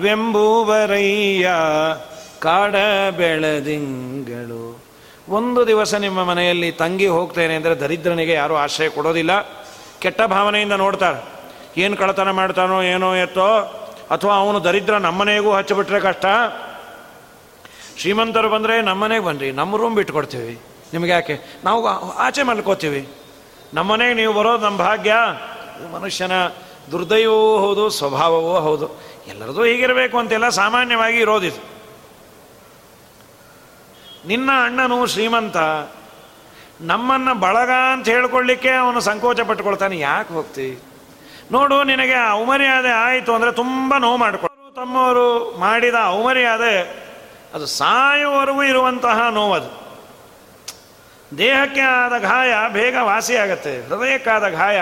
ವೆಂಬುವರಯ್ಯ 0.00 1.46
ಕಾಡ 2.38 2.74
ಬೆಳೆದಿಂಗಳು 3.10 4.85
ಒಂದು 5.28 5.66
ದಿವಸ 5.66 5.94
ನಿಮ್ಮ 5.94 6.24
ಮನೆಯಲ್ಲಿ 6.24 6.72
ತಂಗಿ 6.72 7.06
ಹೋಗ್ತೇನೆ 7.06 7.54
ಅಂದರೆ 7.54 7.74
ದರಿದ್ರನಿಗೆ 7.74 8.32
ಯಾರೂ 8.32 8.54
ಆಶ್ರಯ 8.56 8.88
ಕೊಡೋದಿಲ್ಲ. 8.88 9.42
ಕೆಟ್ಟ 9.98 10.22
ಭಾವನೆಯಿಂದ 10.22 10.72
ನೋಡ್ತಾರೆ. 10.72 11.36
ಏನು 11.80 11.96
ಕಳತನ 11.96 12.30
ಮಾಡ್ತಾನೋ 12.30 12.82
ಏನೋ 12.82 13.14
ಎತ್ತೋ, 13.14 13.56
ಅಥವಾ 14.10 14.34
ಅವನು 14.34 14.64
ದರಿದ್ರ 14.64 14.96
ನಮ್ಮನೆಗೂ 14.96 15.52
ಹಚ್ಚಿಬಿಟ್ರೆ 15.52 16.00
ಕಷ್ಟ? 16.00 16.26
ಶ್ರೀಮಂತರು 17.98 18.48
ಬಂದರೆ 18.48 18.82
ನಮ್ಮನೆಗೆ 18.82 19.24
ಬನ್ನಿರಿ 19.24 19.52
ನಮ್ಮ 19.52 19.76
ರೂಮ್ 19.76 19.94
ಬಿಟ್ಕೊಡ್ತೀವಿ. 19.94 20.60
ನಿಮ್ಗೆ 20.92 21.10
ಯಾಕೆ? 21.10 21.40
ನಾವು 21.64 22.08
ಆಚೆ 22.08 22.42
ಮಲ್ಕೋತೀವಿ. 22.42 23.08
ನಮ್ಮನೆಗೆ 23.74 24.14
ನೀವು 24.14 24.32
ಬರೋದು 24.32 24.64
ನಮ್ಮ 24.64 24.78
ಭಾಗ್ಯ. 24.78 25.14
ಮನುಷ್ಯನ 25.92 26.32
ದುರ್ದೈವವೂ 26.92 27.58
ಹೌದು, 27.58 27.90
ಸ್ವಭಾವವೂ 27.90 28.60
ಹೌದು. 28.60 29.00
ಎಲ್ಲರದೂ 29.28 29.64
ಹೀಗಿರಬೇಕು 29.64 30.18
ಅಂತೆಲ್ಲ 30.18 30.48
ಸಾಮಾನ್ಯವಾಗಿ 30.48 31.18
ಇರೋದಿದು. 31.18 31.75
ನಿನ್ನ 34.26 34.50
ಅಣ್ಣನು 34.66 34.98
ಶ್ರೀಮಂತ, 35.12 35.56
ನಮ್ಮನ್ನು 36.90 37.32
ಬಳಗ 37.44 37.72
ಅಂತ 37.92 38.06
ಹೇಳ್ಕೊಳ್ಳಿಕ್ಕೆ 38.14 38.72
ಅವನು 38.82 39.00
ಸಂಕೋಚ 39.08 39.40
ಪಟ್ಕೊಳ್ತಾನೆ 39.50 39.96
ಯಾಕೆ 39.98 40.32
ಹೋಗ್ತಿ? 40.34 40.66
ನೋಡು, 41.54 41.76
ನಿನಗೆ 41.90 42.16
ಅವಮರ್ಯಾದೆ 42.34 42.92
ಆಯಿತು 43.06 43.30
ಅಂದರೆ 43.34 43.52
ತುಂಬ 43.62 43.98
ನೋವು 44.04 44.18
ಮಾಡಿಕೊಳ್ಳು 44.24 44.72
ತಮ್ಮವರು 44.76 45.28
ಮಾಡಿದ 45.58 45.98
ಅವಮರ್ಯಾದೆ 46.12 46.74
ಅದು 47.54 47.66
ಸಾಯುವವರೆಗೂ 47.80 48.62
ಇರುವಂತಹ 48.62 49.18
ನೋವದು. 49.38 49.70
ದೇಹಕ್ಕೆ 51.38 51.84
ಆದ 52.00 52.14
ಗಾಯ 52.22 52.50
ಬೇಗ 52.72 52.96
ವಾಸಿಯಾಗತ್ತೆ 53.10 53.72
ಹೃದಯಕ್ಕಾದ 53.86 54.48
ಗಾಯ 54.58 54.80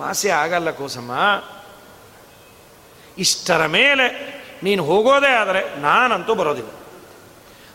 ವಾಸಿ 0.00 0.28
ಆಗಲ್ಲ 0.42 0.68
ಕೂಸಮ್ಮ. 0.78 1.12
ಇಷ್ಟರ 3.18 3.62
ಮೇಲೆ 3.78 4.06
ನೀನು 4.66 4.82
ಹೋಗೋದೇ 4.84 5.32
ಆದರೆ 5.40 5.62
ನಾನಂತೂ 5.80 6.34
ಬರೋದಿಲ್ಲ. 6.40 6.70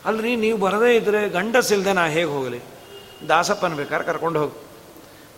ಅಲ್ರಿ, 0.08 0.36
ನೀವು 0.36 0.58
ಬರದೇ 0.58 0.96
ಇದ್ದರೆ 0.96 1.30
ಗಂಡಸಿಲ್ದೆ 1.30 1.94
ನಾ 1.94 2.06
ಹೇಗೆ 2.06 2.32
ಹೋಗಲಿ? 2.36 2.60
ದಾಸಪ್ಪನ 3.30 3.74
ಬೇಕಾದ್ರೆ 3.74 4.06
ಕರ್ಕೊಂಡು 4.08 4.40
ಹೋಗು. 4.40 4.56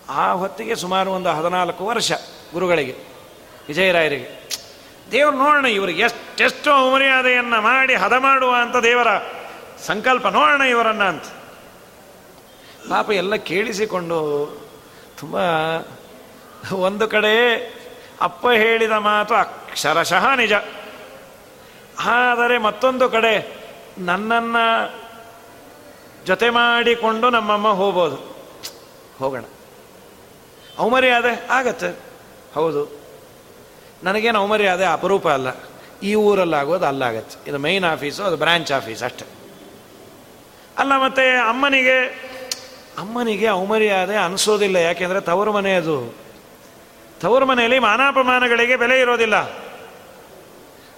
ಆ 0.10 0.32
ಹೊತ್ತಿಗೆ 0.32 0.76
ಸುಮಾರು 0.76 1.12
ಒಂದು 1.12 1.30
ಹದಿನಾಲ್ಕು 1.30 1.86
ವರ್ಷ 1.86 2.12
ಗುರುಗಳಿಗೆ, 2.54 2.96
ವಿಜಯರಾಯರಿಗೆ. 3.68 4.30
ದೇವ್ರು 5.12 5.38
ನೋಡೋಣ 5.38 5.66
ಇವರಿಗೆ 5.66 6.02
ಎಷ್ಟೆಷ್ಟು 6.02 6.92
ಮರ್ಯಾದೆಯನ್ನು 6.94 7.62
ಮಾಡಿ 7.62 7.96
ಹದ 7.96 8.14
ಮಾಡುವ 8.18 8.56
ಅಂತ 8.62 8.76
ದೇವರ 8.76 9.08
ಸಂಕಲ್ಪ 9.86 10.28
ನೋಡೋಣ 10.28 10.62
ಇವರನ್ನ 10.62 11.04
ಅಂತ. 11.04 11.24
ಪಾಪ 12.90 13.12
ಎಲ್ಲ 13.12 13.36
ಕೇಳಿಸಿಕೊಂಡು 13.36 14.18
ತುಂಬ 15.20 15.36
ಒಂದು 16.74 17.08
ಕಡೆ 17.08 17.36
ಅಪ್ಪ 18.22 18.48
ಹೇಳಿದ 18.48 18.92
ಮಾತು 18.92 19.34
ಅಕ್ಷರಶಃ 19.36 20.36
ನಿಜ. 20.36 20.54
ಆದರೆ 22.06 22.58
ಮತ್ತೊಂದು 22.58 23.10
ಕಡೆ 23.10 23.59
ನನ್ನನ್ನು 24.00 24.94
ಜೊತೆ 26.26 26.50
ಮಾಡಿಕೊಂಡು 26.50 27.30
ನಮ್ಮಮ್ಮ 27.30 27.68
ಹೋಗ್ಬೋದು. 27.68 28.16
ಹೋಗೋಣ. 29.20 29.44
ಅವಮರ್ಯಾದೆ 30.78 31.48
ಆಗತ್ತೆ. 31.50 32.00
ಹೌದು. 32.54 33.00
ನನಗೇನು 34.04 34.40
ಅವಮರ್ಯಾದೆ 34.40 34.86
ಅಪರೂಪ 34.86 35.28
ಅಲ್ಲ. 35.28 35.48
ಈ 36.04 36.16
ಊರಲ್ಲಾಗೋದು 36.16 36.86
ಅಲ್ಲಾಗತ್ತೆ. 36.86 37.50
ಇದು 37.50 37.60
ಮೈನ್ 37.60 37.86
ಆಫೀಸು 37.86 38.24
ಅದು 38.24 38.38
ಬ್ರಾಂಚ್ 38.38 38.72
ಆಫೀಸ್ 38.72 39.04
ಅಷ್ಟೆ. 39.04 39.26
ಅಲ್ಲ 40.78 40.98
ಮತ್ತೆ 40.98 41.36
ಅಮ್ಮನಿಗೆ 41.36 42.06
ಅಮ್ಮನಿಗೆ 42.98 43.48
ಅವಮರ್ಯಾದೆ 43.48 44.16
ಅನಿಸೋದಿಲ್ಲ. 44.16 44.76
ಯಾಕೆಂದರೆ 44.76 45.22
ತವರು 45.22 45.54
ಮನೆ 45.54 45.76
ಅದು. 45.76 46.16
ತವರು 47.20 47.46
ಮನೆಯಲ್ಲಿ 47.46 47.80
ಮಾನಾಪಮಾನಗಳಿಗೆ 47.80 48.76
ಬೆಲೆ 48.76 49.00
ಇರೋದಿಲ್ಲ. 49.00 49.36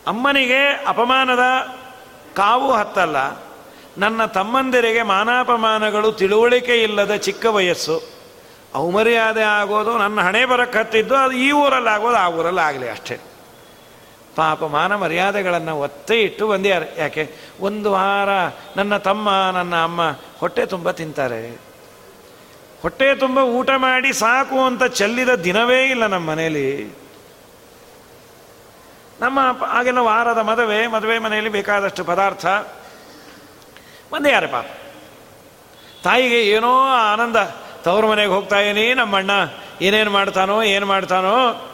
ಅಮ್ಮನಿಗೆ 0.07 0.83
ಅಪಮಾನದ 0.87 1.41
ಕಾವು 2.35 2.71
ಹತ್ತಲ್ಲ. 2.71 3.17
ನನ್ನ 3.97 4.25
ತಮ್ಮಂದಿರಿಗೆ 4.25 5.01
ಮಾನಾಪಮಾನಗಳು 5.01 6.11
ತಿಳುವಳಿಕೆ 6.11 6.83
ಇಲ್ಲದ 6.83 7.15
ಚಿಕ್ಕ 7.15 7.45
ವಯಸ್ಸು. 7.45 8.03
ಅವಮರ್ಯಾದೆ 8.73 9.41
ಆಗೋದು, 9.41 9.97
ನನ್ನ 9.97 10.21
ಹಣೆ 10.21 10.45
ಬರಕ್ಕೆ 10.45 10.79
ಹತ್ತಿದ್ದು, 10.79 11.15
ಅದು 11.15 11.31
ಈ 11.31 11.51
ಊರಲ್ಲಿ 11.51 11.89
ಆಗೋದು, 11.89 12.15
ಆ 12.15 12.27
ಊರಲ್ಲಿ 12.27 12.61
ಆಗಲಿ 12.61 12.89
ಅಷ್ಟೇ. 12.89 13.19
ಪಾಪ 14.35 14.63
ಮಾನ 14.63 14.95
ಮರ್ಯಾದೆಗಳನ್ನು 14.95 15.79
ಒತ್ತೆ 15.79 16.21
ಇಟ್ಟು 16.21 16.47
ಬಂದ್ಯಾರೆ 16.47 16.95
ಯಾಕೆ? 16.97 17.31
ಒಂದು 17.61 17.91
ವಾರ 17.91 18.29
ನನ್ನ 18.77 18.97
ತಮ್ಮ, 18.97 19.29
ನನ್ನ 19.53 19.75
ಅಮ್ಮ 19.83 20.01
ಹೊಟ್ಟೆ 20.39 20.65
ತುಂಬ 20.65 20.91
ತಿಂತಾರೆ. 20.91 21.71
ಹೊಟ್ಟೆ 22.81 23.15
ತುಂಬ 23.15 23.39
ಊಟ 23.39 23.69
ಮಾಡಿ 23.77 24.13
ಸಾಕು 24.13 24.65
ಅಂತ 24.65 24.83
ಚೆಲ್ಲಿದ 24.83 25.29
ದಿನವೇ 25.29 25.83
ಇಲ್ಲ 25.83 26.07
ನಮ್ಮ 26.07 26.29
ಮನೆಯಲ್ಲಿ 26.29 27.00
ನಮ್ಮ 29.21 29.39
ಆಗಿನ 29.67 29.99
ವಾರದ 29.99 30.37
ಮದುವೆ 30.37 30.87
ಮದುವೆ 30.87 31.19
ಮನೆಯಲ್ಲಿ 31.19 31.51
ಬೇಕಾದಷ್ಟು 31.51 32.03
ಪದಾರ್ಥ. 32.03 32.45
ಯಾರೇ 34.29 34.47
ಪಾಪ. 34.47 34.65
ತಾಯಿಗೆ 36.03 36.47
ಏನೋ 36.47 36.87
ಆನಂದ, 36.87 37.35
ತವ್ರ 37.83 38.05
ಮನೆಗೆ 38.05 38.31
ಹೋಗ್ತಾ 38.31 38.59
ಇದೀನಿ 38.59 38.93
ನಮ್ಮ 38.93 39.15
ಅಣ್ಣ 39.15 39.31
ಏನೇನು 39.81 40.11
ಮಾಡ್ತಾನೋ, 40.11 40.63
ಏನು 40.63 40.85
ಮಾಡ್ತಾನೋ. 40.85 41.67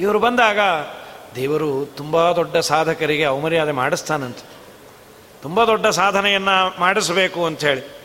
ಇವರು 0.00 0.18
ಬಂದಾಗ 0.18 0.58
ದೇವರು 1.36 1.86
ತುಂಬ 1.96 2.32
ದೊಡ್ಡ 2.32 2.56
ಸಾಧಕರಿಗೆ 2.56 3.24
ಅವಮರ್ಯಾದೆ 3.24 3.72
ಮಾಡಿಸ್ತಾನಂತ. 3.72 4.38
ತುಂಬ 5.42 5.64
ದೊಡ್ಡ 5.64 5.86
ಸಾಧನೆಯನ್ನು 5.86 6.80
ಮಾಡಿಸಬೇಕು 6.80 7.46
ಅಂಥೇಳಿ. 7.46 8.00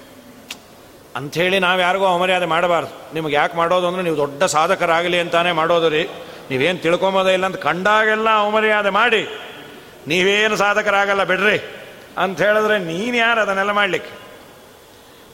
ಅಂಥೇಳಿ 1.16 1.60
ನಾವು 1.60 1.80
ಯಾರಿಗೂ 1.80 2.06
ಅವಮರ್ಯಾದೆ 2.06 2.46
ಮಾಡಬಾರ್ದು. 2.46 3.14
ನಿಮಗೆ 3.14 3.36
ಯಾಕೆ 3.36 3.58
ಮಾಡೋದು 3.58 3.88
ಅಂದರೆ 3.88 4.04
ನೀವು 4.04 4.18
ದೊಡ್ಡ 4.18 4.44
ಸಾಧಕರಾಗಲಿ 4.44 5.20
ಅಂತಾನೆ 5.20 5.52
ಮಾಡೋದು 5.52 5.90
ರೀ. 5.90 6.10
ನೀವೇನು 6.50 6.80
ತಿಳ್ಕೊಂಬೋದೇ 6.80 7.34
ಇಲ್ಲ 7.34 7.46
ಅಂತ 7.46 7.60
ಕಂಡಾಗೆಲ್ಲ 7.60 8.30
ಅವಮರ್ಯಾದೆ 8.30 8.90
ಮಾಡಿ, 8.90 9.22
ನೀವೇನು 10.08 10.56
ಸಾಧಕರಾಗಲ್ಲ 10.56 11.24
ಬಿಡ್ರಿ 11.24 11.58
ಅಂತ 12.18 12.38
ಹೇಳಿದ್ರೆ 12.42 12.76
ನೀನು 12.80 13.16
ಯಾರು 13.18 13.40
ಅದನ್ನೆಲ್ಲ 13.42 13.72
ಮಾಡಲಿಕ್ಕೆ? 13.72 14.14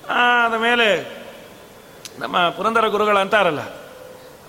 ಆದಮೇಲೆ 0.10 0.88
ನಮ್ಮ 2.20 2.38
ಪುರಂದರ 2.50 2.86
ಗುರುಗಳು 2.88 3.20
ಅಂತಾರಲ್ಲ, 3.20 3.64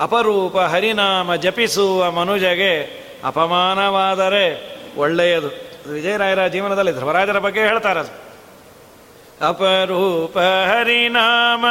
ಅಪರೂಪ 0.01 0.57
ಹರಿನಾಮ 0.73 1.35
ಜಪಿಸುವ 1.35 2.11
ಮನುಜಗೆ 2.11 2.73
ಅಪಮಾನವಾದರೆ 3.25 4.45
ಒಳ್ಳೆಯದು. 4.97 5.51
ವಿಜಯರಾಯರ 5.93 6.43
ಜೀವನದಲ್ಲಿ 6.47 6.93
ಧ್ರುವರಾಜರ 6.93 7.39
ಬಗ್ಗೆ 7.39 7.61
ಹೇಳ್ತಾರದು. 7.61 8.13
ಅಪರೂಪ 9.49 10.39
ಹರಿನಾಮ 10.71 11.65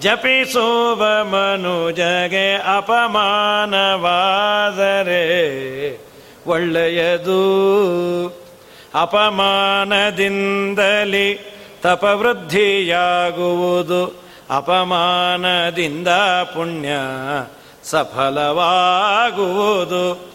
ಜಪಿಸುವ 0.00 1.24
ಮನುಜಗೆ 1.24 2.76
ಅಪಮಾನವಾದರೆ 2.76 5.22
ಒಳ್ಳೆಯದು. 6.46 7.40
ಅಪಮಾನದಿಂದಲಿ 8.94 11.40
ತಪವೃದ್ಧಿಯಾಗುವುದು. 11.82 14.22
ಅಪಮಾನದಿಂದ 14.50 16.08
ಪುಣ್ಯ 16.54 16.88
ಸಫಲವಾಗುವುದು. 17.84 20.32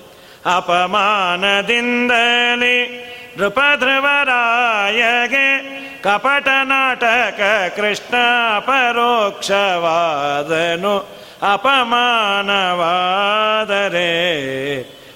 ಅಪಮಾನದಿಂದಲೇ 0.56 3.12
ನೃಪಧ್ರುವರಾಯಗೆ 3.38 5.76
ಕಪಟ 6.02 6.48
ನಾಟಕ 6.64 7.40
ಕೃಷ್ಣ 7.76 8.16
ಪರೋಕ್ಷವಾದನು 8.60 11.08
ಅಪಮಾನವಾದರೆ 11.42 14.06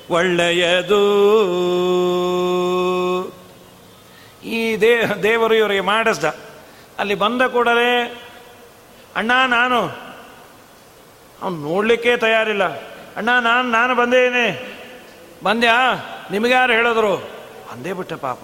ಒಳ್ಳೆಯದು. 0.10 1.30
ಈ 4.44 4.82
ದೇ 4.82 5.02
ದೇವರು 5.24 5.54
ಇವರಿಗೆ 5.54 5.82
ಮಾಡಿಸ್ದ. 5.82 6.36
ಅಲ್ಲಿ 7.00 7.16
ಬಂದ 7.16 7.42
ಕೂಡಲೇ, 7.42 8.22
ಅಣ್ಣ, 9.16 9.32
ನಾನು 9.48 9.92
ಅವನು 11.42 11.56
ನೋಡಲಿಕ್ಕೆ 11.56 12.18
ತಯಾರಿಲ್ಲ. 12.18 12.64
ಅಣ್ಣ, 13.18 13.40
ನಾನು 13.40 13.72
ನಾನು 13.72 13.96
ಬಂದೇನೆ. 13.96 14.78
ಬಂದ್ಯಾ? 15.44 15.92
ನಿಮಗ್ಯಾರು 16.32 16.74
ಹೇಳಿದ್ರು? 16.74 17.39
ಅಂದೇ 17.72 17.94
ಬಿಟ್ಟ 17.94 18.14
ಪಾಪ. 18.14 18.40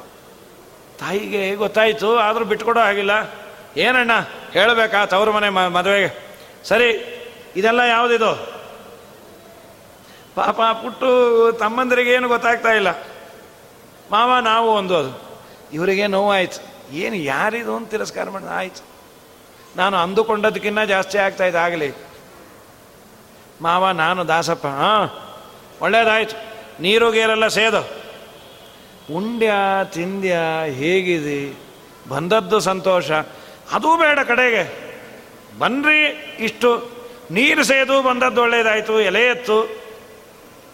ತಾಯಿಗೆ 1.00 1.56
ಗೊತ್ತಾಯಿತು, 1.56 2.18
ಆದರೂ 2.18 2.46
ಬಿಟ್ಕೊಡೋ 2.46 2.80
ಆಗಿಲ್ಲ 2.80 3.12
ಏನಣ್ಣ, 3.78 4.12
ಹೇಳಬೇಕಾ 4.52 5.06
ತವರು 5.06 5.32
ಮನೆ 5.32 5.50
ಮದುವೆಗೆ? 5.50 6.36
ಸರಿ, 6.64 7.16
ಇದೆಲ್ಲ 7.56 7.80
ಯಾವುದಿದು? 7.80 8.36
ಪಾಪ 10.36 10.62
ಪುಟ್ಟು 10.62 11.52
ತಮ್ಮಂದರಿಗೆ 11.52 12.12
ಏನು 12.12 12.28
ಗೊತ್ತಾಗ್ತಾ 12.28 12.70
ಇಲ್ಲ. 12.70 12.92
ಮಾವ, 14.12 14.40
ನಾವು 14.42 14.72
ಒಂದು 14.72 14.98
ಅದು. 14.98 15.40
ಇವರಿಗೆ 15.74 16.08
ನೋವಾಯ್ತು. 16.08 16.94
ಏನು 16.96 17.16
ಯಾರಿದು 17.16 17.76
ಅಂತ 17.76 17.92
ತಿರಸ್ಕಾರ 17.92 18.30
ಮಾಡಿದ? 18.30 18.48
ಆಯ್ತು. 18.52 18.84
ನಾನು 19.76 19.98
ಅಂದುಕೊಂಡದಕ್ಕಿಂತ 19.98 20.80
ಜಾಸ್ತಿ 20.80 21.18
ಆಗ್ತಾ 21.18 21.46
ಇದೆ, 21.46 21.58
ಆಗಲಿ. 21.58 21.94
ಮಾವ, 23.62 23.92
ನಾನು 23.92 24.28
ದಾಸಪ್ಪ, 24.28 24.68
ಹಾಂ? 24.68 25.10
ಒಳ್ಳೇದಾಯ್ತು. 25.82 26.38
ನೀರು 26.82 27.12
ಗೇರೆಲ್ಲ 27.12 27.48
ಸೇದು. 27.48 28.05
ಉಂಡ್ಯ, 29.12 29.52
ತಿಂದ್ಯ, 29.86 30.36
ಹೇಗಿದೆ? 30.70 31.58
ಬಂದದ್ದು 32.10 32.60
ಸಂತೋಷ. 32.60 33.12
ಅದೂ 33.72 33.98
ಬೇಡ 33.98 34.20
ಕಡೆಗೆ. 34.20 34.86
ಬನ್ರಿ, 35.60 36.06
ಇಷ್ಟು 36.40 36.92
ನೀರು 37.32 37.64
ಸೇದು 37.64 38.02
ಬಂದದ್ದು 38.02 38.42
ಒಳ್ಳೇದಾಯ್ತು, 38.42 39.02
ಎಲೆ 39.02 39.26
ಎತ್ತು. 39.26 39.82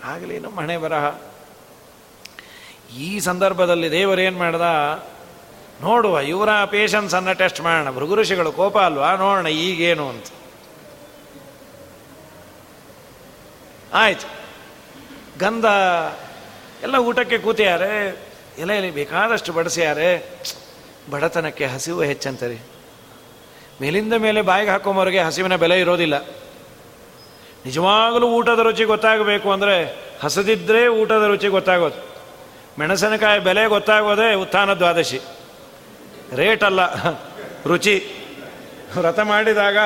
ಆಗಲಿ, 0.03 0.39
ನಮ್ಮ 0.39 0.60
ಹಣೆ 0.60 0.78
ಬರಹ. 0.78 1.16
ಈ 2.97 3.20
ಸಂದರ್ಭದಲ್ಲಿ 3.20 3.91
ದೇವರೇನು 3.91 4.38
ಮಾಡ್ದ? 4.38 4.62
ನೋಡುವ, 5.82 6.20
ಇವರ 6.20 6.49
ಪೇಷನ್ಸನ್ನು 6.66 7.34
ಟೆಸ್ಟ್ 7.34 7.62
ಮಾಡೋಣ. 7.62 7.95
ಭೃಗುಋಷಿಗಳು 7.95 8.51
ಕೋಪ 8.51 8.78
ಅಲ್ವಾ? 8.78 9.16
ನೋಡೋಣ, 9.16 9.47
ಈಗೇನು 9.47 10.10
ಅಂತ. 10.10 10.26
ಆಯ್ತು. 13.93 14.28
ಗಂಧ, 15.39 15.66
ಎಲ್ಲ 16.84 16.95
ಊಟಕ್ಕೆ 16.95 17.38
ಕೂತಿಯಾರೆ 17.38 18.30
ಎಲೆಯಲ್ಲಿ 18.62 18.91
ಬೇಕಾದಷ್ಟು 18.91 19.51
ಬಡಿಸ್ಯಾರೆ. 19.53 20.09
ಬಡತನಕ್ಕೆ 21.12 21.66
ಹಸಿವು 21.66 22.01
ಹೆಚ್ಚಂತಾರೆ. 22.03 22.57
ಮೇಲಿಂದ 23.82 24.14
ಮೇಲೆ 24.14 24.41
ಬಾಯಿಗೆ 24.41 24.72
ಹಾಕೊಂಬವ್ರಿಗೆ 24.72 25.20
ಹಸಿವಿನ 25.20 25.55
ಬೆಲೆ 25.55 25.80
ಇರೋದಿಲ್ಲ. 25.80 26.16
ನಿಜವಾಗಲೂ 27.66 28.28
ಊಟದ 28.28 28.59
ರುಚಿ 28.59 28.84
ಗೊತ್ತಾಗಬೇಕು 28.84 29.51
ಅಂದರೆ 29.51 29.76
ಹಸದಿದ್ದರೆ 30.24 30.88
ಊಟದ 30.88 31.24
ರುಚಿ 31.28 31.47
ಗೊತ್ತಾಗೋದು. 31.47 31.97
ಮೆಣಸಿನಕಾಯಿ 32.80 33.39
ಬೆಲೆ 33.39 33.64
ಗೊತ್ತಾಗೋದೇ 33.68 34.34
ಉತ್ಥಾನ 34.34 34.74
ದ್ವಾದಶಿ. 34.74 35.20
ರೇಟ್ 36.36 36.64
ಅಲ್ಲ, 36.64 36.82
ರುಚಿ. 37.68 37.95
ವ್ರತ 38.97 39.20
ಮಾಡಿದಾಗ 39.20 39.78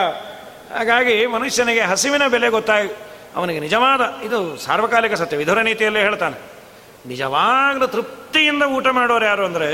ಹಾಗಾಗಿ 0.76 1.26
ಮನುಷ್ಯನಿಗೆ 1.26 1.82
ಹಸಿವಿನ 1.82 2.28
ಬೆಲೆ 2.28 2.50
ಗೊತ್ತಾಗ 2.50 2.86
ಅವನಿಗೆ 3.36 3.60
ನಿಜವಾದ 3.60 4.02
ಇದು 4.24 4.58
ಸಾರ್ವಕಾಲಿಕ 4.58 5.14
ಸತ್ಯ, 5.14 5.38
ವಿಧುರ 5.38 5.62
ನೀತಿಯಲ್ಲೇ 5.62 6.02
ಹೇಳ್ತಾನೆ. 6.02 6.55
ನಿಜವಾಗ್ಲೂ 7.08 7.88
ತೃಪ್ತಿಯಿಂದ 7.88 8.64
ಊಟ 8.64 8.88
ಮಾಡೋರು 8.88 9.26
ಯಾರು 9.26 9.46
ಅಂದರೆ 9.46 9.70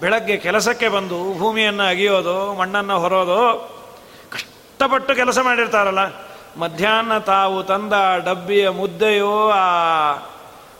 ಬೆಳಗ್ಗೆ 0.00 0.36
ಕೆಲಸಕ್ಕೆ 0.36 0.88
ಬಂದು 0.88 1.38
ಭೂಮಿಯನ್ನು 1.38 1.82
ಅಗಿಯೋದು, 1.82 2.54
ಮಣ್ಣನ್ನು 2.54 2.98
ಹೊರೋದು, 2.98 3.38
ಕಷ್ಟಪಟ್ಟು 4.32 5.14
ಕೆಲಸ 5.14 5.38
ಮಾಡಿರ್ತಾರಲ್ಲ. 5.38 5.98
ಮಧ್ಯಾಹ್ನ 6.60 7.18
ತಾವು 7.18 7.62
ತಂದ 7.62 7.92
ಡಬ್ಬಿಯ 8.24 8.68
ಮುದ್ದೆಯೋ, 8.68 9.48
ಆ 9.48 9.64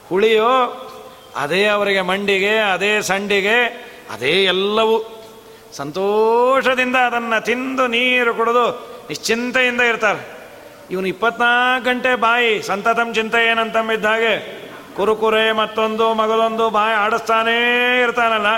ಹುಳಿಯೋ, 0.08 0.50
ಅದೇ 1.36 1.66
ಅವರಿಗೆ 1.66 2.00
ಮಂಡಿಗೆ, 2.00 2.58
ಅದೇ 2.58 3.00
ಸಂಡಿಗೆ, 3.00 3.58
ಅದೇ 4.10 4.44
ಎಲ್ಲವೂ. 4.44 4.96
ಸಂತೋಷದಿಂದ 5.72 6.96
ಅದನ್ನು 6.96 7.44
ತಿಂದು 7.44 7.86
ನೀರು 7.86 8.34
ಕುಡಿದು 8.34 8.64
ನಿಶ್ಚಿಂತೆಯಿಂದ 9.08 9.80
ಇರ್ತಾರೆ. 9.80 10.38
ಇವನು 10.90 11.06
ಇಪ್ಪತ್ನಾಲ್ಕು 11.06 11.90
ಗಂಟೆ 11.90 12.14
ಬಾಯಿ 12.14 12.62
ಸಂತತಂ 12.62 13.14
ಚಿಂತೆ 13.14 13.46
ಏನಂತಂಬಿದ್ದ 13.46 14.04
ಹಾಗೆ 14.04 14.62
ಕುರುಕುರೆ 14.96 15.44
ಮತ್ತೊಂದು 15.60 16.06
ಮಗದೊಂದು 16.20 16.64
ಬಾಯಿ 16.76 16.94
ಆಡಿಸ್ತಾನೇ 17.04 17.56
ಇರ್ತಾನಲ್ಲ, 18.04 18.50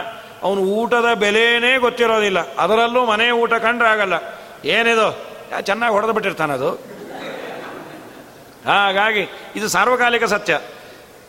ಅವನು 0.46 0.62
ಊಟದ 0.78 1.08
ಬೆಲೆಯೇ 1.22 1.72
ಗೊತ್ತಿರೋದಿಲ್ಲ. 1.84 2.40
ಅದರಲ್ಲೂ 2.62 3.00
ಮನೆ 3.12 3.26
ಊಟ 3.42 3.54
ಕಂಡ್ರೆ 3.66 3.88
ಆಗಲ್ಲ. 3.94 4.16
ಏನಿದು? 4.76 5.08
ಚೆನ್ನಾಗಿ 5.68 5.92
ಹೊಡೆದು 5.96 6.14
ಬಿಟ್ಟಿರ್ತಾನದು 6.16 6.70
ಹಾಗಾಗಿ 8.68 9.22
ಇದು 9.58 9.66
ಸಾರ್ವಕಾಲಿಕ 9.74 10.24
ಸತ್ಯ. 10.34 10.54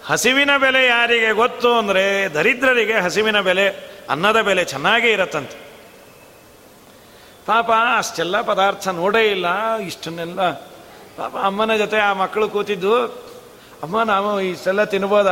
ಹಸಿವಿನ 0.09 0.51
ಬೆಲೆ 0.63 0.81
ಯಾರಿಗೆ 0.85 1.29
ಗೊತ್ತು 1.41 1.69
ಅಂದರೆ 1.81 2.03
ದರಿದ್ರರಿಗೆ 2.35 2.97
ಹಸಿವಿನ 3.05 3.39
ಬೆಲೆ, 3.47 3.65
ಅನ್ನದ 4.13 4.39
ಬೆಲೆ 4.47 4.63
ಚೆನ್ನಾಗೇ 4.73 5.11
ಇರತ್ತಂತೆ. 5.17 5.57
ಪಾಪ 7.47 7.69
ಅಷ್ಟೆಲ್ಲ 8.01 8.35
ಪದಾರ್ಥ 8.49 8.87
ನೋಡೇ 9.01 9.23
ಇಲ್ಲ, 9.35 9.47
ಇಷ್ಟನ್ನೆಲ್ಲ 9.89 10.41
ಪಾಪ 11.17 11.33
ಅಮ್ಮನ 11.49 11.73
ಜೊತೆ 11.81 11.97
ಆ 12.07 12.11
ಮಕ್ಕಳು 12.21 12.47
ಕೂತಿದ್ದು 12.55 12.93
ಅಮ್ಮ, 13.83 14.03
ನಾವು 14.03 14.41
ಇಷ್ಟೆಲ್ಲ 14.41 14.83
ತಿನ್ಬೋದ? 14.83 15.27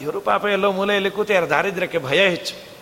ಇವರು 0.00 0.20
ಪಾಪ 0.20 0.44
ಎಲ್ಲೋ 0.44 0.72
ಮೂಲೆಯಲ್ಲಿ 0.72 1.10
ಕೂತಿಯಾರ 1.10 1.48
ದಾರಿದ್ರ್ಯಕ್ಕೆ 1.48 1.98
ಭಯ 1.98 2.28
ಹೆಚ್ಚು. 2.28 2.74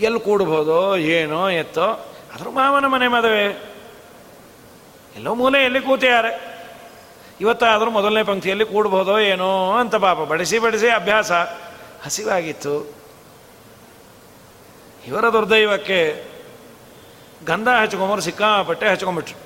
ಎಲ್ಲಿ 0.00 0.20
ಕೂಡ್ಬೋದೋ, 0.20 0.96
ಏನೋ, 0.96 1.48
ಎತ್ತೋ? 1.48 2.14
ಅದ್ರ 2.34 2.48
ಮಾವನ 2.48 2.86
ಮನೆ 2.86 3.08
ಮದುವೆ. 3.08 3.44
ಎಲ್ಲೋ 5.16 5.34
ಮೂಲೆಯಲ್ಲಿ 5.34 5.78
ಇವತ್ತು 5.78 6.56
ಇವತ್ತಾದರೂ 7.40 7.90
ಮೊದಲನೇ 7.90 8.22
ಪಂಕ್ತಿಯಲ್ಲಿ 8.22 8.64
ಕೂಡ್ಬೋದೋ, 8.64 9.18
ಏನೋ 9.18 9.72
ಅಂತ 9.72 9.94
ಪಾಪ 9.94 10.16
ಬಡಿಸಿ 10.16 10.58
ಬಡಿಸಿ 10.58 10.88
ಅಭ್ಯಾಸ. 10.88 11.32
ಹಸಿವಾಗಿತ್ತು. 12.04 12.94
ಇವರ 15.06 15.28
ದುರ್ದೈವಕ್ಕೆ 15.28 16.24
ಗಂಧ 17.46 17.68
ಹಚ್ಕೊಂಬರು 17.68 18.20
ಸಿಕ್ಕಾಪಟ್ಟೆ 18.20 18.88
ಹಚ್ಕೊಂಡ್ಬಿಟ್ರು. 18.88 19.45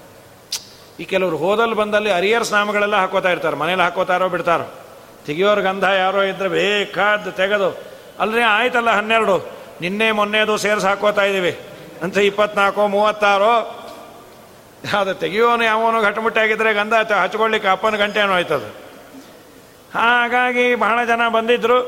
ಈ 1.01 1.05
ಕೆಲವರು 1.13 1.37
ಹೋದಲ್ಲಿ 1.43 1.75
ಬಂದಲ್ಲಿ 1.75 2.11
ಅರಿಯರ್ಸ್ 2.11 2.53
ನಾಮಗಳೆಲ್ಲ 2.53 2.97
ಹಾಕೋತಾ 2.97 3.31
ಇರ್ತಾರೆ, 3.35 3.57
ಮನೇಲಿ 3.57 3.83
ಹಾಕೋತಾರೋ 3.83 4.27
ಬಿಡ್ತಾರೋ? 4.29 4.67
ತೆಗಿಯೋರು 5.27 5.63
ಗಂಧ 5.63 5.85
ಯಾರೋ 5.85 6.23
ಇದ್ರೆ 6.31 6.49
ಬೇಕಾದ್ದು 6.49 7.31
ತೆಗೆದು 7.41 7.69
ಅಲ್ಲರಿ 8.23 8.43
ಆಯ್ತಲ್ಲ 8.43 8.91
ಹನ್ನೆರಡು, 8.99 9.37
ನಿನ್ನೆ 9.81 10.09
ಮೊನ್ನೆದು 10.19 10.55
ಸೇರಿಸಿ 10.65 10.87
ಹಾಕೋತಾ 10.87 11.23
ಇದ್ದೀವಿ 11.31 11.53
ಅಂತ 12.03 12.17
ಇಪ್ಪತ್ನಾಲ್ಕು, 12.31 12.83
ಮೂವತ್ತಾರೋ? 12.97 13.55
ಅದು 14.99 15.13
ತೆಗಿಯೋನು 15.23 15.65
ಯಾವನು 15.65 15.99
ಘಟಮುಟ್ಟಾಗಿದ್ದರೆ 16.09 16.71
ಗಂಧ 16.75 16.95
ಹಚ್ಕೊಳ್ಳಿಕ್ಕೆ 17.23 17.69
ಅಪ್ಪನ 17.69 17.97
ಗಂಟೆನೂ 18.03 18.33
ಆಯ್ತದು 18.33 18.69
ಹಾಗಾಗಿ 19.95 20.67
ಬಹಳ 20.85 20.99
ಜನ 21.05 21.23
ಬಂದಿದ್ರು. 21.37 21.79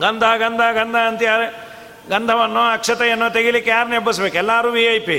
ಗಂಧ 0.00 0.24
ಗಂಧ 0.44 0.62
ಗಂಧ 0.78 0.96
ಅಂತ 1.10 1.22
ಯಾರು 1.22 1.46
ಗಂಧವನ್ನು 2.10 2.62
ಅಕ್ಷತೆಯನ್ನು 2.72 3.28
ತೆಗಿಲಿಕ್ಕೆ 3.32 3.70
ಯಾರನ್ನ 3.70 3.94
ಎಬ್ಬಿಸ್ಬೇಕು? 3.94 4.36
ಎಲ್ಲರೂ 4.42 4.70
ವಿ 4.76 4.84
ಐ 4.94 4.98
ಪಿ 4.98 5.18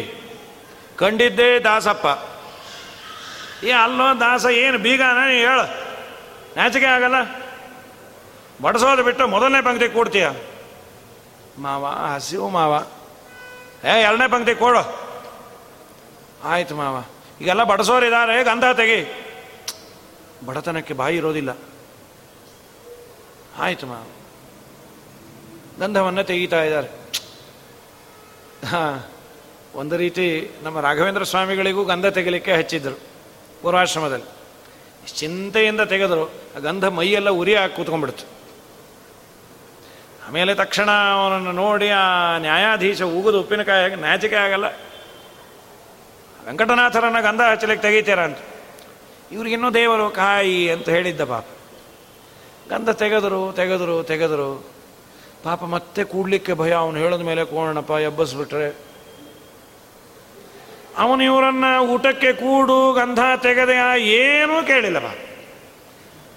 ಕಂಡಿದ್ದೇ 1.01 1.49
ದಾಸಪ್ಪ. 1.59 2.07
ಏ, 3.63 3.71
ಅಲ್ಲೋ, 3.71 4.19
ದಾಸ, 4.19 4.45
ಏನು 4.45 4.77
ಬೀಗಾನ 4.77 5.29
ಹೇಳು. 5.29 5.91
ನಾಚಿಕೆ 6.57 6.85
ಆಗಲ್ಲ. 6.85 7.15
ಬಡಿಸೋದು 8.61 9.03
ಬಿಟ್ಟು 9.03 9.27
ಮೊದಲನೇ 9.27 9.61
ಪಂಕ್ತಿ 9.61 9.89
ಕೊಡ್ತೀಯ? 9.89 10.29
ಮಾವ, 11.57 11.85
ಹಸಿವು 11.85 12.49
ಮಾವ. 12.49 12.85
ಏ, 13.87 14.01
ಎರಡನೇ 14.01 14.27
ಪಂಕ್ತಿ 14.27 14.55
ಕೊಡು. 14.55 15.11
ಆಯ್ತು 16.43 16.75
ಮಾವ. 16.75 17.03
ಈಗೆಲ್ಲ 17.41 17.63
ಬಡಸೋರಿದ್ದಾರೆ, 17.63 18.43
ಗಂಧ 18.43 18.63
ತೆಗಿ. 18.63 19.27
ಬಡತನಕ್ಕೆ 20.45 20.93
ಬಾಯಿ 20.93 21.17
ಇರೋದಿಲ್ಲ. 21.17 21.57
ಆಯ್ತು 23.57 23.87
ಮಾವ. 23.87 24.03
ಗಂಧವನ್ನು 25.79 26.23
ತೆಗೀತಾ 26.23 26.63
ಇದ್ದಾರೆ. 26.63 26.87
ಹಾ, 28.67 29.11
ಒಂದು 29.75 29.97
ರೀತಿ 29.97 30.51
ನಮ್ಮ 30.63 30.79
ರಾಘವೇಂದ್ರ 30.79 31.23
ಸ್ವಾಮಿಗಳಿಗೂ 31.23 31.83
ಗಂಧ 31.83 32.05
ತೆಗಿಲಿಕ್ಕೆ 32.05 32.51
ಹಚ್ಚಿದ್ರು. 32.51 33.10
ಪೂರ್ವಾಶ್ರಮದಲ್ಲಿ 33.61 34.41
ಚಿಂತೆಯಿಂದ 35.15 35.81
ತೆಗೆದರು, 35.81 36.31
ಆ 36.55 36.59
ಗಂಧ 36.59 36.85
ಮೈಯೆಲ್ಲ 36.85 37.29
ಉರಿ 37.29 37.55
ಹಾಕಿ 37.55 37.75
ಕೂತ್ಕೊಂಡ್ಬಿಡ್ತು. 37.75 38.25
ಆಮೇಲೆ 40.27 40.55
ತಕ್ಷಣ 40.55 40.91
ಅವನನ್ನು 40.91 41.51
ನೋಡಿ 41.51 41.89
ಆ 41.89 42.37
ನ್ಯಾಯಾಧೀಶ 42.37 43.01
ಉಗಿದು 43.01 43.41
ಉಪ್ಪಿನಕಾಯಿ 43.41 43.95
ನಾಚಿಕೆ 43.95 44.35
ಆಗಲ್ಲ. 44.35 44.65
ವೆಂಕಟನಾಥರನ್ನ 46.45 47.21
ಗಂಧ 47.21 47.41
ಹಚ್ಚಲಿಕ್ಕೆ 47.41 47.87
ತೆಗಿತೀರ 47.87 48.19
ಅಂತ. 48.19 48.37
ಇವ್ರಿಗಿನ್ನೂ 49.31 49.71
ದೇವರು 49.71 50.09
ಕಾಯಿ 50.09 50.69
ಅಂತ 50.69 50.89
ಹೇಳಿದ್ದ 50.89 51.23
ಪಾಪ. 51.23 51.45
ಗಂಧ 52.69 52.89
ತೆಗೆದರು 52.89 53.53
ತೆಗೆದರು 53.53 54.03
ತೆಗೆದರು. 54.03 54.65
ಪಾಪ 55.43 55.63
ಮತ್ತೆ 55.63 56.03
ಕೂಡ್ಲಿಕ್ಕೆ 56.03 56.53
ಭಯ. 56.53 56.73
ಅವನು 56.73 56.97
ಹೇಳಿದ 56.97 57.21
ಮೇಲೆ 57.21 57.45
ಕೋಣಪ್ಪ 57.45 57.91
ಎಬ್ಬಸ್ಬಿಟ್ರೆ 57.91 58.90
ಅವನು 60.97 61.23
ಇವರನ್ನ 61.23 61.65
ಊಟಕ್ಕೆ 61.93 62.33
ಕೂಡು 62.33 62.93
ಗಂಧ 62.93 63.19
ತೆಗೆದೆ 63.41 63.75
ಏನೂ 64.03 64.63
ಕೇಳಿಲ್ಲ 64.63 64.99
ಬಾ 64.99 65.11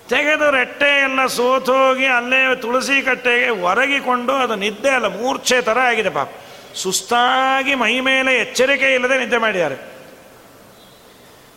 ತೆಗೆದು 0.09 0.51
ರೆಟ್ಟೆ 0.51 0.91
ಎಲ್ಲ 1.05 1.27
ಸೋತೋಗಿ 1.27 2.07
ಅಲ್ಲೇ 2.07 2.55
ತುಳಸಿ 2.55 3.03
ಕಟ್ಟೆಗೆ 3.03 3.49
ಹೊರಗಿಕೊಂಡು 3.49 4.33
ಅದು 4.33 4.55
ನಿದ್ದೆ 4.55 4.91
ಅಲ್ಲ, 4.91 5.07
ಮೂರ್ಛೆ 5.07 5.61
ಥರ 5.61 5.79
ಆಗಿದೆ 5.79 6.11
ಪಾಪ. 6.11 6.29
ಸುಸ್ತಾಗಿ 6.75 7.75
ಮೈ 7.75 8.01
ಮೇಲೆ 8.01 8.37
ಎಚ್ಚರಿಕೆ 8.37 8.95
ಇಲ್ಲದೆ 8.95 9.19
ನಿದ್ದೆ 9.19 9.39
ಮಾಡಿದ್ದಾರೆ. 9.39 9.77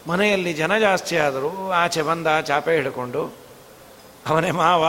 ಮನೆಯಲ್ಲಿ 0.07 0.53
ಜನ 0.53 0.77
ಜಾಸ್ತಿ 0.77 1.17
ಆದರೂ 1.17 1.71
ಆಚೆ 1.71 2.01
ಬಂದ 2.01 2.27
ಚಾಪೆ 2.39 2.75
ಹಿಡ್ಕೊಂಡು, 2.75 3.21
ಅವನೇ 4.27 4.51
ಮಾವ, 4.51 4.85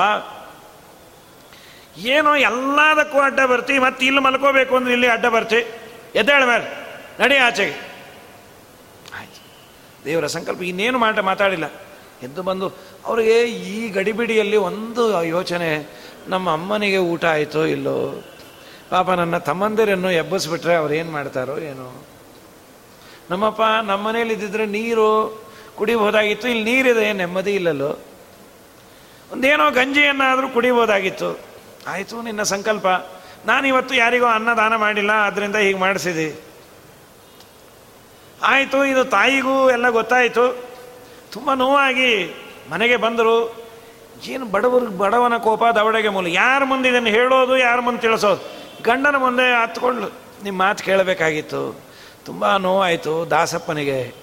ಏನೋ 1.98 2.36
ಎಲ್ಲದಕ್ಕೂ 2.36 3.20
ಅಡ್ಡ 3.20 3.40
ಬರ್ತಿ 3.40 3.78
ಮತ್ತೆ 3.78 4.06
ಇಲ್ಲಿ 4.06 4.20
ಮಲ್ಕೋಬೇಕು 4.20 4.76
ಅಂದ್ರೆ 4.76 4.92
ಇಲ್ಲಿ 4.92 5.08
ಅಡ್ಡ 5.08 5.26
ಬರ್ತಿ, 5.26 5.60
ಎದ್ದೇಳ 6.14 6.44
ಮೇಲೆ, 6.44 6.66
ನಡಿ 7.20 7.36
ಆಚೆಗೆ. 7.36 7.87
ದೇವರ 10.08 10.26
ಸಂಕಲ್ಪ. 10.26 10.62
ಇನ್ನೇನು 10.62 10.98
ಮಾಟ 10.98 11.18
ಮಾತಾಡಿಲ್ಲ. 11.18 11.66
ಎದ್ದು 12.22 12.42
ಬಂದು, 12.42 12.72
ಅವರಿಗೆ 13.06 13.42
ಈ 13.44 13.88
ಗಡಿಬಿಡಿಯಲ್ಲಿ 13.88 14.56
ಒಂದು 14.56 15.24
ಯೋಚನೆ, 15.24 15.70
ನಮ್ಮ 16.28 16.52
ಅಮ್ಮನಿಗೆ 16.52 16.96
ಊಟ 16.96 17.24
ಆಯಿತೋ 17.24 17.64
ಇಲ್ಲೋ? 17.64 18.24
ಪಾಪ 18.90 19.10
ನನ್ನ 19.10 19.38
ತಮ್ಮಂದಿರನ್ನು 19.38 20.10
ಎಬ್ಬಿಸ್ಬಿಟ್ರೆ 20.10 20.74
ಅವ್ರು 20.74 20.94
ಏನು 20.94 21.10
ಮಾಡ್ತಾರೋ 21.10 21.58
ಏನೋ? 21.58 22.04
ನಮ್ಮಪ್ಪ 23.30 23.62
ನಮ್ಮ 23.86 24.08
ಮನೇಲಿ 24.08 24.34
ಇದ್ದಿದ್ರೆ 24.34 24.66
ನೀರು 24.66 25.42
ಕುಡಿಬೋದಾಗಿತ್ತು 25.76 26.48
ಇಲ್ಲಿ 26.48 26.64
ನೀರಿದೆ, 26.64 27.12
ನೆಮ್ಮದಿ 27.12 27.54
ಇಲ್ಲಲ್ಲೋ? 27.54 27.98
ಒಂದೇನೋ 29.32 29.70
ಗಂಜಿಯನ್ನಾದರೂ 29.70 30.48
ಕುಡಿಬೋದಾಗಿತ್ತು 30.48 31.38
ಆಯಿತು, 31.86 32.22
ನಿನ್ನ 32.22 32.42
ಸಂಕಲ್ಪ. 32.42 32.86
ನಾನಿವತ್ತು 33.46 33.94
ಯಾರಿಗೋ 33.94 34.26
ಅನ್ನದಾನ 34.26 34.76
ಮಾಡಿಲ್ಲ 34.76 35.12
ಅದರಿಂದ 35.12 35.56
ಹೀಗೆ 35.56 35.78
ಮಾಡಿಸಿದೆ. 35.78 36.47
ಆಯಿತು, 38.42 38.84
ಇದು 38.84 39.04
ತಾಯಿಗೂ 39.04 39.70
ಎಲ್ಲ 39.70 39.88
ಗೊತ್ತಾಯಿತು. 39.88 40.64
ತುಂಬ 41.32 41.52
ನೋವಾಗಿ 41.54 42.34
ಮನೆಗೆ 42.70 42.96
ಬಂದರು. 42.96 43.68
ಏನು 44.26 44.46
ಬಡವ್ರಿಗೆ 44.46 44.98
ಬಡವನ 44.98 45.36
ಕೋಪ 45.36 45.64
ದವಡೆಗೆ 45.64 46.08
ಮೂಲ. 46.08 46.26
ಯಾರ 46.26 46.64
ಮುಂದೆ 46.64 46.88
ಇದನ್ನು 46.88 47.08
ಹೇಳೋದು, 47.08 47.56
ಯಾರ 47.56 47.80
ಮುಂದೆ 47.80 48.00
ತಿಳಿಸೋದು? 48.00 48.58
ಗಂಡನ 48.82 49.16
ಮುಂದೆ 49.16 49.62
ಹತ್ಕೊಂಡು 49.62 50.12
ನಿಮ್ಮ 50.44 50.58
ಮಾತು 50.58 50.84
ಕೇಳಬೇಕಾಗಿತ್ತು. 50.84 51.80
ತುಂಬ 52.24 52.56
ನೋವಾಯಿತು 52.56 53.30
ದಾಸಪ್ಪನಿಗೆ. 53.30 54.14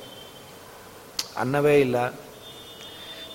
ಅನ್ನವೇ 1.38 1.80
ಇಲ್ಲ. 1.80 2.08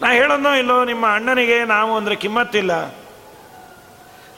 ನಾ 0.02 0.12
ಹೇಳೋದೋ 0.12 0.54
ಇಲ್ಲೋ, 0.54 0.84
ನಿಮ್ಮ 0.84 1.06
ಅಣ್ಣನಿಗೆ 1.14 1.64
ನಾವು 1.64 1.96
ಅಂದರೆ 1.96 2.16
ಕಿಮ್ಮತ್ತಿಲ್ಲ. 2.16 2.94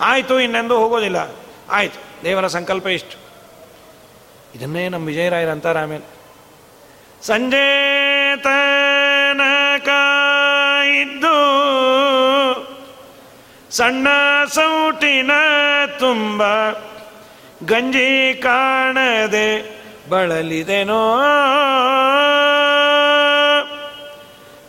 ಆಯಿತು, 0.00 0.40
ಇನ್ನೆಂದು 0.40 0.78
ಹೋಗೋದಿಲ್ಲ. 0.78 1.34
ಆಯಿತು, 1.70 2.24
ದೇವರ 2.24 2.46
ಸಂಕಲ್ಪ 2.46 2.86
ಇಷ್ಟು. 2.86 3.22
ಇದನ್ನೇ 4.54 4.88
ನಮ್ಮ 4.88 5.06
ವಿಜಯರಾಯರ 5.06 5.48
ಅಂತಾರೆ 5.48 5.78
ಆಮೇಲೆ 5.78 6.21
ಸಂಜೆ 7.22 7.68
ತನಕ 8.44 9.90
ಇದ್ದು 10.94 11.36
ಸಣ್ಣ 13.70 14.08
ಸೌಟಿನ 14.54 15.32
ತುಂಬ 15.98 16.40
ಗಂಜಿ 17.64 18.08
ಕಾಣದೆ 18.42 19.48
ಬಳಲಿದೆನೋ 20.10 21.02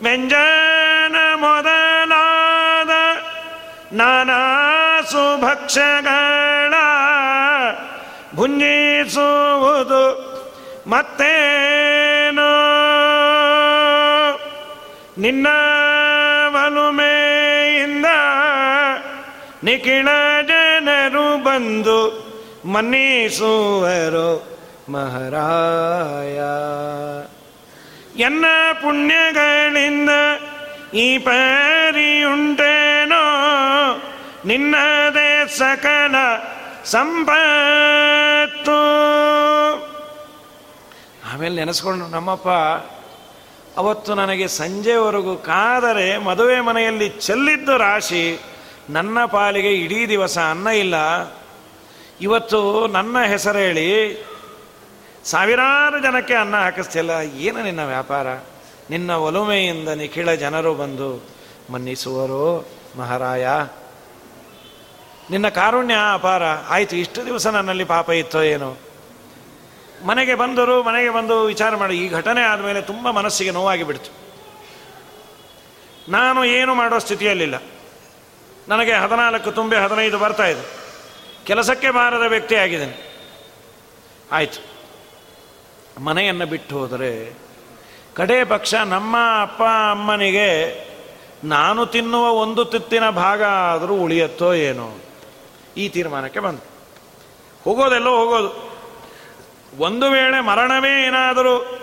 ವ್ಯಂಜನ 0.04 1.18
ಮೊದಲಾದ 1.42 2.94
ನಾನಾ 3.94 4.40
ಸುಭಕ್ಷಗಳ 5.12 6.74
ಭುಂಜಿಸುವುದು 8.36 10.04
ಮತ್ತೇನೋ? 10.88 12.50
ನಿನ್ನ 15.18 15.48
ಬಲುಮೆಯಿಂದ 16.50 18.06
ನಿಖಿಳ 19.64 20.08
ಜನರು 20.48 21.44
ಬಂದು 21.44 22.24
ಮನ್ನಿಸುವರು 22.66 24.58
ಮಹಾರಾಯ. 24.90 26.38
ಎನ್ನ 28.22 28.46
ಪುಣ್ಯಗಳಿಂದ 28.82 30.10
ಈ 30.94 31.18
ಪರಿಯುಂಟೇನೋ? 31.18 32.36
ನಿನ್ನದೇ 34.46 35.48
ಸಕಲ 35.58 36.16
ಸಂಪತ್ತು. 36.86 37.54
ಆಮೇಲೆ 41.32 41.56
ನೆನೆಸ್ಕೊಂಡು, 41.56 42.08
ನಮ್ಮಪ್ಪ, 42.08 42.50
ಅವತ್ತು 43.78 44.16
ನನಗೆ 44.16 44.48
ಸಂಜೆವರೆಗೂ 44.48 45.36
ಕಾದರೆ 45.36 46.18
ಮದುವೆ 46.18 46.62
ಮನೆಯಲ್ಲಿ 46.62 47.10
ಚೆಲ್ಲಿದ್ದು 47.10 47.78
ರಾಶಿ, 47.78 48.40
ನನ್ನ 48.90 49.26
ಪಾಲಿಗೆ 49.26 49.74
ಇಡೀ 49.74 50.08
ದಿವಸ 50.08 50.38
ಅನ್ನ 50.38 50.68
ಇಲ್ಲ. 50.68 50.96
ಇವತ್ತು 52.22 52.88
ನನ್ನ 52.88 53.18
ಹೆಸರು 53.28 53.58
ಹೇಳಿ, 53.58 53.90
ಸಾವಿರಾರು 55.24 56.00
ಜನಕ್ಕೆ 56.04 56.34
ಅನ್ನ 56.34 56.56
ಹಾಕಿಸ್ತಿಲ್ಲ. 56.56 57.10
ಏನು 57.38 57.64
ನಿನ್ನ 57.64 57.86
ವ್ಯಾಪಾರ? 57.86 58.28
ನಿನ್ನ 58.90 59.12
ಒಲುಮೆಯಿಂದ 59.12 59.90
ನಿಖಿಳ 59.90 60.32
ಜನರು 60.34 60.74
ಬಂದು, 60.74 61.26
ಮನ್ನಿಸುವರು 61.70 62.68
ಮಹಾರಾಯ, 62.98 63.48
ನಿನ್ನ 65.32 65.48
ಕಾರುಣ್ಯ 65.50 65.96
ಅಪಾರ. 66.14 66.44
ಆಯಿತು, 66.70 66.96
ಇಷ್ಟು 66.96 67.26
ದಿವಸ 67.26 67.48
ನನ್ನಲ್ಲಿ 67.48 67.84
ಪಾಪ 67.84 68.10
ಇತ್ತೋ 68.10 68.42
ಏನು? 68.42 68.93
ಮನೆಗೆ 70.04 70.36
ಬಂದರು 70.36 70.84
ಮನೆಗೆ 70.84 71.10
ಬಂದು 71.10 71.44
ವಿಚಾರ 71.44 71.76
ಮಾಡಿ. 71.76 72.06
ಈ 72.06 72.10
ಘಟನೆ 72.10 72.42
ಆದಮೇಲೆ 72.42 72.82
ತುಂಬ 72.82 73.10
ಮನಸ್ಸಿಗೆ 73.10 73.52
ನೋವಾಗಿ 73.52 73.84
ಬಿಡ್ತು 73.84 74.24
ನಾನು 76.12 76.46
ಏನು 76.46 76.76
ಮಾಡೋ 76.76 77.00
ಸ್ಥಿತಿಯಲ್ಲಿಲ್ಲ. 77.00 77.56
ನನಗೆ 78.68 78.94
ಹದಿನಾಲ್ಕು 78.94 79.52
ತುಂಬಿ 79.52 79.76
ಹದಿನೈದು 79.76 80.18
ಬರ್ತಾ 80.18 80.46
ಇದೆ. 80.46 80.84
ಕೆಲಸಕ್ಕೆ 81.46 81.90
ಬಾರದ 81.90 82.24
ವ್ಯಕ್ತಿ 82.28 82.56
ಆಗಿದ್ದೇನೆ. 82.56 83.14
ಆಯಿತು. 84.32 84.74
ಮನೆಯನ್ನು 86.04 86.46
ಬಿಟ್ಟು 86.46 86.78
ಹೋದರೆ 86.78 87.34
ಕಡೇ 88.16 88.44
ಪಕ್ಷ 88.44 88.74
ನಮ್ಮ 88.74 89.18
ಅಪ್ಪ 89.42 89.64
ಅಮ್ಮನಿಗೆ 89.64 90.84
ನಾನು 91.44 91.86
ತಿನ್ನುವ 91.86 92.28
ಒಂದು 92.28 92.66
ತುತ್ತಿನ 92.66 93.10
ಭಾಗ 93.10 93.44
ಆದರೂ 93.44 93.96
ಉಳಿಯತ್ತೋ 93.96 94.54
ಏನೋ 94.54 94.98
ಈ 95.78 95.90
ತೀರ್ಮಾನಕ್ಕೆ 95.90 96.40
ಬಂದು. 96.40 96.62
ಹೋಗೋದೆಲ್ಲೋ 97.64 98.18
ಹೋಗೋದು. 98.18 98.73
ಒಂದು 99.78 100.12
ವೇಳೆ 100.12 100.40
ಮರಣವೇ 100.40 101.06
ಏನಾದರೂ 101.06 101.80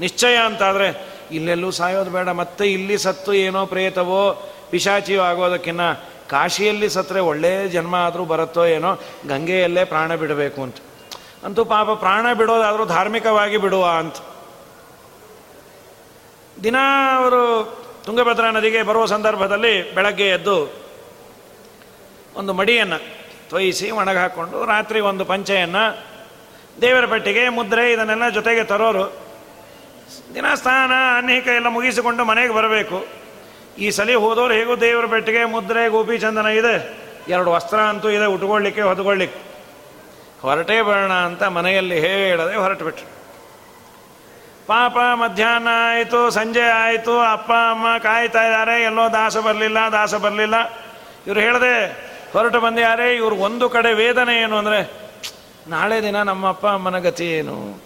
ನಿಶ್ಚಯ 0.00 0.36
ಅಂತಾದರೆ 0.36 1.18
ಇಲ್ಲೆಲ್ಲೂ 1.30 1.70
ಸಾಯೋದು 1.70 2.10
ಬೇಡ, 2.10 2.28
ಮತ್ತೆ 2.28 2.72
ಇಲ್ಲಿ 2.72 2.98
ಸತ್ತು 2.98 3.34
ಏನೋ 3.34 3.66
ಪ್ರೇತವೋ 3.66 4.52
ಪಿಶಾಚಿಯೋ 4.70 5.22
ಆಗೋದಕ್ಕಿನ್ನ 5.22 5.80
ಕಾಶಿಯಲ್ಲಿ 6.28 6.88
ಸತ್ತರೆ 6.88 7.20
ಒಳ್ಳೆಯ 7.20 7.68
ಜನ್ಮ 7.68 7.94
ಆದರೂ 7.94 8.24
ಬರುತ್ತೋ 8.24 8.66
ಏನೋ 8.66 8.94
ಗಂಗೆಯಲ್ಲೇ 9.28 9.84
ಪ್ರಾಣ 9.84 10.14
ಬಿಡಬೇಕು 10.14 10.62
ಅಂತ. 10.62 10.76
ಅಂತೂ 11.44 11.64
ಪಾಪ 11.64 11.90
ಪ್ರಾಣ 11.90 12.32
ಬಿಡೋದಾದರೂ 12.32 12.84
ಧಾರ್ಮಿಕವಾಗಿ 12.84 13.56
ಬಿಡುವ 13.56 13.86
ಅಂತ. 13.86 14.16
ದಿನ 16.62 16.76
ಅವರು 17.16 17.42
ತುಂಗಭದ್ರಾ 18.04 18.50
ನದಿಗೆ 18.50 18.82
ಬರುವ 18.82 19.06
ಸಂದರ್ಭದಲ್ಲಿ 19.06 19.94
ಬೆಳಗ್ಗೆ 19.94 20.28
ಎದ್ದು 20.28 20.72
ಒಂದು 22.36 22.52
ಮಡಿಯನ್ನು 22.52 22.98
ತೊಯಿಸಿ 23.50 23.90
ಒಣಗಾಕೊಂಡು 23.90 24.64
ರಾತ್ರಿ 24.64 25.00
ಒಂದು 25.00 25.24
ಪಂಚೆಯನ್ನು 25.24 26.08
ದೇವರ 26.80 27.06
ಪೆಟ್ಟಿಗೆ, 27.06 27.48
ಮುದ್ರೆ 27.48 27.92
ಇದನ್ನೆಲ್ಲ 27.92 28.28
ಜೊತೆಗೆ 28.28 28.64
ತರೋರು. 28.64 29.28
ದಿನ 30.34 30.54
ಸ್ನಾನ 30.54 30.92
ಅನೇಕ 31.16 31.46
ಎಲ್ಲ 31.46 31.66
ಮುಗಿಸಿಕೊಂಡು 31.66 32.24
ಮನೆಗೆ 32.24 32.52
ಬರಬೇಕು. 32.52 33.06
ಈ 33.78 33.90
ಸಲ 33.90 34.14
ಹೋದವರು 34.14 34.54
ಹೇಗೂ 34.54 34.76
ದೇವರ 34.76 35.06
ಪೆಟ್ಟಿಗೆ, 35.06 35.44
ಮುದ್ರೆ, 35.44 35.88
ಗೋಪಿ 35.88 36.18
ಚಂದನ 36.18 36.46
ಇದೆ? 36.46 36.98
ಎರಡು 37.28 37.50
ವಸ್ತ್ರ 37.50 37.80
ಅಂತೂ 37.80 38.10
ಇದೆ, 38.10 38.24
ಉಟ್ಕೊಳ್ಳಿಕ್ಕೆ 38.24 38.82
ಹೊತ್ಕೊಳ್ಳಿಕ್ಕೆ 38.82 39.40
ಹೊರಟೇ 40.42 40.82
ಬರೋಣ 40.82 41.12
ಅಂತ 41.12 41.42
ಮನೆಯಲ್ಲಿ 41.42 42.00
ಹೇಳದೆ 42.00 42.56
ಹೊರಟು 42.56 42.84
ಬಿಟ್ರು 42.84 43.18
ಪಾಪ 44.66 44.96
ಮಧ್ಯಾಹ್ನ 45.14 45.68
ಆಯಿತು, 45.72 46.30
ಸಂಜೆ 46.30 46.62
ಆಯಿತು, 46.62 47.20
ಅಪ್ಪ, 47.20 47.52
ಅಮ್ಮ 47.52 47.98
ಕಾಯ್ತಾ 47.98 48.44
ಇದ್ದಾರೆ. 48.44 48.82
ಎಲ್ಲೋ 48.82 49.12
ದಾಸ 49.12 49.36
ಬರಲಿಲ್ಲ 49.36 49.78
ದಾಸ 49.92 50.14
ಬರಲಿಲ್ಲ. 50.14 50.70
ಇವರು 51.26 51.40
ಹೇಳದೆ 51.40 51.88
ಹೊರಟು 52.32 52.60
ಬಂದಿದ್ದಾರೆ 52.60 53.14
ಇವ್ರು 53.14 53.36
ಒಂದು 53.36 53.68
ಕಡೆ 53.68 53.92
ವೇದನೆ 53.92 54.40
ಏನು 54.40 54.56
ಅಂದರೆ 54.56 55.07
ನಾಳೆ 55.68 56.02
ದಿನ 56.02 56.22
ನಮ್ಮ 56.22 56.48
ಅಪ್ಪ 56.48 56.66
ಅಮ್ಮನ 56.66 56.98
ಗತಿ 56.98 57.26
ಏನು? 57.26 57.82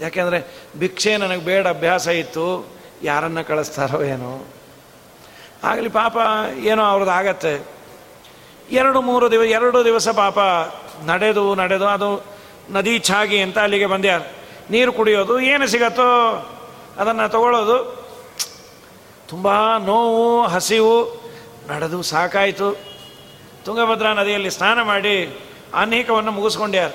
ಯಾಕೆಂದರೆ 0.00 0.54
ಭಿಕ್ಷೆ 0.78 1.16
ನನಗೆ 1.16 1.40
ಬೇಡ, 1.40 1.68
ಅಭ್ಯಾಸ 1.68 2.06
ಇತ್ತು, 2.08 2.66
ಯಾರನ್ನು 3.02 3.44
ಕಳಿಸ್ತಾರೋ 3.44 4.02
ಏನೋ. 4.02 4.46
ಆಗಲಿ 5.64 5.88
ಪಾಪ 5.88 6.16
ಏನೋ 6.58 6.84
ಅವ್ರದ್ದು 6.84 7.12
ಆಗತ್ತೆ. 7.12 7.66
ಎರಡು, 8.70 9.00
ಮೂರು 9.00 9.30
ದಿವಸ 9.30 9.46
ಎರಡು 9.46 9.84
ದಿವಸ 9.84 10.08
ಪಾಪ 10.08 10.38
ನಡೆದು 11.04 11.54
ನಡೆದು, 11.54 11.86
ಅದು 11.86 12.24
ನದಿ 12.70 12.98
ಛಾಗಿ 12.98 13.38
ಅಂತ 13.40 13.58
ಅಲ್ಲಿಗೆ 13.58 13.86
ಬಂದ್ಯಾರ 13.86 14.20
ನೀರು 14.70 14.92
ಕುಡಿಯೋದು, 14.92 15.40
ಏನು 15.40 15.66
ಸಿಗತ್ತೋ 15.66 16.34
ಅದನ್ನು 16.98 17.28
ತಗೊಳ್ಳೋದು. 17.28 18.06
ತುಂಬ 19.28 19.76
ನೋವು, 19.76 20.42
ಹಸಿವು, 20.42 21.26
ನಡೆದು 21.68 22.02
ಸಾಕಾಯಿತು. 22.02 22.76
ತುಂಗಭದ್ರಾ 23.64 24.12
ನದಿಯಲ್ಲಿ 24.12 24.50
ಸ್ನಾನ 24.50 24.82
ಮಾಡಿ 24.82 25.38
ಅನೇಕವನ್ನು 25.74 26.30
ಮುಗಿಸ್ಕೊಂಡ್ಯಾರ. 26.30 26.90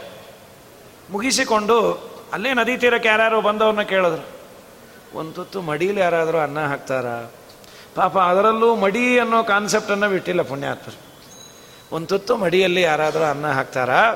ಮುಗಿಸಿಕೊಂಡು 1.11 2.11
ಅಲ್ಲೇ 2.33 2.53
ನದಿ 2.53 2.77
ತೀರಕ್ಕೆ 2.77 3.09
ಯಾರ್ಯಾರು 3.09 3.41
ಬಂದವ್ರನ್ನ 3.41 3.81
ಕೇಳಿದ್ರು. 3.81 4.41
ಒಂದು 5.17 5.31
ತುತ್ತು 5.31 5.61
ಮಡೀಲಿ 5.61 5.99
ಯಾರಾದರೂ 5.99 6.37
ಅನ್ನ 6.37 6.65
ಹಾಕ್ತಾರ? 6.65 7.05
ಪಾಪ 7.95 8.17
ಅದರಲ್ಲೂ 8.17 8.75
ಮಡಿ 8.75 9.19
ಅನ್ನೋ 9.19 9.43
ಕಾನ್ಸೆಪ್ಟನ್ನು 9.43 10.09
ಬಿಟ್ಟಿಲ್ಲ 10.09 10.41
ಪುಣ್ಯಾತ್ಮರು. 10.41 11.11
ಒಂದು 11.95 12.07
ತುತ್ತು 12.07 12.37
ಮಡಿಯಲ್ಲಿ 12.37 12.81
ಯಾರಾದರೂ 12.81 13.23
ಅನ್ನ 13.23 13.51
ಹಾಕ್ತಾರಾ? 13.51 14.13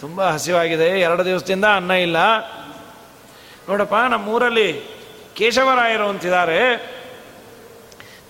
ತುಂಬ 0.00 0.28
ಹಸಿವಾಗಿದೆ, 0.28 0.86
ಎರಡು 0.86 1.24
ದಿವಸದಿಂದ 1.24 1.64
ಅನ್ನ 1.64 1.90
ಇಲ್ಲ. 1.90 2.16
ನೋಡಪ್ಪ, 3.68 3.94
ನಮ್ಮೂರಲ್ಲಿ 4.10 4.82
ಕೇಶವರಾಯರು 5.34 6.08
ಅಂತಿದ್ದಾರೆ. 6.08 6.92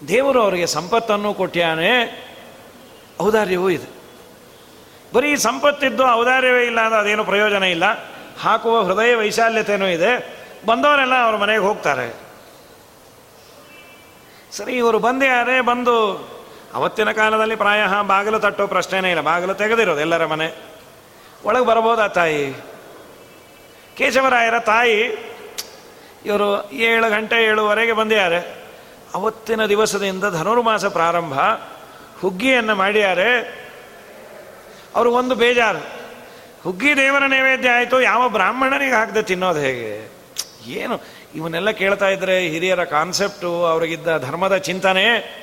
ದೇವರು 0.09 0.43
ಅವರಿಗೆ 0.43 0.67
ಸಂಪತ್ತನ್ನು 0.67 1.35
ಕೊಟ್ಟ್ಯಾನೆ 1.35 2.25
ಔದಾರ್ಯವೂ 3.21 3.71
ಇದೆ. 3.71 3.92
ಬರೀ 5.13 5.37
ಸಂಪತ್ತಿದ್ದು 5.37 6.13
ಔದಾರ್ಯವೇ 6.13 6.67
ಇಲ್ಲ 6.67 6.81
ಅಂದ್ರೆ 6.81 7.01
ಅದೇನು 7.01 7.25
ಪ್ರಯೋಜನ 7.25 7.63
ಇಲ್ಲ. 7.63 7.85
ಹಾಕುವ 8.41 8.83
ಹೃದಯ 8.83 9.15
ವೈಶಾಲ್ಯತೆಯೂ 9.15 9.87
ಇದೆ. 9.87 10.43
ಬಂದವರೆಲ್ಲ 10.67 11.23
ಅವ್ರ 11.25 11.37
ಮನೆಗೆ 11.37 11.59
ಹೋಗ್ತಾರೆ. 11.59 12.15
ಸರಿ, 14.53 14.77
ಇವರು 14.77 14.99
ಬಂದ್ಯಾರೇ 14.99 15.61
ಬಂದು 15.61 16.13
ಅವತ್ತಿನ 16.75 17.13
ಕಾಲದಲ್ಲಿ 17.13 17.57
ಪ್ರಾಯ 17.57 17.81
ಬಾಗಿಲು 18.07 18.39
ತಟ್ಟೋ 18.39 18.67
ಪ್ರಶ್ನೆನೇ 18.67 19.11
ಇಲ್ಲ. 19.11 19.21
ಬಾಗಿಲು 19.21 19.55
ತೆಗೆದಿರೋದು 19.55 20.01
ಎಲ್ಲರ 20.01 20.27
ಮನೆ. 20.27 20.53
ಒಳಗೆ 21.45 21.65
ಬರ್ಬೋದಾ 21.65 22.09
ತಾಯಿ? 22.09 22.55
ಕೇಶವರಾಯರ 23.97 24.59
ತಾಯಿ 24.59 25.01
ಇವರು 26.27 26.71
ಏಳು 26.71 27.11
ಗಂಟೆ 27.11 27.45
ಏಳುವರೆಗೆ 27.45 27.93
ಬಂದಿದ್ದಾರೆ. 27.93 28.55
ಅವತ್ತಿನ 29.15 29.67
ದಿವಸದಿಂದ 29.67 30.25
ಧನುರ್ಮಾಸ 30.25 30.85
ಪ್ರಾರಂಭ. 30.85 31.35
ಹುಗ್ಗಿಯನ್ನು 32.21 32.75
ಮಾಡಿದ್ದಾರೆ. 32.75 33.62
ಅವರು 34.95 35.13
ಒಂದು 35.13 35.35
ಬೇಜಾರು. 35.35 36.03
ಹುಗ್ಗಿ 36.63 36.97
ದೇವರ 36.97 37.27
ನೈವೇದ್ಯ 37.27 37.71
ಆಯಿತು, 37.71 38.01
ಯಾವ 38.01 38.29
ಬ್ರಾಹ್ಮಣನಿಗೆ 38.29 38.93
ಹಾಕದೆ 38.93 39.23
ತಿನ್ನೋದು 39.23 39.59
ಹೇಗೆ? 39.59 40.13
ಏನು? 40.67 41.01
ಇವನ್ನೆಲ್ಲ 41.35 41.71
ಕೇಳ್ತಾ 41.71 42.09
ಇದ್ರೆ 42.09 42.41
ಹಿರಿಯರ 42.41 42.85
ಕಾನ್ಸೆಪ್ಟು 42.85 43.65
ಅವರಿಗಿದ್ದ 43.65 44.19
ಧರ್ಮದ 44.19 44.57
ಚಿಂತನೆ. 44.57 45.43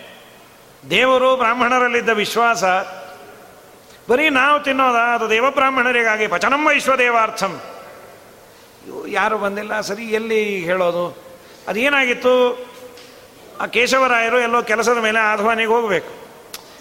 ದೇವರು 0.90 1.36
ಬ್ರಾಹ್ಮಣರಲ್ಲಿದ್ದ 1.36 2.10
ವಿಶ್ವಾಸ. 2.10 2.64
ಬರೀ 4.10 4.30
ನಾವು 4.30 4.64
ತಿನ್ನೋದ, 4.64 4.96
ಅದು 4.96 5.30
ದೇವಬ್ರಾಹ್ಮಣರಿಗಾಗಿ 5.30 6.28
ಪಚನಂ 6.28 6.68
ವೈಶ್ವದೇವಾರ್ಥಂ 6.68 7.60
ಯಾರು 9.08 9.38
ಬಂದಿಲ್ಲ, 9.38 9.82
ಸರಿ, 9.82 10.04
ಎಲ್ಲಿ 10.04 10.60
ಹೇಳೋದು? 10.60 11.18
ಅದೇನಾಗಿತ್ತು? 11.68 12.66
ಆ 13.62 13.66
ಕೇಶವರಾಯರು 13.66 14.40
ಎಲ್ಲೋ 14.40 14.62
ಕೆಲಸದ 14.62 14.98
ಮೇಲೆ 14.98 15.20
ಆಧ್ವಾನಿಗೆ 15.20 15.70
ಹೋಗಬೇಕು. 15.70 16.29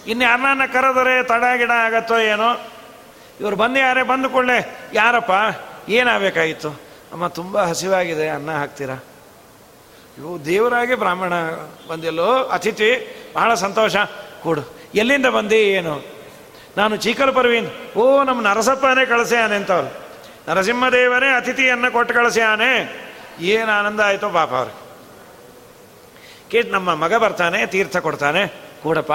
ಇನ್ನು 0.08 0.24
ಯಾರನ್ನ 0.24 0.64
ಕರೆದರೆ 0.72 1.22
ತಡ 1.22 1.44
ಗಿಡ 1.56 1.70
ಆಗತ್ತೋ 1.70 2.18
ಏನೋ? 2.18 2.70
ಇವರು 3.40 3.56
ಬಂದು 3.56 3.78
ಯಾರೇ 3.78 4.02
ಬಂದು 4.02 4.30
ಕೊಳ್ಳೆ 4.30 4.78
ಯಾರಪ್ಪ, 4.92 5.32
ಏನಾಗಬೇಕಾಗಿತ್ತು? 5.88 6.70
ಅಮ್ಮ, 7.12 7.26
ತುಂಬ 7.28 7.62
ಹಸಿವಾಗಿದೆ, 7.62 8.28
ಅನ್ನ 8.28 8.50
ಹಾಕ್ತೀರಾ? 8.50 9.04
ಇವು 10.18 10.44
ದೇವರಾಗಿ 10.44 10.94
ಬ್ರಾಹ್ಮಣ 10.94 11.32
ಬಂದಿಲ್ಲೋ, 11.88 12.44
ಅತಿಥಿ, 12.44 12.90
ಬಹಳ 13.34 13.54
ಸಂತೋಷ. 13.54 13.96
ಕೂಡು, 14.42 14.62
ಎಲ್ಲಿಂದ 14.94 15.26
ಬಂದಿ, 15.26 15.56
ಏನು? 15.56 16.04
ನಾನು 16.76 16.96
ಚೀಕಲ್ 16.96 17.34
ಪರ್ವೀನ್. 17.34 17.70
ಓ 17.96 18.24
ನಮ್ಮ 18.24 18.40
ನರಸಪ್ಪನೇ 18.40 19.06
ಕಳಿಸ್ಯಾನೆ 19.06 19.56
ಅಂತವ್ರು. 19.56 19.90
ನರಸಿಂಹದೇವರೇ 20.50 21.36
ಅತಿಥಿಯನ್ನು 21.36 21.92
ಕೊಟ್ಟು 21.92 22.14
ಕಳಿಸ್ಯಾನೆ 22.14 22.70
ಏನು 23.40 23.70
ಆನಂದ 23.70 24.00
ಆಯಿತೋ 24.00 24.30
ಪಾಪ 24.30 24.54
ಅವ್ರಿಗೆ. 24.54 24.78
ಕೇಟ್, 26.50 26.72
ನಮ್ಮ 26.72 26.94
ಮಗ 26.94 27.14
ಬರ್ತಾನೆ, 27.14 27.66
ತೀರ್ಥ 27.66 27.96
ಕೊಡ್ತಾನೆ. 27.96 28.46
ಕೂಡಪ್ಪ 28.82 29.12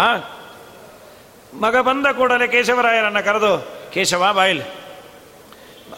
ಮಗ 1.61 1.77
ಬಂದ 1.77 2.07
ಕೂಡಲೇ 2.07 2.47
ಕೇಶವರಾಯರನ್ನು 2.47 3.25
ಕರೆದು, 3.25 3.67
ಕೇಶವ, 3.93 4.33
ಬಾಯಿಲ್. 4.33 4.61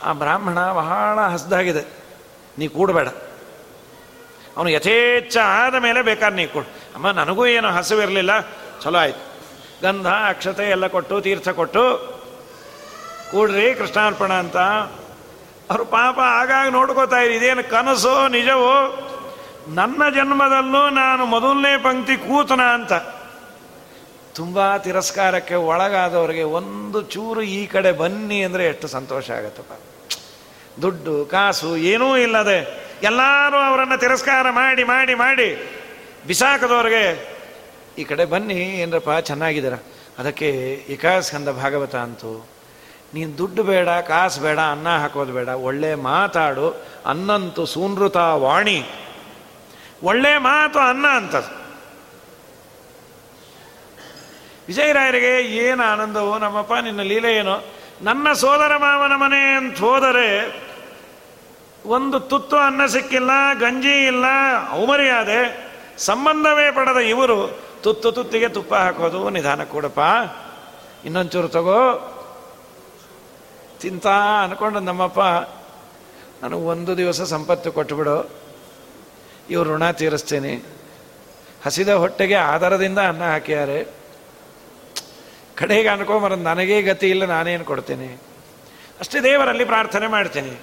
ಆ 0.04 0.12
ಬ್ರಾಹ್ಮಣ 0.12 0.72
ಬಹಳ 0.72 1.20
ಹಸ್ದಾಗಿದೆ. 1.20 1.82
ನೀ 2.58 2.68
ಕೂಡಬೇಡ. 2.68 3.08
ಅವನು 4.58 4.70
ಯಥೇಚ್ಛ 4.70 5.38
ಆದ 5.38 5.76
ಮೇಲೆ 5.76 6.02
ಬೇಕಾದ್ರೆ 6.02 6.36
ನೀ 6.36 6.48
ಕೊಡು. 6.48 6.68
ಅಮ್ಮ, 6.96 7.12
ನನಗೂ 7.12 7.46
ಏನು 7.46 7.68
ಹಸಿವಿರಲಿಲ್ಲ. 7.68 8.42
ಚಲೋ 8.82 9.00
ಆಯ್ತು. 9.00 9.36
ಗಂಧ, 9.84 10.08
ಅಕ್ಷತೆ 10.08 10.70
ಎಲ್ಲ 10.70 10.88
ಕೊಟ್ಟು, 10.88 11.22
ತೀರ್ಥ 11.22 11.50
ಕೊಟ್ಟು, 11.50 12.16
ಕೂಡ್ರಿ 13.32 13.74
ಕೃಷ್ಣಾರ್ಪಣ 13.74 14.34
ಅಂತ. 14.34 14.58
ಅವರು 15.70 15.86
ಪಾಪ 15.86 16.20
ಆಗಾಗ 16.20 16.72
ನೋಡ್ಕೋತಾ 16.72 17.18
ಇರಿ 17.18 17.36
ಇದೇನು 17.36 17.70
ಕನಸೋ, 17.70 18.28
ನಿಜವೋ? 18.28 19.02
ನನ್ನ 19.68 20.10
ಜನ್ಮದಲ್ಲೂ 20.16 20.90
ನಾನು 20.90 21.26
ಮೊದಲನೇ 21.26 21.78
ಪಂಕ್ತಿ 21.78 22.18
ಕೂತನ 22.18 22.62
ಅಂತ. 22.62 22.94
ತುಂಬ 24.36 24.78
ತಿರಸ್ಕಾರಕ್ಕೆ 24.78 25.56
ಒಳಗಾದವರಿಗೆ 25.56 26.44
ಒಂದು 26.44 27.02
ಚೂರು 27.02 27.42
ಈ 27.42 27.66
ಕಡೆ 27.66 27.92
ಬನ್ನಿ 27.92 28.44
ಅಂದರೆ 28.44 28.66
ಎಷ್ಟು 28.66 28.88
ಸಂತೋಷ 28.88 29.32
ಆಗತ್ತಪ್ಪ. 29.32 29.74
ದುಡ್ಡು, 30.82 31.26
ಕಾಸು, 31.26 31.78
ಏನೂ 31.78 32.18
ಇಲ್ಲದೆ 32.18 32.60
ಎಲ್ಲರೂ 33.04 33.58
ಅವರನ್ನು 33.58 33.98
ತಿರಸ್ಕಾರ 34.00 34.50
ಮಾಡಿ 34.50 34.84
ಮಾಡಿ 34.84 35.14
ಮಾಡಿ 35.14 35.50
ಬಿಸಾಕದವ್ರಿಗೆ 36.28 37.36
ಈ 37.98 38.04
ಕಡೆ 38.04 38.26
ಬನ್ನಿ 38.26 38.54
ಏನರಪ್ಪ, 38.54 39.10
ಚೆನ್ನಾಗಿದ್ದೀರ? 39.10 39.74
ಅದಕ್ಕೆ 40.20 40.50
ಏಕಾಸ್ಕಂದ 40.90 41.50
ಭಾಗವತ 41.50 41.96
ಅಂತು, 41.96 42.50
ನೀನು 43.14 43.38
ದುಡ್ಡು 43.38 43.64
ಬೇಡ, 43.64 43.90
ಕಾಸು 43.90 44.42
ಬೇಡ, 44.42 44.60
ಅನ್ನ 44.60 44.98
ಹಾಕೋದು 44.98 45.34
ಬೇಡ, 45.34 45.50
ಒಳ್ಳೆ 45.50 45.96
ಮಾತಾಡು 45.96 46.70
ಅನ್ನಂತು 47.06 47.66
ಸೂನೃತ 47.66 48.16
ವಾಣಿ. 48.16 48.80
ಒಳ್ಳೆ 50.04 50.38
ಮಾತು 50.38 50.80
ಅನ್ನ 50.80 51.06
ಅಂತದು 51.08 51.65
ವಿಜಯರಾಯರಿಗೆ 54.68 55.34
ಏನು 55.42 55.84
ಆನಂದವು 55.84 56.40
ನಮ್ಮಪ್ಪ, 56.40 56.74
ನಿನ್ನ 56.74 57.02
ಲೀಲೆ 57.02 57.32
ಏನು? 57.36 57.56
ನನ್ನ 58.02 58.28
ಸೋದರ 58.34 58.74
ಮಾವನ 58.78 59.14
ಮನೆ 59.16 59.42
ಅಂತ 59.56 59.80
ಹೋದರೆ 59.80 60.30
ಒಂದು 61.86 62.20
ತುತ್ತು 62.20 62.58
ಅನ್ನ 62.58 62.86
ಸಿಕ್ಕಿಲ್ಲ, 62.86 63.32
ಗಂಜಿ 63.60 64.06
ಇಲ್ಲ 64.06 64.26
ಔಮರಿಯಾದೆ 64.72 65.42
ಸಂಬಂಧವೇ 65.98 66.72
ಪಡೆದ 66.72 66.98
ಇವರು 66.98 67.38
ತುತ್ತು 67.84 68.12
ತುತ್ತಿಗೆ 68.12 68.48
ತುಪ್ಪ 68.50 68.74
ಹಾಕೋದು 68.76 69.30
ನಿಧಾನ 69.30 69.64
ಕೂಡಪ್ಪ. 69.64 70.00
ಇನ್ನೊಂಚೂರು 71.06 71.48
ತಗೋ. 71.48 71.82
ತಿಂತ 73.82 74.08
ಅನ್ಕೊಂಡು 74.44 74.80
ನಮ್ಮಪ್ಪ, 74.80 75.20
ನನಗೆ 76.44 76.66
ಒಂದು 76.66 76.98
ದಿವಸ 76.98 77.22
ಸಂಪತ್ತು 77.22 77.72
ಕೊಟ್ಟುಬಿಡು 77.72 78.18
ಇವ್ರು 79.50 79.68
ಋಣ 79.74 79.92
ತೀರಿಸ್ತೀನಿ. 79.92 80.54
ಹಸಿದ 81.66 81.90
ಹೊಟ್ಟೆಗೆ 81.94 82.36
ಆಧಾರದಿಂದ 82.36 83.00
ಅನ್ನ 83.00 83.24
ಹಾಕಿದ್ದಾರೆ 83.24 84.05
ಕಡೆಗೆ 85.56 85.88
ಅನ್ಕೊಂಬರ 85.88 86.34
ನನಗೇ 86.34 86.82
ಗತಿ 86.82 87.10
ಇಲ್ಲ, 87.10 87.26
ನಾನೇನು 87.26 87.66
ಕೊಡ್ತೇನೆ? 87.66 88.22
ಅಷ್ಟೇ 89.00 89.20
ದೇವರಲ್ಲಿ 89.20 89.66
ಪ್ರಾರ್ಥನೆ 89.66 90.08
ಮಾಡ್ತೀನಿ. 90.08 90.62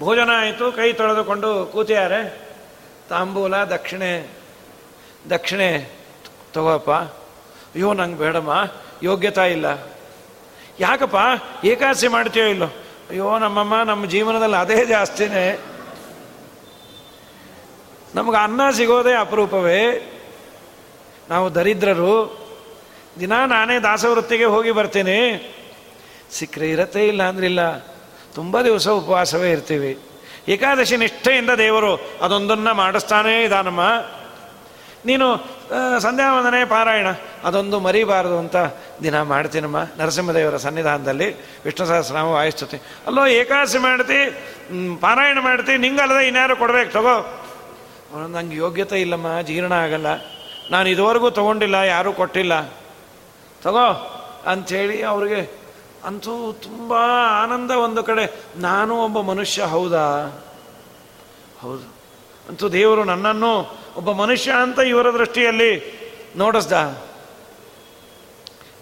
ಭೋಜನ 0.00 0.30
ಆಯಿತು, 0.38 0.72
ಕೈ 0.72 0.92
ತೊಳೆದುಕೊಂಡು 0.92 1.66
ಕೂತಿಯಾರೆ. 1.66 2.48
ತಾಂಬೂಲ, 3.08 3.56
ದಕ್ಷಿಣೆ 3.56 4.28
ದಕ್ಷಿಣೆ 5.30 5.90
ತಗೋಪ್ಪ. 6.52 6.90
ಅಯ್ಯೋ, 6.90 7.92
ನಂಗೆ 7.92 8.18
ಬೇಡಮ್ಮ, 8.18 8.64
ಯೋಗ್ಯತಾ 9.02 9.44
ಇಲ್ಲ. 9.44 9.66
ಯಾಕಪ್ಪ, 10.80 11.16
ಏಕಾಸಿ 11.64 12.08
ಮಾಡ್ತೀಯೋ 12.08 12.46
ಇಲ್ಲೋ? 12.46 12.66
ಅಯ್ಯೋ, 13.10 13.38
ನಮ್ಮಮ್ಮ, 13.38 13.82
ನಮ್ಮ 13.82 14.06
ಜೀವನದಲ್ಲಿ 14.06 14.56
ಅದೇ 14.56 14.84
ಜಾಸ್ತಿನೇ. 14.84 15.58
ನಮ್ಗೆ 18.14 18.42
ಅನ್ನ 18.42 18.70
ಸಿಗೋದೇ 18.70 19.14
ಅಪರೂಪವೇ. 19.14 20.12
ನಾವು 21.30 21.54
ದರಿದ್ರರು 21.54 22.47
ದಿನ 23.20 23.32
ನಾನೇ 23.46 23.76
ದಾಸವೃತ್ತಿಗೆ 23.78 24.48
ಹೋಗಿ 24.54 24.70
ಬರ್ತೀನಿ. 24.70 25.18
ಸಿಕ್ಕರೆ 26.32 26.66
ಇರತ್ತೆ 26.70 27.02
ಇಲ್ಲ 27.08 27.22
ಅಂದ್ರಿಲ್ಲ. 27.22 27.62
ತುಂಬ 28.34 28.60
ದಿವಸ 28.60 28.88
ಉಪವಾಸವೇ 29.00 29.50
ಇರ್ತೀವಿ. 29.50 29.92
ಏಕಾದಶಿ 30.48 30.96
ನಿಷ್ಠೆಯಿಂದ 30.96 31.52
ದೇವರು 31.58 31.92
ಅದೊಂದನ್ನು 32.22 32.72
ಮಾಡಿಸ್ತಾನೇ 32.74 33.34
ಇದಾನಮ್ಮ. 33.44 33.82
ನೀನು 35.06 35.26
ಸಂಧ್ಯಾ 36.00 36.28
ವಂದನೆ 36.36 36.60
ಪಾರಾಯಣ, 36.64 37.08
ಅದೊಂದು 37.44 37.76
ಮರಿಬಾರದು 37.80 38.36
ಅಂತ 38.38 38.56
ದಿನ 39.02 39.16
ಮಾಡ್ತೀನಮ್ಮ. 39.22 39.78
ನರಸಿಂಹದೇವರ 39.98 40.56
ಸನ್ನಿಧಾನದಲ್ಲಿ 40.56 41.28
ವಿಷ್ಣು 41.64 41.84
ಸಹಸ್ರನಾಮ 41.86 42.28
ವಾಯಿಸ್ತತಿ. 42.28 42.78
ಅಲ್ಲೋ, 43.06 43.22
ಏಕಾದಶಿ 43.26 43.78
ಮಾಡ್ತಿ 43.78 44.18
ಪಾರಾಯಣ 45.00 45.38
ಮಾಡ್ತಿ, 45.40 45.76
ನಿಂಗಲ್ಲದೆ 45.76 46.26
ಇನ್ಯಾರು 46.28 46.56
ಕೊಡ್ಬೇಕು, 46.56 46.92
ತಗೋ. 46.92 47.16
ನಂಗೆ 48.26 48.56
ಯೋಗ್ಯತೆ 48.56 49.00
ಇಲ್ಲಮ್ಮ, 49.00 49.40
ಜೀರ್ಣ 49.40 49.72
ಆಗಲ್ಲ. 49.84 50.08
ನಾನು 50.70 50.86
ಇದುವರೆಗೂ 50.88 51.30
ತಗೊಂಡಿಲ್ಲ, 51.30 51.74
ಯಾರೂ 51.74 52.12
ಕೊಟ್ಟಿಲ್ಲ. 52.12 52.54
ತಗೋ 53.62 54.14
ಅಂಥೇಳಿ 54.46 55.02
ಅವ್ರಿಗೆ, 55.02 55.58
ಅಂತೂ 56.04 56.52
ತುಂಬ 56.52 56.94
ಆನಂದ 57.42 57.70
ಒಂದು 57.70 58.02
ಕಡೆ. 58.02 58.44
ನಾನು 58.56 59.04
ಒಬ್ಬ 59.04 59.20
ಮನುಷ್ಯ, 59.20 59.62
ಹೌದಾ? 59.62 60.44
ಹೌದು. 61.60 61.94
ಅಂತೂ 62.48 62.68
ದೇವರು 62.68 63.04
ನನ್ನನ್ನು 63.04 63.78
ಒಬ್ಬ 63.96 64.12
ಮನುಷ್ಯ 64.12 64.52
ಅಂತ 64.52 64.78
ಇವರ 64.78 65.10
ದೃಷ್ಟಿಯಲ್ಲಿ 65.10 65.98
ನೋಡಿಸ್ದ. 66.36 66.72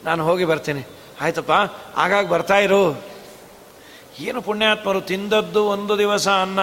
ನಾನು 0.05 0.25
ಹೋಗಿ 0.25 0.45
ಬರ್ತೀನಿ. 0.45 0.85
ಆಯ್ತಪ್ಪ, 1.21 1.53
ಆಗಾಗ 1.97 2.27
ಬರ್ತಾ 2.27 2.59
ಇರು. 2.59 3.03
ಏನು 4.19 4.43
ಪುಣ್ಯಾತ್ಮರು 4.43 5.01
ತಿಂದದ್ದು 5.01 5.65
ಒಂದು 5.65 5.99
ದಿವಸ 5.99 6.29
ಅನ್ನ. 6.29 6.61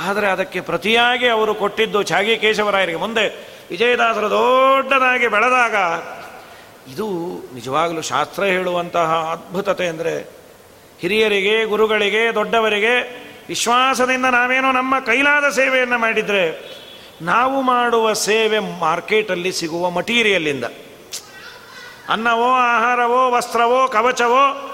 ಆದರೆ 0.00 0.30
ಅದಕ್ಕೆ 0.30 0.60
ಪ್ರತಿಯಾಗಿ 0.60 1.28
ಅವರು 1.28 1.54
ಕೊಟ್ಟಿದ್ದು 1.54 2.02
ಛಾಗಿ 2.02 2.36
ಕೇಶವರಾಯರಿಗೆ. 2.36 2.98
ಮುಂದೆ 2.98 3.54
ವಿಜಯದಾಸರು 3.70 4.30
ದೊಡ್ಡದಾಗಿ 4.30 5.28
ಬೆಳೆದಾಗ 5.28 5.74
ಇದು 6.92 7.08
ನಿಜವಾಗಲೂ 7.54 8.00
ಶಾಸ್ತ್ರ 8.00 8.44
ಹೇಳುವಂತಹ 8.44 9.14
ಅದ್ಭುತತೆ 9.32 9.86
ಅಂದರೆ 9.86 10.30
ಹಿರಿಯರಿಗೆ, 11.00 11.64
ಗುರುಗಳಿಗೆ, 11.64 12.34
ದೊಡ್ಡವರಿಗೆ 12.34 13.24
ವಿಶ್ವಾಸದಿಂದ 13.48 14.24
ನಾವೇನೋ 14.24 14.72
ನಮ್ಮ 14.72 15.00
ಕೈಲಾದ 15.00 15.52
ಸೇವೆಯನ್ನು 15.52 15.98
ಮಾಡಿದರೆ 15.98 16.76
ನಾವು 17.22 17.62
ಮಾಡುವ 17.62 18.12
ಸೇವೆ 18.12 18.58
ಮಾರ್ಕೆಟಲ್ಲಿ 18.58 19.52
ಸಿಗುವ 19.52 19.90
ಮಟೀರಿಯಲ್ಲಿಂದ. 19.90 20.64
ಅನ್ನವೋ, 22.08 22.52
ಆಹಾರವೋ, 22.52 23.30
ವಸ್ತ್ರವೋ, 23.30 23.88
ಕವಚವೋ, 23.88 24.70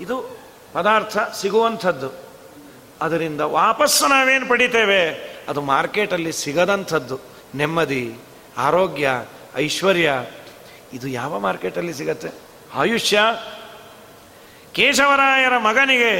ಇದು 0.00 0.36
ಪದಾರ್ಥ 0.72 1.18
ಸಿಗುವಂಥದ್ದು. 1.18 2.22
ಅದರಿಂದ 3.00 3.40
ವಾಪಸ್ಸು 3.40 4.06
ನಾವೇನು 4.06 4.48
ಪಡಿತೇವೆ? 4.48 5.10
ಅದು 5.48 5.60
ಮಾರ್ಕೆಟಲ್ಲಿ 5.60 6.32
ಸಿಗದಂಥದ್ದು. 6.32 7.20
ನೆಮ್ಮದಿ, 7.54 8.14
ಆರೋಗ್ಯ, 8.58 9.10
ಐಶ್ವರ್ಯ 9.56 10.12
ಇದು 10.92 11.08
ಯಾವ 11.08 11.38
ಮಾರ್ಕೆಟಲ್ಲಿ 11.38 11.94
ಸಿಗತ್ತೆ? 11.94 12.28
ಆಯುಷ್ಯ, 12.74 13.20
ಕೇಶವರಾಯರ 14.72 15.58
ಮಗನಿಗೆ 15.58 16.12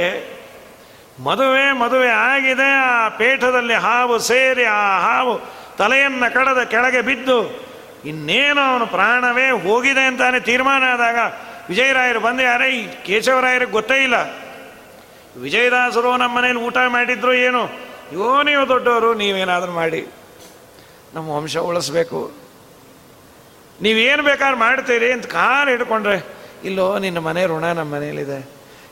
ಮದುವೆ 1.23 1.71
ಮದುವೆ 1.71 2.07
ಆಗಿದೆ, 2.07 2.69
ಆ 2.73 3.09
ಪೇಠದಲ್ಲಿ 3.09 3.73
ಹಾವು 3.73 4.19
ಸೇರಿ, 4.19 4.63
ಆ 4.63 4.99
ಹಾವು 4.99 5.39
ತಲೆಯನ್ನು 5.77 6.33
ಕಡದ 6.33 6.63
ಕೆಳಗೆ 6.63 7.01
ಬಿದ್ದು 7.01 7.37
ಇನ್ನೇನು 8.05 8.61
ಅವನು 8.61 8.87
ಪ್ರಾಣವೇ 8.87 9.49
ಹೋಗಿದೆ 9.49 10.05
ಅಂತಾನೆ 10.05 10.39
ತೀರ್ಮಾನ 10.39 10.83
ಆದಾಗ 10.83 11.17
ವಿಜಯರಾಯರು 11.69 12.19
ಬಂದು 12.19 12.43
ಯಾರೇ 12.43 12.69
ಈ 12.69 13.03
ಕೇಶವರಾಯರಿಗೆ 13.05 13.71
ಗೊತ್ತೇ 13.71 14.03
ಇಲ್ಲ. 14.03 14.15
ವಿಜಯದಾಸರು 15.39 16.17
ನಮ್ಮ 16.17 16.37
ಮನೇಲಿ 16.37 16.59
ಊಟ 16.59 16.77
ಮಾಡಿದ್ರು 16.87 17.33
ಏನು? 17.33 17.63
ಯೋ 18.13 18.43
ನೀವು 18.43 18.67
ದೊಡ್ಡವರು, 18.67 19.13
ನೀವೇನಾದರೂ 19.13 19.71
ಮಾಡಿ. 19.71 20.07
ನಮ್ಮ 21.13 21.29
ವಂಶ 21.29 21.57
ಉಳಿಸ್ಬೇಕು. 21.57 22.42
ನೀವೇನು 23.83 24.23
ಬೇಕಾದ್ರೆ 24.23 24.57
ಮಾಡ್ತೀರಿ 24.57 25.11
ಅಂತ 25.11 25.25
ಕಾಲು 25.25 25.69
ಹಿಡ್ಕೊಂಡ್ರೆ, 25.69 26.17
ಇಲ್ಲೋ 26.63 26.99
ನಿನ್ನ 26.99 27.17
ಮನೆ 27.17 27.45
ಋಣ 27.45 27.65
ನಮ್ಮ 27.71 27.95
ಮನೇಲಿದೆ 27.95 28.39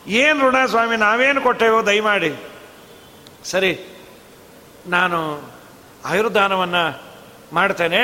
ಏನು 0.08 0.50
ಋಣ 0.50 0.66
ಸ್ವಾಮಿ, 0.66 0.96
ನಾವೇನು 0.98 1.42
ಕೊಟ್ಟೇವೋ 1.42 1.86
ದಯಮಾಡಿ. 1.86 2.32
ಸರಿ, 3.44 3.72
ನಾನು 4.88 5.20
ಆಯುರ್ದಾನವನ್ನು 6.06 7.02
ಮಾಡ್ತೇನೆ. 7.54 8.04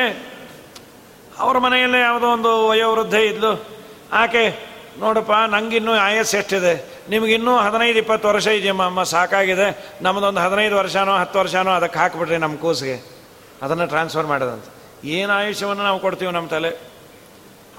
ಅವ್ರ 1.40 1.58
ಮನೆಯಲ್ಲೇ 1.58 2.00
ಯಾವುದೋ 2.00 2.28
ಒಂದು 2.28 2.68
ವಯೋವೃದ್ಧೆ 2.68 3.22
ಇದ್ಲು. 3.26 3.52
ಆಕೆ, 4.14 4.44
ನೋಡಪ್ಪ, 5.00 5.32
ನಂಗಿನ್ನೂ 5.32 5.94
ಆಯಸ್ಸು 5.94 6.38
ಎಷ್ಟಿದೆ. 6.38 6.74
ನಿಮಗಿನ್ನೂ 7.10 7.58
ಹದಿನೈದು, 7.58 8.00
ಇಪ್ಪತ್ತು 8.00 8.28
ವರ್ಷ 8.28 8.48
ಇದೆಯಮ್ಮ 8.48 8.86
ಅಮ್ಮ 8.86 9.04
ಸಾಕಾಗಿದೆ. 9.04 9.68
ನಮ್ಮದೊಂದು 10.02 10.40
ಹದಿನೈದು 10.40 10.76
ವರ್ಷನೋ, 10.76 11.18
ಹತ್ತು 11.18 11.40
ವರ್ಷನೋ, 11.40 11.72
ಅದಕ್ಕೆ 11.72 12.00
ಹಾಕ್ಬಿಟ್ರಿ 12.00 12.38
ನಮ್ಮ 12.38 12.56
ಕೂಸಿಗೆ. 12.56 12.98
ಅದನ್ನು 13.62 13.86
ಟ್ರಾನ್ಸ್ಫರ್ 13.88 14.28
ಮಾಡೋದಂತ. 14.28 14.66
ಏನು 15.10 15.32
ಆಯುಷ್ಯವನ್ನು 15.34 15.84
ನಾವು 15.84 16.00
ಕೊಡ್ತೀವಿ 16.00 16.32
ನಮ್ಮ 16.32 16.48
ತಲೆ? 16.48 16.72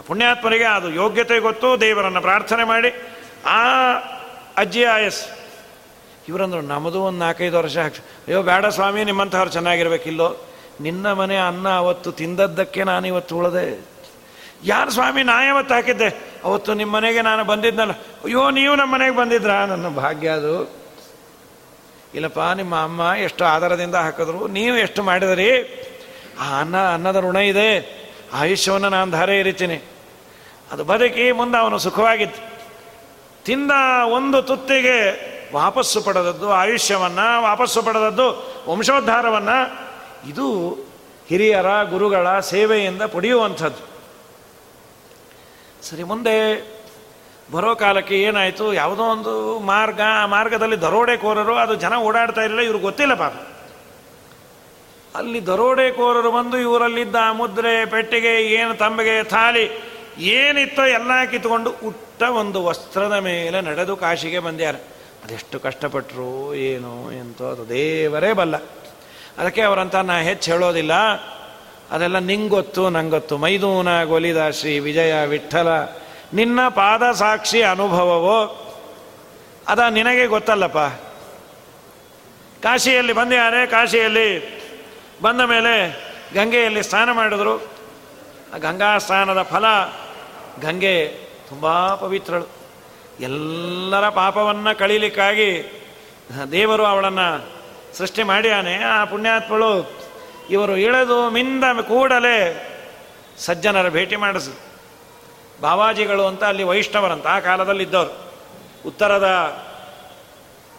ಪುಣ್ಯಾತ್ಮರಿಗೆ 0.07 0.65
ಅದು 0.65 0.89
ಯೋಗ್ಯತೆ 0.93 1.37
ಗೊತ್ತು, 1.39 1.69
ದೇವರನ್ನು 1.81 2.21
ಪ್ರಾರ್ಥನೆ 2.21 2.65
ಮಾಡಿ. 2.65 2.91
ಆ 3.47 3.63
ಅಜ್ಜಿ 4.57 4.85
ಆಯಸ್, 4.85 5.21
ಇವರಂದ್ರು 6.29 6.61
ನಮ್ಮದು 6.61 6.99
ಒಂದು 7.01 7.19
ನಾಲ್ಕೈದು 7.19 7.57
ವರ್ಷ 7.59 7.77
ಹಾಕಿ 7.77 8.01
ಅಯ್ಯೋ, 8.27 8.41
ಬೇಡ 8.43 8.67
ಸ್ವಾಮಿ 8.67 9.05
ನಿಮ್ಮಂಥವ್ರು 9.05 9.51
ಚೆನ್ನಾಗಿರ್ಬೇಕಿಲ್ಲೋ? 9.51 10.29
ನಿನ್ನ 10.81 11.13
ಮನೆ 11.13 11.37
ಅನ್ನ 11.37 11.69
ಅವತ್ತು 11.69 12.13
ತಿಂದದ್ದಕ್ಕೆ 12.13 12.83
ನಾನು 12.85 13.07
ಇವತ್ತು 13.07 13.33
ಉಳದೆ. 13.37 13.65
ಯಾರು 14.65 14.91
ಸ್ವಾಮಿ, 14.91 15.23
ನಾ 15.23 15.37
ಯಾವತ್ತು 15.45 15.75
ಹಾಕಿದ್ದೆ? 15.75 16.09
ಅವತ್ತು 16.45 16.71
ನಿಮ್ಮ 16.75 16.93
ಮನೆಗೆ 16.97 17.23
ನಾನು 17.23 17.43
ಬಂದಿದ್ದಲ್ಲ 17.45 17.93
ಅಯ್ಯೋ, 18.25 18.43
ನೀವು 18.51 18.75
ನಮ್ಮ 18.75 18.95
ಮನೆಗೆ 18.95 19.17
ಬಂದಿದ್ರಾ? 19.17 19.59
ನನ್ನ 19.67 19.89
ಭಾಗ್ಯ 19.89 20.29
ಅದು. 20.29 20.55
ಇಲ್ಲಪ್ಪ, 22.15 22.41
ನಿಮ್ಮ 22.55 22.75
ಅಮ್ಮ 22.83 23.01
ಎಷ್ಟು 23.23 23.43
ಆಧಾರದಿಂದ 23.45 23.95
ಹಾಕಿದ್ರು, 23.95 24.41
ನೀವು 24.49 24.77
ಎಷ್ಟು 24.77 25.03
ಮಾಡಿದ್ರಿ? 25.03 25.51
ಆ 26.41 26.61
ಅನ್ನ, 26.61 26.93
ಅನ್ನದ 26.95 27.17
ಋಣ 27.17 27.37
ಇದೆ. 27.37 27.99
ಆಯುಷ್ಯವನ್ನು 28.33 28.89
ನಾನು 28.89 29.11
ಧಾರೆ 29.11 29.41
ಇರಿತೀನಿ. 29.41 29.83
ಅದು 30.73 30.85
ಬದುಕಿ 30.85 31.33
ಮುಂದೆ 31.33 31.59
ಅವನು 31.59 31.79
ಸುಖವಾಗಿತ್ತು 31.79 32.49
ತಿಂದ 33.45 33.71
ಒಂದು 34.13 34.43
ತುತ್ತಿಗೆ 34.43 34.99
ವಾಪಸ್ಸು 35.55 36.01
ಪಡೆದದ್ದು, 36.01 36.51
ಆಯುಷ್ಯವನ್ನು 36.51 37.43
ವಾಪಸ್ಸು 37.43 37.83
ಪಡೆದದ್ದು, 37.83 38.57
ವಂಶೋದ್ಧಾರವನ್ನು, 38.69 39.89
ಇದು 40.29 40.73
ಹಿರಿಯರ, 41.29 41.83
ಗುರುಗಳ 41.83 42.41
ಸೇವೆಯಿಂದ 42.41 43.03
ಪಡೆಯುವಂಥದ್ದು. 43.03 43.89
ಸರಿ, 45.83 46.03
ಮುಂದೆ 46.03 46.37
ಬರೋ 47.53 47.75
ಕಾಲಕ್ಕೆ 47.75 48.23
ಏನಾಯಿತು? 48.23 48.75
ಯಾವುದೋ 48.75 49.03
ಒಂದು 49.03 49.59
ಮಾರ್ಗ, 49.59 50.01
ಆ 50.15 50.27
ಮಾರ್ಗದಲ್ಲಿ 50.27 50.81
ದರೋಡೆಕೋರರು, 50.81 51.55
ಅದು 51.55 51.75
ಜನ 51.75 51.95
ಓಡಾಡ್ತಾ 51.97 52.41
ಇರಲಿಲ್ಲ, 52.41 52.63
ಇವ್ರಿಗೆ 52.63 52.85
ಗೊತ್ತಿಲ್ಲ 52.85 53.15
ಪಾಪ. 53.15 53.33
ಅಲ್ಲಿ 55.15 55.47
ದರೋಡೆಕೋರರು 55.47 56.33
ಬಂದು 56.33 56.59
ಇವರಲ್ಲಿದ್ದ 56.59 57.17
ಮುದ್ರೆ 57.33 57.87
ಪೆಟ್ಟಿಗೆ 57.87 58.43
ಏನು 58.43 58.75
ತಂಬಿಗೆ 58.75 59.25
ಥಾಲಿ 59.25 59.83
ಏನಿತ್ತೋ 60.19 60.85
ಎಲ್ಲ 60.85 61.25
ಕಿತ್ಕೊಂಡು 61.31 61.71
ಉಟ್ಟ 61.71 62.23
ಒಂದು 62.23 62.65
ವಸ್ತ್ರದ 62.65 63.13
ಮೇಲೆ 63.13 63.61
ನಡೆದು 63.61 63.97
ಕಾಶಿಗೆ 63.97 64.39
ಬಂದ್ಯಾರ. 64.39 64.75
ಅದೆಷ್ಟು 65.25 65.61
ಕಷ್ಟಪಟ್ಟರು 65.61 66.55
ಏನು 66.55 67.13
ಎಂತೋ 67.13 67.51
ಅದು 67.51 67.69
ದೇವರೇ 67.69 68.33
ಬಲ್ಲ. 68.33 68.57
ಅದಕ್ಕೆ 69.39 69.63
ಅವರಂತ 69.63 69.95
ನಾ 69.95 70.19
ಹೆಚ್ಚು 70.19 70.53
ಹೇಳೋದಿಲ್ಲ. 70.53 70.93
ಅದೆಲ್ಲ 71.91 72.19
ನಿಂಗೊತ್ತು, 72.19 72.89
ನಂಗೊತ್ತು. 72.89 73.37
ಮೈದೂನ 73.37 74.05
ಗೊಲಿದ 74.05 74.51
ಶ್ರೀ 74.51 74.79
ವಿಜಯ 74.79 75.27
ವಿಠಲ. 75.27 75.69
ನಿನ್ನ 76.35 76.69
ಪಾದ 76.69 77.13
ಸಾಕ್ಷಿ 77.13 77.63
ಅನುಭವವೋ? 77.63 78.65
ಅದ 79.69 79.79
ನಿನಗೆ 79.91 80.27
ಗೊತ್ತಲ್ಲಪ್ಪ. 80.27 80.79
ಕಾಶಿಯಲ್ಲಿ 82.63 83.13
ಬಂದ್ಯಾರೆ, 83.13 83.67
ಕಾಶಿಯಲ್ಲಿ 83.67 84.58
ಬಂದ 85.23 85.41
ಮೇಲೆ 85.41 85.73
ಗಂಗೆಯಲ್ಲಿ 86.35 86.83
ಸ್ನಾನ 86.83 87.13
ಮಾಡಿದ್ರು. 87.13 87.55
ಆ 88.55 88.59
ಗಂಗಾ 88.59 88.99
ಸ್ನಾನದ 88.99 89.43
ಫಲ 89.43 89.65
ಗಂಗೆ 90.61 91.09
ತುಂಬ 91.49 91.95
ಪವಿತ್ರಳು. 91.95 92.49
ಎಲ್ಲರ 93.21 94.09
ಪಾಪವನ್ನು 94.09 94.79
ಕಳೀಲಿಕ್ಕಾಗಿ 94.79 95.51
ದೇವರು 96.53 96.85
ಅವಳನ್ನು 96.85 97.29
ಸೃಷ್ಟಿ 97.97 98.23
ಮಾಡಿಯಾನೆ. 98.23 98.77
ಆ 98.77 99.05
ಪುಣ್ಯಾತ್ಮಳು 99.05 99.73
ಇವರು 100.51 100.77
ಇಳೆದು 100.77 101.31
ಮಿಂದ 101.31 101.65
ಕೂಡಲೇ 101.81 102.39
ಸಜ್ಜನರ 103.39 103.89
ಭೇಟಿ 103.89 104.17
ಮಾಡಿಸಿ. 104.17 104.59
ಬಾವಾಜಿಗಳು 105.61 106.27
ಅಂತ 106.27 106.45
ಅಲ್ಲಿ 106.45 106.63
ವೈಷ್ಣವರಂತ, 106.63 107.27
ಆ 107.27 107.41
ಕಾಲದಲ್ಲಿ 107.41 107.83
ಇದ್ದವರು 107.83 108.13
ಉತ್ತರದ 108.87 109.29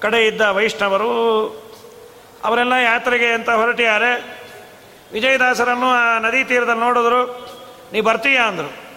ಕಡೆ 0.02 0.28
ಇದ್ದ 0.28 0.42
ವೈಷ್ಣವರು 0.42 1.12
ಅವರೆಲ್ಲ 2.44 2.74
ಯಾತ್ರೆಗೆ 2.74 3.34
ಅಂತ 3.34 3.50
ಹೊರಟಿದ್ದಾರೆ. 3.50 4.40
ವಿಜಯದಾಸರನ್ನು 5.14 5.90
ಆ 5.90 6.20
ನದಿ 6.20 6.44
ತೀರದಲ್ಲಿ 6.44 6.80
ನೋಡಿದ್ರು. 6.80 7.26
ನೀ 7.92 8.02
ಬರ್ತೀಯಾ 8.02 8.48
ಅಂದರು. 8.48 8.90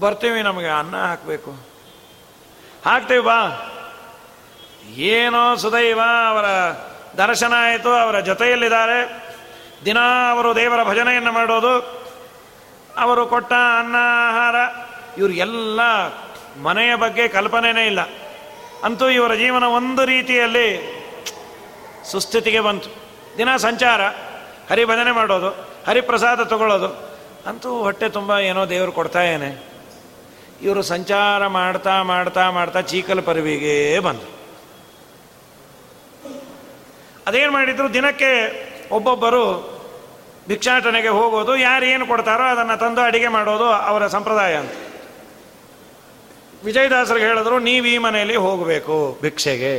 ಬರ್ತೀವಿ 0.00 0.42
ನಮಗೆ, 0.42 0.68
ಅನ್ನ 0.68 0.96
ಹಾಕಬೇಕು. 0.96 1.50
ಹಾಕ್ತೀವಿ 2.86 3.20
ಬಾ. 3.20 3.72
ಏನೋ 4.94 5.56
ಸುದೈವ 5.56 6.00
ಅವರ 6.28 6.44
ದರ್ಶನ 7.16 7.52
ಆಯಿತು, 7.56 7.92
ಅವರ 7.92 8.20
ಜೊತೆಯಲ್ಲಿದ್ದಾರೆ. 8.20 9.28
ದಿನ 9.84 9.98
ಅವರು 10.30 10.56
ದೇವರ 10.56 10.84
ಭಜನೆಯನ್ನು 10.84 11.32
ಮಾಡೋದು. 11.32 11.98
ಅವರು 12.98 13.26
ಕೊಟ್ಟ 13.26 13.52
ಅನ್ನ, 13.52 13.96
ಆಹಾರ, 14.28 14.54
ಇವ್ರಿಗೆಲ್ಲ 15.18 15.80
ಮನೆಯ 16.62 16.94
ಬಗ್ಗೆ 16.94 17.28
ಕಲ್ಪನೆಯೇ 17.28 17.86
ಇಲ್ಲ. 17.86 18.00
ಅಂತೂ 18.84 19.08
ಇವರ 19.08 19.34
ಜೀವನ 19.34 19.64
ಒಂದು 19.64 20.04
ರೀತಿಯಲ್ಲಿ 20.04 20.68
ಸುಸ್ಥಿತಿಗೆ 22.10 22.60
ಬಂತು. 22.60 22.90
ದಿನ 23.38 23.56
ಸಂಚಾರ, 23.56 24.00
ಹರಿಭಜನೆ 24.70 25.12
ಮಾಡೋದು, 25.12 25.50
ಹರಿಪ್ರಸಾದ 25.86 26.42
ತಗೊಳ್ಳೋದು, 26.42 26.88
ಅಂತೂ 27.48 27.70
ಹೊಟ್ಟೆ 27.78 28.08
ತುಂಬ 28.08 28.32
ಏನೋ 28.32 28.68
ದೇವರು 28.68 28.92
ಕೊಡ್ತಾ 28.92 29.22
ಏನೆ 29.24 29.50
ಇವರು 30.62 30.82
ಸಂಚಾರ 30.82 31.46
ಮಾಡ್ತಾ 31.46 32.02
ಮಾಡ್ತಾ 32.02 32.50
ಮಾಡ್ತಾ 32.50 32.80
ಚೀಕಲ 32.80 33.20
ಪರವಿಗೆ 33.20 34.00
ಬಂದರು. 34.00 34.30
ಅದೇನು 37.26 37.52
ಮಾಡಿದ್ರು, 37.52 37.94
ದಿನಕ್ಕೆ 37.94 38.32
ಒಬ್ಬೊಬ್ಬರು 38.90 39.44
ಭಿಕ್ಷಾಟನೆಗೆ 40.48 41.08
ಹೋಗೋದು, 41.08 41.56
ಯಾರು 41.56 41.84
ಏನು 41.84 42.06
ಕೊಡ್ತಾರೋ 42.06 42.44
ಅದನ್ನು 42.44 42.78
ತಂದು 42.78 43.00
ಅಡಿಗೆ 43.00 43.28
ಮಾಡೋದು 43.28 43.64
ಅವರ 43.64 44.06
ಸಂಪ್ರದಾಯ 44.06 44.54
ಅಂತ. 44.56 44.72
ವಿಜಯದಾಸರಿಗೆ 46.64 47.26
ಹೇಳಿದ್ರು, 47.26 47.58
ನೀವು 47.58 47.86
ಈ 47.86 47.98
ಮನೆಯಲ್ಲಿ 47.98 48.36
ಹೋಗಬೇಕು 48.36 49.18
ಭಿಕ್ಷೆಗೆ. 49.22 49.74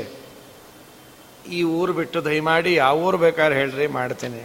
ಈ 1.49 1.63
ಊರು 1.63 1.93
ಬಿಟ್ಟು 1.93 2.25
ದಯಮಾಡಿ 2.25 2.75
ಯಾವ 2.75 2.97
ಊರು 2.97 3.17
ಬೇಕಾದ್ರೆ 3.17 3.59
ಹೇಳ್ರಿ, 3.59 3.87
ಮಾಡ್ತೀನಿ. 3.87 4.41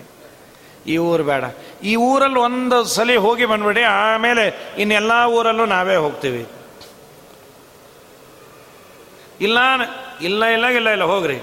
ಈ 0.87 0.97
ಊರು 0.97 1.25
ಬೇಡ. 1.25 1.45
ಈ 1.83 1.97
ಊರಲ್ಲಿ 1.97 2.39
ಒಂದು 2.39 2.85
ಸಲ 2.85 3.17
ಹೋಗಿ 3.17 3.45
ಬಂದ್ಬಿಡಿ, 3.45 3.83
ಆಮೇಲೆ 3.83 4.75
ಇನ್ನೆಲ್ಲ 4.79 5.13
ಊರಲ್ಲೂ 5.27 5.65
ನಾವೇ 5.67 5.97
ಹೋಗ್ತೀವಿ. 5.97 6.47
ಇಲ್ಲ 9.41 9.59
ಇಲ್ಲ 10.21 10.45
ಇಲ್ಲ 10.45 10.67
ಇಲ್ಲ 10.67 10.89
ಇಲ್ಲ, 10.89 11.05
ಹೋಗ್ರಿ. 11.05 11.39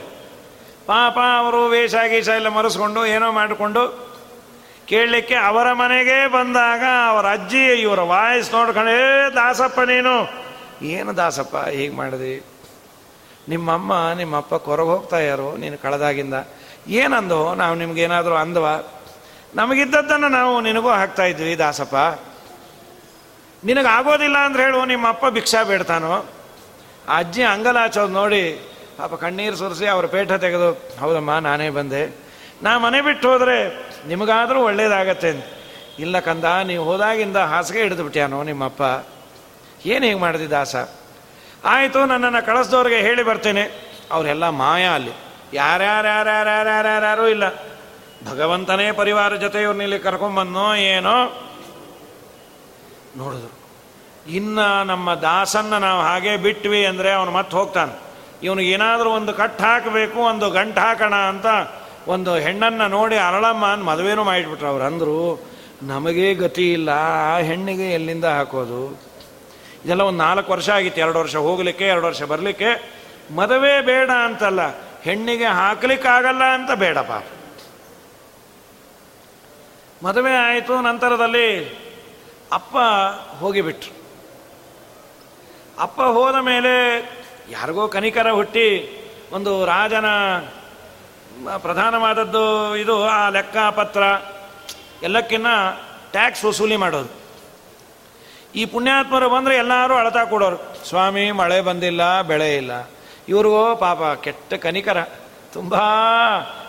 ಪಾಪ 0.85 1.17
ಅವರು 1.37 1.67
ವೇಷ 1.67 1.95
ಗೀಷ 1.95 2.27
ಎಲ್ಲ 2.27 2.49
ಮರೆಸ್ಕೊಂಡು 2.49 3.05
ಏನೋ 3.05 3.31
ಮಾಡಿಕೊಂಡು 3.31 4.11
ಕೇಳಲಿಕ್ಕೆ 4.87 5.35
ಅವರ 5.35 5.73
ಮನೆಗೆ 5.73 6.27
ಬಂದಾಗ 6.27 6.83
ಅವರ 7.09 7.25
ಅಜ್ಜಿ 7.31 7.65
ಇವರ 7.81 7.99
ವಾಯ್ಸ್ 7.99 8.53
ನೋಡ್ಕೊಂಡೇ 8.53 8.95
ದಾಸಪ್ಪ 9.35 9.79
ನೀನು 9.79 10.13
ಏನು 10.81 11.17
ದಾಸಪ್ಪ, 11.17 11.57
ಹೀಗೆ 11.57 11.95
ಮಾಡಿದ್ರಿ 11.95 12.45
ನಿಮ್ಮಮ್ಮ, 13.47 13.93
ನಿಮ್ಮಪ್ಪ 14.17 14.55
ಕೊರಗೆ 14.55 14.87
ಹೋಗ್ತಾ 14.87 15.19
ಯಾರು 15.19 15.57
ನೀನು 15.57 15.77
ಕಳೆದಾಗಿಂದ. 15.77 16.33
ಏನಂದೋ? 16.87 17.53
ನಾವು 17.53 17.75
ನಿಮ್ಗೇನಾದರೂ 17.75 18.35
ಅಂದವ? 18.35 18.83
ನಮಗಿದ್ದದ್ದನ್ನು 19.55 20.27
ನಾವು 20.27 20.61
ನಿನಗೂ 20.61 20.89
ಹಾಕ್ತಾ 20.89 21.23
ಇದ್ವಿ 21.23 21.59
ದಾಸಪ್ಪ. 21.59 21.95
ನಿನಗಾಗೋದಿಲ್ಲ 23.63 24.37
ಅಂದ್ರೆ 24.37 24.63
ಹೇಳು 24.63 24.85
ನಿಮ್ಮ 24.85 25.09
ಅಪ್ಪ 25.09 25.25
ಭಿಕ್ಷಾ 25.27 25.63
ಬೇಡ್ತಾನೋ? 25.63 26.25
ಅಜ್ಜಿ 27.07 27.43
ಅಂಗಲಾಚೋದು 27.43 28.13
ನೋಡಿ, 28.13 28.69
ಪಾಪ 28.97 29.13
ಕಣ್ಣೀರು 29.13 29.55
ಸುರಿಸಿ 29.55 29.87
ಅವ್ರ 29.87 30.05
ಪೇಟ 30.05 30.31
ತೆಗೆದು, 30.31 30.71
ಹೌದಮ್ಮ, 30.99 31.37
ನಾನೇ 31.37 31.69
ಬಂದೆ. 31.69 32.15
ನಾ 32.63 32.77
ಮನೆ 32.77 33.01
ಬಿಟ್ಟು 33.01 33.29
ಹೋದರೆ 33.29 33.57
ನಿಮಗಾದರೂ 34.07 34.63
ಒಳ್ಳೇದಾಗತ್ತೆ. 34.63 35.61
ಇಲ್ಲ 35.99 36.19
ಕಂದ, 36.19 36.43
ನೀವು 36.43 36.83
ಹೋದಾಗಿಂದ 36.83 37.37
ಹಾಸಿಗೆ 37.37 37.81
ಹಿಡಿದು 37.81 38.03
ಬಿಟ್ಯಾನೋ 38.03 38.43
ನಿಮ್ಮಪ್ಪ? 38.43 38.83
ಏನು 39.85 40.05
ಹೇಗೆ 40.05 40.19
ಮಾಡಿದೆ 40.19 40.47
ದಾಸ? 40.47 40.75
ಆಯಿತು, 41.65 42.05
ನನ್ನನ್ನು 42.05 42.45
ಕಳಿಸ್ದವ್ರಿಗೆ 42.45 42.97
ಹೇಳಿ 42.97 43.23
ಬರ್ತೇನೆ. 43.23 43.91
ಅವರೆಲ್ಲ 44.11 44.49
ಮಾಯ 44.49 44.85
ಅಲ್ಲಿ. 44.85 45.11
ಯಾರ್ಯಾರ್ಯಾರ್ಯಾರ್ಯಾರ್ಯಾರ್ಯಾರೂ 45.53 47.27
ಇಲ್ಲ. 47.27 47.55
ಭಗವಂತನೇ 48.31 48.91
ಪರಿವಾರ 48.91 49.35
ಜೊತೆ 49.35 49.61
ಇವ್ರನ್ನಿಲ್ಲಿ 49.61 49.99
ಕರ್ಕೊಂಬಂದೋ 49.99 50.73
ಏನೋ? 50.73 51.47
ನೋಡಿದ್ರು. 53.17 53.61
ಇನ್ನು 54.31 54.83
ನಮ್ಮ 54.83 55.13
ದಾಸನ್ನ 55.13 55.77
ನಾವು 55.77 56.01
ಹಾಗೆ 56.01 56.37
ಬಿಟ್ವಿ 56.37 56.85
ಅಂದರೆ 56.85 57.11
ಅವನು 57.11 57.31
ಮತ್ತೆ 57.31 57.57
ಹೋಗ್ತಾನೆ. 57.57 57.99
ಇವನಿಗೆ 58.43 58.71
ಏನಾದರೂ 58.71 59.09
ಒಂದು 59.09 59.33
ಕಟ್ಟು 59.33 59.63
ಹಾಕಬೇಕು, 59.63 60.19
ಒಂದು 60.19 60.49
ಗಂಟು 60.49 60.81
ಹಾಕೋಣ 60.81 61.13
ಅಂತ 61.13 61.45
ಒಂದು 62.07 62.35
ಹೆಣ್ಣನ್ನು 62.35 62.87
ನೋಡಿ 62.87 63.17
ಅರಳಮ್ಮ 63.17 63.65
ಅಂತ 63.65 63.83
ಮದುವೆನೂ 63.83 64.23
ಮಾಡಿಬಿಟ್ರು 64.23 64.67
ಅವ್ರು 64.67 64.85
ಅಂದರು, 64.85 65.45
ನಮಗೇ 65.83 66.33
ಗತಿ 66.33 66.73
ಇಲ್ಲ, 66.73 66.89
ಆ 67.33 67.37
ಹೆಣ್ಣಿಗೆ 67.37 67.93
ಎಲ್ಲಿಂದ 67.93 68.25
ಹಾಕೋದು? 68.25 69.10
ಇದೆಲ್ಲ 69.85 70.01
ಒಂದು 70.01 70.23
ನಾಲ್ಕು 70.23 70.51
ವರ್ಷ 70.51 70.69
ಆಗಿತ್ತು, 70.69 71.01
ಎರಡು 71.01 71.19
ವರ್ಷ 71.19 71.35
ಹೋಗಲಿಕ್ಕೆ, 71.35 71.85
ಎರಡು 71.87 72.05
ವರ್ಷ 72.05 72.23
ಬರಲಿಕ್ಕೆ. 72.23 73.01
ಮದುವೆ 73.35 73.81
ಬೇಡ 73.81 74.09
ಅಂತಲ್ಲ, 74.09 74.61
ಹೆಣ್ಣಿಗೆ 75.01 75.45
ಹಾಕಲಿಕ್ಕಾಗಲ್ಲ 75.45 76.43
ಅಂತ 76.43 76.71
ಬೇಡ 76.71 76.97
ಪಾಪ. 76.97 77.23
ಮದುವೆ 80.05 80.35
ಆಯಿತು, 80.35 80.81
ನಂತರದಲ್ಲಿ 80.81 81.47
ಅಪ್ಪ 82.51 82.77
ಹೋಗಿಬಿಟ್ರು. 83.39 83.93
ಅಪ್ಪ 85.79 86.01
ಹೋದ 86.01 86.35
ಮೇಲೆ 86.35 86.73
ಯಾರಿಗೋ 87.49 87.87
ಕನಿಕರ 87.87 88.31
ಹುಟ್ಟಿ 88.31 88.67
ಒಂದು 89.31 89.65
ರಾಜನ 89.65 90.05
ಪ್ರಧಾನವಾದದ್ದು 91.57 92.75
ಇದು, 92.75 93.03
ಆ 93.03 93.29
ಲೆಕ್ಕಪತ್ರ, 93.29 94.03
ಎಲ್ಲಕ್ಕಿನ್ನ 95.03 95.47
ಟ್ಯಾಕ್ಸ್ 96.11 96.45
ವಸೂಲಿ 96.45 96.75
ಮಾಡೋದು. 96.75 97.20
ಈ 98.55 98.65
ಪುಣ್ಯಾತ್ಮರು 98.65 99.29
ಬಂದರೆ 99.29 99.55
ಎಲ್ಲರೂ 99.55 99.93
ಅಳತಾ 99.93 100.25
ಕೊಡೋರು. 100.25 100.87
ಸ್ವಾಮಿ, 100.89 101.31
ಮಳೆ 101.31 101.61
ಬಂದಿಲ್ಲ, 101.61 102.21
ಬೆಳೆ 102.21 102.55
ಇಲ್ಲ. 102.55 102.71
ಇವ್ರಿಗೋ 103.27 103.75
ಪಾಪ, 103.75 103.99
ಕೆಟ್ಟ 104.23 104.53
ಕನಿಕರ. 104.53 105.01
ತುಂಬ 105.53 105.75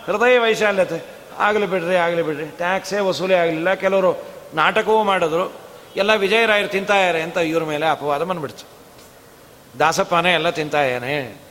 ಹೃದಯ 0.05 0.39
ವೈಶಾಲ್ಯತೆ. 0.39 1.05
ಆಗಲಿ 1.39 1.67
ಬಿಡ್ರಿ 1.67 1.97
ಆಗಲಿ 1.97 2.23
ಬಿಡ್ರಿ. 2.23 2.45
ಟ್ಯಾಕ್ಸೇ 2.45 2.99
ವಸೂಲಿ 2.99 3.35
ಆಗಲಿಲ್ಲ. 3.35 3.75
ಕೆಲವರು 3.75 4.23
ನಾಟಕವೂ 4.55 5.03
ಮಾಡಿದ್ರು. 5.03 5.53
ಎಲ್ಲ 5.97 6.15
ವಿಜಯರಾಯರು 6.15 6.69
ತಿಂತಾಯಾರೆ 6.69 7.23
ಅಂತ 7.23 7.37
ಇವ್ರ 7.37 7.65
ಮೇಲೆ 7.65 7.87
ಅಪವಾದ 7.87 8.23
ಬಂದ್ಬಿಡ್ತು. 8.23 8.69
ದಾಸಪ್ಪನೇ 9.79 10.35
ಎಲ್ಲ 10.35 10.51
ತಿಂತಾಯೇನೆ 10.51 11.43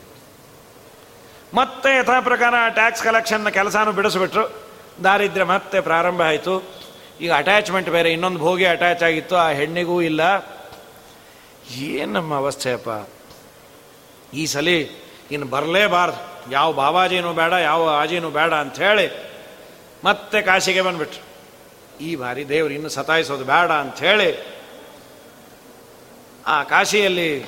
ಮತ್ತೆ 1.54 1.98
ಯಥಾ 1.98 2.20
ಪ್ರಕಾರ 2.20 2.54
ಟ್ಯಾಕ್ಸ್ 2.70 3.04
ಕಲೆಕ್ಷನ್ನ 3.04 3.50
ಕೆಲಸನೂ 3.50 3.92
ಬಿಡಿಸ್ಬಿಟ್ರು. 3.92 4.62
ದಾರಿದ್ರ್ಯ 5.04 5.44
ಮತ್ತೆ 5.44 5.80
ಪ್ರಾರಂಭ 5.80 6.22
ಆಯಿತು. 6.22 6.81
ಈಗ 7.22 7.34
ಅಟ್ಯಾಚ್ಮೆಂಟ್ 7.34 7.90
ಬೇರೆ, 7.90 8.14
ಇನ್ನೊಂದು 8.14 8.40
ಭೋಗಿ 8.40 8.66
ಅಟ್ಯಾಚ್ 8.66 9.04
ಆಗಿತ್ತು, 9.04 9.36
ಆ 9.36 9.50
ಹೆಣ್ಣಿಗೂ 9.50 10.02
ಇಲ್ಲ. 10.02 10.22
ಏನು 11.76 12.14
ನಮ್ಮ 12.14 12.36
ಅವಸ್ಥೆಯಪ್ಪ 12.36 13.10
ಈ 14.34 14.46
ಸಲ 14.46 14.68
ಇನ್ನು 15.32 15.48
ಬರಲೇಬಾರ್ದು. 15.48 16.52
ಯಾವ 16.52 16.74
ಬಾಬಾಜಿನೂ 16.74 17.34
ಬೇಡ, 17.34 17.52
ಯಾವ 17.52 17.90
ಆಜಿನೂ 17.90 18.30
ಬೇಡ 18.30 18.54
ಅಂಥೇಳಿ 18.54 19.32
ಮತ್ತೆ 20.04 20.42
ಕಾಶಿಗೆ 20.42 20.82
ಬಂದ್ಬಿಟ್ರು. 20.82 21.32
ಈ 22.04 22.16
ಬಾರಿ 22.16 22.50
ದೇವರು 22.50 22.74
ಇನ್ನು 22.74 22.90
ಸತಾಯಿಸೋದು 22.90 23.44
ಬೇಡ 23.44 23.72
ಅಂಥೇಳಿ 23.72 24.62
ಆ 26.48 26.64
ಕಾಶಿಯಲ್ಲಿ 26.64 27.46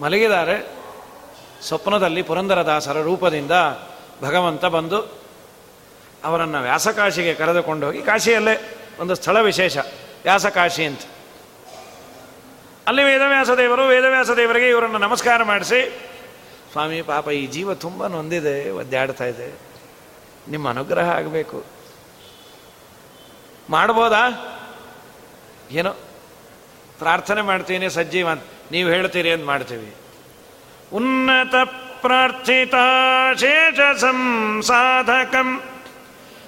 ಮಲಗಿದ್ದಾರೆ. 0.00 0.78
ಸ್ವಪ್ನದಲ್ಲಿ 1.62 2.22
ಪುರಂದರದಾಸರ 2.22 3.00
ರೂಪದಿಂದ 3.00 3.50
ಭಗವಂತ 4.22 4.64
ಬಂದು 4.64 5.00
ಅವರನ್ನು 6.24 6.62
ವ್ಯಾಸಕಾಶಿಗೆ 6.62 7.34
ಕರೆದುಕೊಂಡು 7.34 7.86
ಹೋಗಿ 7.86 8.02
ಕಾಶಿಯಲ್ಲೇ 8.02 8.77
ಒಂದು 9.00 9.14
ಸ್ಥಳ 9.14 9.40
ವಿಶೇಷ, 9.40 9.78
ವ್ಯಾಸಕಾಶಿ 10.22 10.84
ಅಂತ. 10.84 11.00
ಅಲ್ಲಿ 12.86 13.04
ವೇದವ್ಯಾಸ 13.04 13.50
ದೇವರು 13.50 13.86
ವೇದವ್ಯಾಸ 13.86 14.30
ದೇವರಿಗೆ 14.30 14.68
ಇವರನ್ನು 14.68 14.98
ನಮಸ್ಕಾರ 14.98 15.42
ಮಾಡಿಸಿ, 15.42 15.98
ಸ್ವಾಮಿ, 16.72 17.02
ಪಾಪ 17.02 17.28
ಈ 17.28 17.46
ಜೀವ 17.46 17.74
ತುಂಬ 17.74 18.06
ನೊಂದಿದೆ, 18.06 18.70
ಒದ್ದಾಡ್ತಾ 18.70 19.24
ಇದೆ. 19.24 19.60
ನಿಮ್ಮ 20.50 20.68
ಅನುಗ್ರಹ 20.68 21.10
ಆಗಬೇಕು. 21.10 21.64
ಮಾಡ್ಬೋದಾ? 23.70 24.54
ಏನೋ, 25.70 25.90
ಪ್ರಾರ್ಥನೆ 26.98 27.42
ಮಾಡ್ತೀನಿ 27.42 27.90
ಸಜ್ಜೀವ 27.90 28.28
ನೀವು 28.70 28.90
ಹೇಳ್ತೀರಿ 28.90 29.32
ಅಂತ 29.32 29.44
ಮಾಡ್ತೀವಿ. 29.44 29.94
ಉನ್ನತ 30.92 31.54
ಪ್ರಾರ್ಥಿತ 32.00 32.74
ಶೇಷ 33.36 33.96
ಸಂಸಾಧಕಂ 33.96 35.62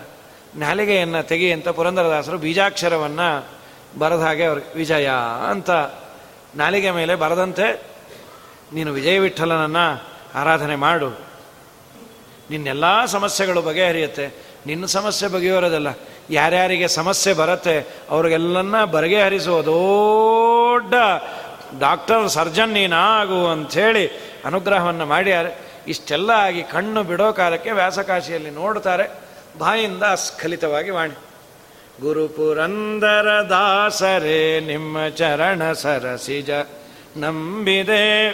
ನಾಲಿಗೆಯನ್ನು 0.57 1.23
ತೆಗಿ 1.23 1.53
ಅಂತ 1.53 1.69
ಪುರಂದರದಾಸರು 1.69 2.39
ಬೀಜಾಕ್ಷರವನ್ನು 2.39 3.29
ಬರೆದ 3.99 4.21
ಹಾಗೆ 4.21 4.45
ಅವ್ರಿಗೆ 4.45 4.71
ವಿಜಯ 4.79 5.09
ಅಂತ 5.51 5.71
ನಾಲಿಗೆ 6.55 6.91
ಮೇಲೆ 6.91 7.15
ಬರದಂತೆ, 7.15 7.67
ನೀನು 8.73 8.93
ವಿಜಯ 8.93 9.19
ವಿಠಲನನ್ನು 9.19 9.87
ಆರಾಧನೆ 10.35 10.77
ಮಾಡು. 10.77 11.28
ನಿನ್ನೆಲ್ಲ 12.51 13.05
ಸಮಸ್ಯೆಗಳು 13.05 13.63
ಬಗೆಹರಿಯುತ್ತೆ. 13.63 14.27
ನಿನ್ನ 14.67 14.85
ಸಮಸ್ಯೆ 14.85 15.29
ಬಗೆಯೋರೋದಲ್ಲ 15.29 15.87
ಯಾರ್ಯಾರಿಗೆ 16.31 16.89
ಸಮಸ್ಯೆ 16.89 17.35
ಬರುತ್ತೆ, 17.35 17.97
ಅವ್ರಿಗೆಲ್ಲನ್ನ 18.11 18.85
ಬಗೆಹರಿಸುವ 18.85 19.63
ದೊಡ್ಡ 19.63 20.95
ಡಾಕ್ಟರ್, 21.81 22.29
ಸರ್ಜನ್ 22.29 22.73
ನೀನಾಗು 22.73 23.47
ಅಂಥೇಳಿ 23.47 24.07
ಅನುಗ್ರಹವನ್ನು 24.45 25.07
ಮಾಡ್ಯಾರೆ. 25.07 25.59
ಇಷ್ಟೆಲ್ಲ 25.89 26.31
ಆಗಿ 26.31 26.63
ಕಣ್ಣು 26.63 27.03
ಬಿಡೋ 27.03 27.33
ಕಾಲಕ್ಕೆ 27.33 27.71
ವ್ಯಾಸಕಾಶಿಯಲ್ಲಿ 27.71 28.51
ನೋಡ್ತಾರೆ. 28.51 29.11
ಬಾಯಿಂದ 29.59 30.03
ಸ್ಖಲಿತವಾಗಿ 30.03 30.91
ವಾಣಿ. 30.91 31.15
ಗುರುಪುರಂದರ 32.01 33.47
ದಾಸರೇ, 33.49 34.61
ನಿಮ್ಮ 34.61 35.09
ಚರಣ 35.09 35.73
ಸರಸಿಜ. 35.73 36.51
ನಂಬಿದೆ. 37.17 38.33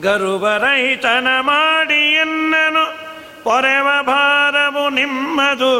ಗರುಬರಹಿತನ 0.00 1.26
ಮಾಡಿ 1.40 2.14
ಎನ್ನನು. 2.14 3.05
ಪೊರೆವ 3.46 3.88
ಭಾರವು 4.02 4.90
ನಿಮ್ಮದು. 4.90 5.72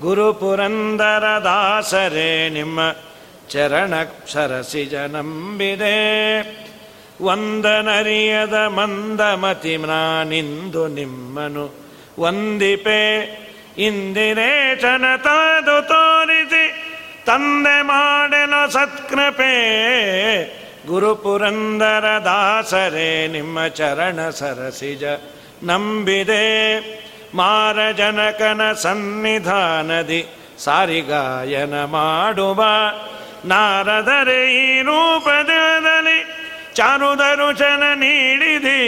ಗುರು 0.00 0.32
ಪುರಂದರ 0.32 1.24
ದಾಸರೇ, 1.44 2.48
ನಿಮ್ಮ 2.48 2.80
ಚರಣ 3.48 3.94
ನಂಬಿದೆ 4.94 6.40
ವಂದನರಿಯದ 7.22 8.54
ಮಂದಮತಿ, 8.54 9.76
ನಾನಿಂದು 9.76 10.88
ನಿಮ್ಮನು 10.88 11.74
ವಂದಿಪೆ. 12.20 13.20
ಇಂದಿರೇಶನ 13.78 15.04
ತಾದು 15.16 15.88
ತೋರಿಸಿ, 15.88 16.68
ತಂದೆ 17.26 17.82
ಮಾಡೆನ 17.82 18.54
ಸತ್ಕೃಪೆ. 18.70 19.54
ಗುರುಪುರಂದರ 20.86 22.04
ದಾಸರೇ, 22.24 23.28
ನಿಮ್ಮ 23.28 23.66
ಚರಣ 23.66 24.30
ಸರಸಿಜ 24.30 25.04
ನಂಬಿದೆ. 25.62 26.80
ಮಾರಜನಕನ 27.34 28.72
ಸನ್ನಿಧಾನದಿ 28.72 30.26
ಸಾರಿಗಾಯನ 30.58 31.84
ಮಾಡುವ. 31.84 32.64
ನಾರದರೆ 33.44 34.54
ಈ 34.54 34.82
ರೂಪದಲ್ಲಿ 34.82 36.24
ಚಾರುದರುಚನ 36.74 37.82
ನೀಡಿದಿ. 37.94 38.78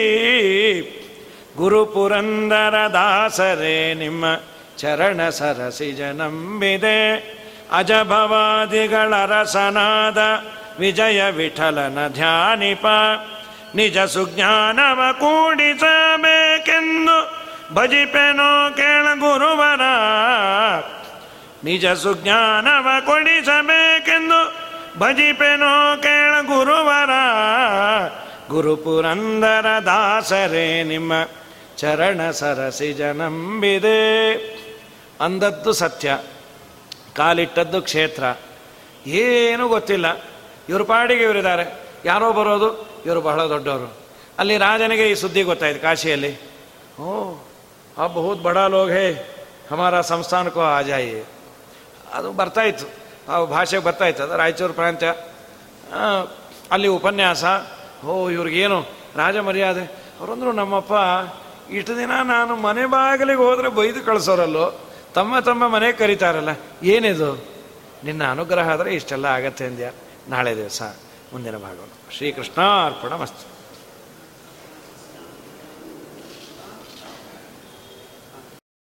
ಗುರುಪುರಂದರ 1.56 2.74
ದಾಸರೇ, 2.92 3.94
ನಿಮ್ಮ 3.94 4.24
ಚರಣ 4.78 5.28
ಸರಸಿಜ 5.28 6.00
ನಂಬಿದೆ. 6.00 7.34
ಅಜಭವಾದಿಗಳ 7.72 9.14
ರಸನಾದ 9.26 10.18
ವಿಜಯ 10.78 11.30
ವಿಠಲನ 11.30 12.08
ಧ್ಯಾನಿಪ. 12.08 12.86
ನಿಜ 13.74 13.98
ಸುಜ್ಞಾನವ 13.98 15.12
ಕೂಡಿಸಬೇಕೆಂದು 15.12 17.44
ಭಜಿಪೆನೋ 17.74 18.76
ಕೇಳ 18.76 19.14
ಗುರುವರ. 19.14 19.80
ನಿಜ 21.64 21.86
ಸುಜ್ಞಾನವ 21.86 22.88
ಕೊಡಿಸಬೇಕೆಂದು 23.06 24.54
ಭಜಿಪೆನೋ 24.98 25.96
ಕೇಳ 25.96 26.40
ಗುರುವರ. 26.40 27.10
ಗುರುಪುರಂದರ 28.48 29.66
ದಾಸರೇ, 29.86 30.82
ನಿಮ್ಮ 30.82 31.12
ಚರಣ 31.76 32.30
ಸರಸಿಜ 32.30 33.00
ನಂಬಿದೆ 33.00 34.34
ಅಂದದ್ದು 35.20 35.72
ಸತ್ಯ, 35.72 36.18
ಕಾಲಿಟ್ಟದ್ದು 37.16 37.82
ಕ್ಷೇತ್ರ. 37.82 38.24
ಏನೂ 39.06 39.68
ಗೊತ್ತಿಲ್ಲ, 39.68 40.06
ಇವ್ರ 40.68 40.82
ಪಾಡಿಗೆ 40.82 41.22
ಇವರಿದ್ದಾರೆ. 41.22 41.80
ಯಾರೋ 42.04 42.32
ಬರೋದು? 42.32 42.93
ಇವರು 43.06 43.20
ಬಹಳ 43.20 43.40
ದೊಡ್ಡವರು. 43.48 43.88
ಅಲ್ಲಿ 44.38 44.54
ರಾಜನಿಗೆ 44.56 45.04
ಈ 45.10 45.14
ಸುದ್ದಿ 45.14 45.42
ಗೊತ್ತಾಯ್ತು 45.42 45.80
ಕಾಶಿಯಲ್ಲಿ. 45.82 46.32
ಓ, 47.00 47.10
ಆ 47.98 48.06
ಬಹುತ್ 48.06 48.40
ಬಡ 48.42 48.58
ಲೋಗ್ 48.58 48.90
ಹೇ, 48.90 49.06
ಹಮಾರ 49.70 50.00
ಸಂಸ್ಥಾನಕ್ಕೂ 50.00 50.60
ಆಜಾಯಿ. 50.60 51.10
ಜಾಯಿ 51.10 51.24
ಅದು 52.14 52.28
ಬರ್ತಾಯಿತ್ತು 52.32 52.86
ಆ 53.28 53.44
ಭಾಷೆಗೆ 53.44 53.82
ಬರ್ತಾಯಿತ್ತು 53.82 54.22
ಅದು 54.22 54.36
ರಾಯಚೂರು 54.36 54.72
ಪ್ರಾಂತ್ಯ. 54.72 55.08
ಅಲ್ಲಿ 56.70 56.88
ಉಪನ್ಯಾಸ. 56.88 57.44
ಓ, 58.04 58.28
ಇವ್ರಿಗೇನು 58.30 58.78
ರಾಜ 59.16 59.36
ಮರ್ಯಾದೆ 59.38 59.84
ಅವರಂದ್ರು 60.20 60.52
ನಮ್ಮಪ್ಪ, 60.52 60.92
ಇಷ್ಟು 61.70 61.92
ದಿನ 61.96 62.12
ನಾನು 62.24 62.52
ಮನೆ 62.56 62.84
ಬಾಗಿಲಿಗೆ 62.86 63.38
ಹೋದರೆ 63.38 63.68
ಬೈದು 63.68 64.00
ಕಳಿಸೋರಲ್ಲೋ? 64.06 64.66
ತಮ್ಮ 65.14 65.38
ತಮ್ಮ 65.38 65.68
ಮನೆ 65.68 65.88
ಕರೀತಾರಲ್ಲ, 65.92 66.52
ಏನಿದು? 66.82 67.30
ನಿನ್ನ 68.04 68.22
ಅನುಗ್ರಹ 68.30 68.66
ಆದರೆ 68.68 68.90
ಇಷ್ಟೆಲ್ಲ 68.94 69.26
ಆಗತ್ತೆ 69.26 69.64
ಅಂದ್ಯ? 69.64 69.90
ನಾಳೆ 70.28 70.52
ದಿವಸ, 70.56 70.82
ಮುಂದಿನ 71.32 71.56
ಭಾಗವನ್ನು. 71.56 71.93
ಶ್ರೀಕೃಷ್ಣ 72.16 72.62
ಅರ್ಪಣ 72.86 73.14
ಮಸ್ತು 73.14 73.53